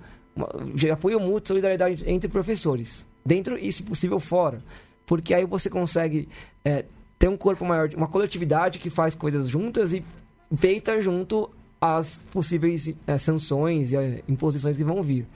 de 0.74 0.90
apoio 0.90 1.20
mútuo, 1.20 1.48
solidariedade 1.48 2.08
entre 2.08 2.28
professores, 2.28 3.06
dentro 3.24 3.58
e, 3.58 3.70
se 3.70 3.82
possível, 3.82 4.18
fora. 4.18 4.62
Porque 5.04 5.34
aí 5.34 5.44
você 5.44 5.68
consegue 5.68 6.28
é, 6.64 6.84
ter 7.18 7.28
um 7.28 7.36
corpo 7.36 7.64
maior, 7.64 7.90
uma 7.94 8.08
coletividade 8.08 8.78
que 8.78 8.88
faz 8.88 9.14
coisas 9.14 9.48
juntas 9.48 9.92
e 9.92 10.04
feita 10.56 11.00
junto 11.02 11.50
as 11.82 12.20
possíveis 12.30 12.94
é, 13.08 13.18
sanções 13.18 13.90
e 13.90 13.96
é, 13.96 14.22
imposições 14.28 14.76
que 14.76 14.84
vão 14.84 15.02
vir. 15.02 15.26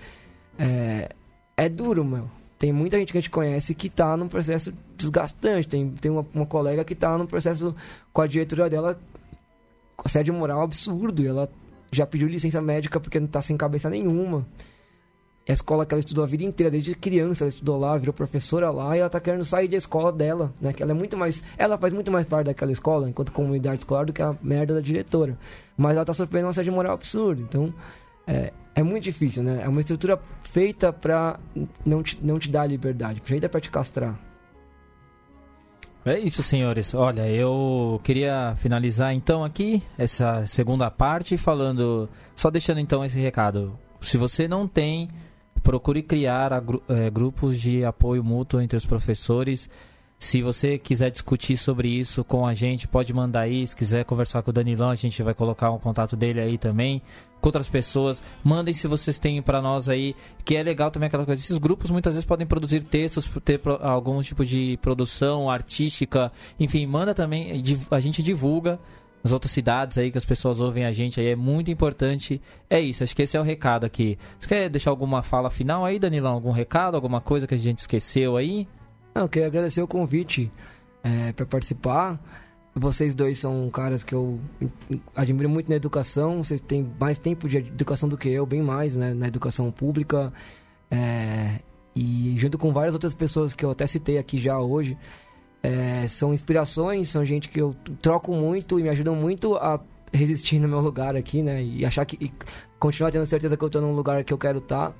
É, 0.56 1.10
é 1.56 1.68
duro, 1.68 2.04
meu. 2.04 2.30
Tem 2.56 2.72
muita 2.72 2.96
gente 2.98 3.10
que 3.10 3.18
a 3.18 3.20
gente 3.20 3.30
conhece 3.30 3.74
que 3.74 3.88
está 3.88 4.16
num 4.16 4.28
processo 4.28 4.72
desgastante. 4.96 5.66
Tem, 5.66 5.90
tem 5.90 6.10
uma, 6.10 6.24
uma 6.32 6.46
colega 6.46 6.84
que 6.84 6.92
está 6.92 7.18
num 7.18 7.26
processo 7.26 7.74
com 8.12 8.22
a 8.22 8.28
diretoria 8.28 8.70
dela 8.70 8.98
com 9.96 10.06
assédio 10.06 10.32
moral 10.32 10.62
absurdo. 10.62 11.20
E 11.20 11.26
ela 11.26 11.50
já 11.90 12.06
pediu 12.06 12.28
licença 12.28 12.62
médica 12.62 13.00
porque 13.00 13.18
não 13.18 13.26
está 13.26 13.42
sem 13.42 13.56
cabeça 13.56 13.90
nenhuma 13.90 14.46
a 15.48 15.52
escola 15.52 15.86
que 15.86 15.94
ela 15.94 16.00
estudou 16.00 16.24
a 16.24 16.26
vida 16.26 16.42
inteira, 16.42 16.70
desde 16.70 16.94
criança 16.94 17.44
ela 17.44 17.48
estudou 17.48 17.78
lá, 17.78 17.96
virou 17.96 18.12
professora 18.12 18.70
lá, 18.70 18.96
e 18.96 19.00
ela 19.00 19.08
tá 19.08 19.20
querendo 19.20 19.44
sair 19.44 19.68
da 19.68 19.76
escola 19.76 20.10
dela, 20.10 20.52
né? 20.60 20.72
Que 20.72 20.82
ela 20.82 20.90
é 20.90 20.94
muito 20.94 21.16
mais. 21.16 21.42
Ela 21.56 21.78
faz 21.78 21.92
muito 21.92 22.10
mais 22.10 22.26
parte 22.26 22.46
daquela 22.46 22.72
escola, 22.72 23.08
enquanto 23.08 23.30
comunidade 23.30 23.78
escolar, 23.78 24.04
do 24.04 24.12
que 24.12 24.20
a 24.20 24.34
merda 24.42 24.74
da 24.74 24.80
diretora. 24.80 25.38
Mas 25.76 25.94
ela 25.94 26.04
tá 26.04 26.12
sofrendo 26.12 26.48
uma 26.48 26.64
de 26.64 26.70
moral 26.70 26.94
absurda. 26.94 27.40
Então, 27.42 27.72
é, 28.26 28.52
é 28.74 28.82
muito 28.82 29.04
difícil, 29.04 29.44
né? 29.44 29.62
É 29.62 29.68
uma 29.68 29.80
estrutura 29.80 30.20
feita 30.42 30.92
pra 30.92 31.38
não 31.84 32.02
te, 32.02 32.18
não 32.20 32.38
te 32.40 32.50
dar 32.50 32.66
liberdade, 32.66 33.20
feita 33.20 33.48
pra 33.48 33.60
te 33.60 33.70
castrar. 33.70 34.18
É 36.04 36.18
isso, 36.18 36.42
senhores. 36.42 36.94
Olha, 36.94 37.28
eu 37.28 38.00
queria 38.02 38.54
finalizar 38.56 39.12
então 39.12 39.44
aqui 39.44 39.82
essa 39.98 40.44
segunda 40.46 40.90
parte 40.90 41.36
falando, 41.36 42.08
só 42.34 42.50
deixando 42.50 42.80
então 42.80 43.04
esse 43.04 43.18
recado. 43.18 43.78
Se 44.00 44.16
você 44.16 44.46
não 44.46 44.68
tem 44.68 45.08
procure 45.66 46.00
criar 46.00 46.52
é, 46.88 47.10
grupos 47.10 47.60
de 47.60 47.84
apoio 47.84 48.22
mútuo 48.22 48.60
entre 48.60 48.76
os 48.76 48.86
professores. 48.86 49.68
Se 50.16 50.40
você 50.40 50.78
quiser 50.78 51.10
discutir 51.10 51.56
sobre 51.56 51.88
isso 51.88 52.22
com 52.22 52.46
a 52.46 52.54
gente, 52.54 52.86
pode 52.86 53.12
mandar 53.12 53.40
aí. 53.40 53.66
Se 53.66 53.74
quiser 53.74 54.04
conversar 54.04 54.42
com 54.42 54.50
o 54.50 54.54
Danilão, 54.54 54.90
a 54.90 54.94
gente 54.94 55.20
vai 55.24 55.34
colocar 55.34 55.72
um 55.72 55.78
contato 55.78 56.14
dele 56.14 56.40
aí 56.40 56.56
também. 56.56 57.02
Com 57.40 57.48
outras 57.48 57.68
pessoas, 57.68 58.22
mandem 58.44 58.72
se 58.72 58.86
vocês 58.86 59.18
têm 59.18 59.42
para 59.42 59.60
nós 59.60 59.88
aí, 59.88 60.14
que 60.44 60.54
é 60.54 60.62
legal 60.62 60.92
também 60.92 61.08
aquela 61.08 61.26
coisa. 61.26 61.42
Esses 61.42 61.58
grupos 61.58 61.90
muitas 61.90 62.14
vezes 62.14 62.24
podem 62.24 62.46
produzir 62.46 62.84
textos, 62.84 63.28
ter 63.44 63.60
algum 63.82 64.22
tipo 64.22 64.44
de 64.44 64.78
produção 64.80 65.50
artística, 65.50 66.30
enfim, 66.60 66.86
manda 66.86 67.12
também, 67.12 67.60
a 67.90 68.00
gente 68.00 68.22
divulga 68.22 68.78
nas 69.26 69.32
outras 69.32 69.50
cidades 69.50 69.98
aí 69.98 70.12
que 70.12 70.18
as 70.18 70.24
pessoas 70.24 70.60
ouvem 70.60 70.84
a 70.84 70.92
gente 70.92 71.18
aí 71.18 71.26
é 71.26 71.36
muito 71.36 71.68
importante. 71.68 72.40
É 72.70 72.78
isso, 72.78 73.02
acho 73.02 73.14
que 73.14 73.22
esse 73.22 73.36
é 73.36 73.40
o 73.40 73.42
recado 73.42 73.84
aqui. 73.84 74.16
Você 74.38 74.46
quer 74.46 74.70
deixar 74.70 74.90
alguma 74.90 75.20
fala 75.20 75.50
final 75.50 75.84
aí, 75.84 75.98
Danilão? 75.98 76.34
Algum 76.34 76.52
recado, 76.52 76.94
alguma 76.94 77.20
coisa 77.20 77.44
que 77.44 77.54
a 77.54 77.58
gente 77.58 77.78
esqueceu 77.78 78.36
aí? 78.36 78.68
Não, 79.12 79.22
eu 79.22 79.28
queria 79.28 79.48
agradecer 79.48 79.82
o 79.82 79.88
convite 79.88 80.48
é, 81.02 81.32
para 81.32 81.44
participar. 81.44 82.20
Vocês 82.72 83.16
dois 83.16 83.40
são 83.40 83.68
caras 83.68 84.04
que 84.04 84.14
eu 84.14 84.38
admiro 85.16 85.50
muito 85.50 85.68
na 85.68 85.74
educação. 85.74 86.44
Vocês 86.44 86.60
têm 86.60 86.88
mais 87.00 87.18
tempo 87.18 87.48
de 87.48 87.56
educação 87.56 88.08
do 88.08 88.16
que 88.16 88.28
eu, 88.28 88.46
bem 88.46 88.62
mais, 88.62 88.94
né, 88.94 89.12
na 89.12 89.26
educação 89.26 89.72
pública. 89.72 90.32
É, 90.88 91.58
e 91.96 92.36
junto 92.38 92.56
com 92.58 92.72
várias 92.72 92.94
outras 92.94 93.12
pessoas 93.12 93.54
que 93.54 93.64
eu 93.64 93.72
até 93.72 93.88
citei 93.88 94.18
aqui 94.18 94.38
já 94.38 94.56
hoje, 94.60 94.96
é, 95.66 96.06
são 96.06 96.32
inspirações, 96.32 97.08
são 97.08 97.24
gente 97.24 97.48
que 97.48 97.60
eu 97.60 97.74
troco 98.00 98.32
muito 98.32 98.78
e 98.78 98.84
me 98.84 98.88
ajudam 98.88 99.16
muito 99.16 99.56
a 99.56 99.80
resistir 100.12 100.60
no 100.60 100.68
meu 100.68 100.78
lugar 100.78 101.16
aqui, 101.16 101.42
né? 101.42 101.60
E 101.60 101.84
achar 101.84 102.04
que. 102.04 102.16
E 102.24 102.32
continuar 102.78 103.10
tendo 103.10 103.26
certeza 103.26 103.56
que 103.56 103.64
eu 103.64 103.66
estou 103.66 103.82
num 103.82 103.92
lugar 103.92 104.22
que 104.22 104.32
eu 104.32 104.38
quero 104.38 104.58
estar. 104.58 104.90
Tá. 104.90 104.96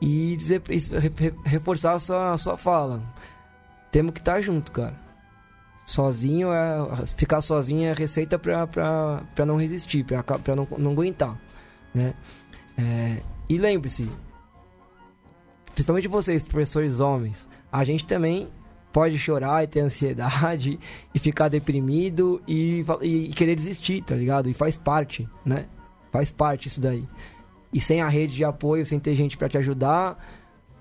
E 0.00 0.34
dizer 0.36 0.60
reforçar 1.44 1.92
a 1.92 1.98
sua, 2.00 2.32
a 2.32 2.36
sua 2.36 2.56
fala. 2.56 3.00
Temos 3.92 4.12
que 4.12 4.18
estar 4.18 4.34
tá 4.34 4.40
junto, 4.40 4.72
cara. 4.72 4.98
Sozinho 5.86 6.52
é. 6.52 7.06
Ficar 7.16 7.40
sozinho 7.40 7.88
é 7.88 7.92
receita 7.92 8.36
pra, 8.40 8.66
pra, 8.66 9.22
pra 9.36 9.46
não 9.46 9.56
resistir, 9.56 10.04
pra, 10.04 10.20
pra 10.24 10.56
não, 10.56 10.66
não 10.76 10.90
aguentar. 10.90 11.40
Né? 11.94 12.12
É, 12.76 13.22
e 13.48 13.56
lembre-se, 13.56 14.10
principalmente 15.72 16.08
vocês, 16.08 16.42
professores 16.42 16.98
homens, 16.98 17.48
a 17.70 17.84
gente 17.84 18.04
também 18.04 18.48
pode 18.96 19.18
chorar 19.18 19.62
e 19.62 19.66
ter 19.66 19.80
ansiedade 19.80 20.80
e 21.14 21.18
ficar 21.18 21.48
deprimido 21.48 22.40
e, 22.48 22.82
e, 23.02 23.28
querer 23.28 23.54
desistir, 23.54 24.02
tá 24.02 24.14
ligado? 24.14 24.48
E 24.48 24.54
faz 24.54 24.74
parte, 24.74 25.28
né? 25.44 25.66
Faz 26.10 26.30
parte 26.30 26.68
isso 26.68 26.80
daí. 26.80 27.06
E 27.70 27.78
sem 27.78 28.00
a 28.00 28.08
rede 28.08 28.34
de 28.34 28.42
apoio, 28.42 28.86
sem 28.86 28.98
ter 28.98 29.14
gente 29.14 29.36
para 29.36 29.50
te 29.50 29.58
ajudar, 29.58 30.16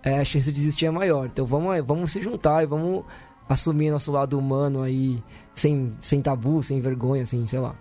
é, 0.01 0.21
a 0.21 0.23
chance 0.23 0.49
de 0.49 0.53
desistir 0.53 0.85
é 0.85 0.91
maior. 0.91 1.25
Então 1.25 1.45
vamos, 1.45 1.85
vamos 1.85 2.13
se 2.13 2.21
juntar 2.21 2.63
e 2.63 2.65
vamos 2.65 3.03
assumir 3.49 3.91
nosso 3.91 4.13
lado 4.13 4.39
humano 4.39 4.81
aí, 4.81 5.21
sem, 5.53 5.93
sem 5.99 6.21
tabu, 6.21 6.63
sem 6.63 6.79
vergonha, 6.79 7.25
sem, 7.25 7.45
sei 7.45 7.59
lá, 7.59 7.75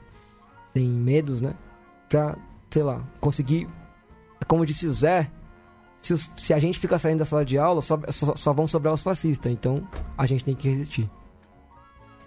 sem 0.73 0.85
medos, 0.85 1.41
né? 1.41 1.55
Pra, 2.09 2.37
sei 2.71 2.83
lá, 2.83 3.05
conseguir, 3.21 3.69
como 4.49 4.67
disse 4.67 4.89
o 4.89 4.93
Zé, 4.93 5.31
se, 6.05 6.13
os, 6.13 6.31
se 6.37 6.53
a 6.53 6.59
gente 6.59 6.79
ficar 6.79 6.99
saindo 6.99 7.21
da 7.21 7.25
sala 7.25 7.47
de 7.47 7.57
aula, 7.57 7.81
só, 7.81 7.99
só, 8.11 8.37
só 8.37 8.53
vão 8.53 8.69
sobrar 8.69 8.93
os 8.93 9.03
fascistas. 9.03 9.51
Então 9.51 9.83
a 10.19 10.27
gente 10.27 10.45
tem 10.45 10.55
que 10.55 10.69
resistir. 10.69 11.09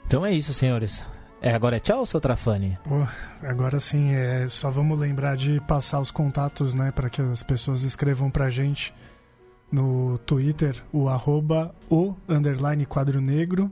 Então 0.08 0.26
é 0.26 0.34
isso, 0.34 0.52
senhores. 0.52 1.06
É, 1.40 1.54
agora 1.54 1.76
é 1.76 1.80
tchau, 1.80 2.04
seu 2.04 2.20
Trafani? 2.20 2.80
Pô, 2.84 3.06
agora 3.44 3.80
sim, 3.80 4.16
é, 4.16 4.50
só 4.50 4.72
vamos 4.72 4.98
lembrar 4.98 5.38
de 5.38 5.62
passar 5.62 6.00
os 6.00 6.10
contatos, 6.10 6.74
né, 6.74 6.92
para 6.92 7.12
que 7.12 7.22
as 7.22 7.44
pessoas 7.44 7.84
escrevam 7.84 8.32
pra 8.32 8.50
gente 8.50 8.92
no 9.72 10.18
Twitter, 10.20 10.82
o 10.92 11.08
arroba 11.08 11.76
o 11.88 12.16
underline 12.28 12.84
quadro 12.88 13.22
negro 13.22 13.70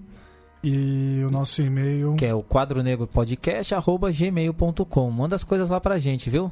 e 0.63 1.23
o 1.25 1.31
nosso 1.31 1.63
e-mail... 1.63 2.13
Que 2.15 2.27
é 2.27 2.33
o 2.35 2.43
quadro 2.43 2.83
negro 2.83 3.07
podcast 3.07 3.73
arroba 3.73 4.11
gmail.com. 4.11 5.09
Manda 5.09 5.35
as 5.35 5.43
coisas 5.43 5.67
lá 5.67 5.81
pra 5.81 5.97
gente, 5.97 6.29
viu? 6.29 6.51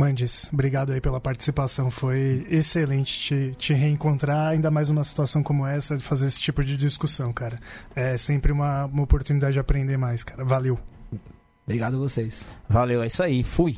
Mandes, 0.00 0.48
obrigado 0.50 0.92
aí 0.92 1.00
pela 1.00 1.20
participação. 1.20 1.90
Foi 1.90 2.46
excelente 2.48 3.18
te, 3.18 3.54
te 3.58 3.74
reencontrar, 3.74 4.48
ainda 4.48 4.70
mais 4.70 4.88
numa 4.88 5.04
situação 5.04 5.42
como 5.42 5.66
essa, 5.66 5.94
de 5.94 6.02
fazer 6.02 6.26
esse 6.26 6.40
tipo 6.40 6.64
de 6.64 6.74
discussão, 6.74 7.30
cara. 7.34 7.60
É 7.94 8.16
sempre 8.16 8.50
uma, 8.50 8.86
uma 8.86 9.02
oportunidade 9.02 9.52
de 9.52 9.58
aprender 9.58 9.98
mais, 9.98 10.24
cara. 10.24 10.42
Valeu. 10.42 10.80
Obrigado 11.66 11.96
a 11.96 11.98
vocês. 11.98 12.48
Valeu, 12.66 13.02
é 13.02 13.08
isso 13.08 13.22
aí. 13.22 13.44
Fui. 13.44 13.76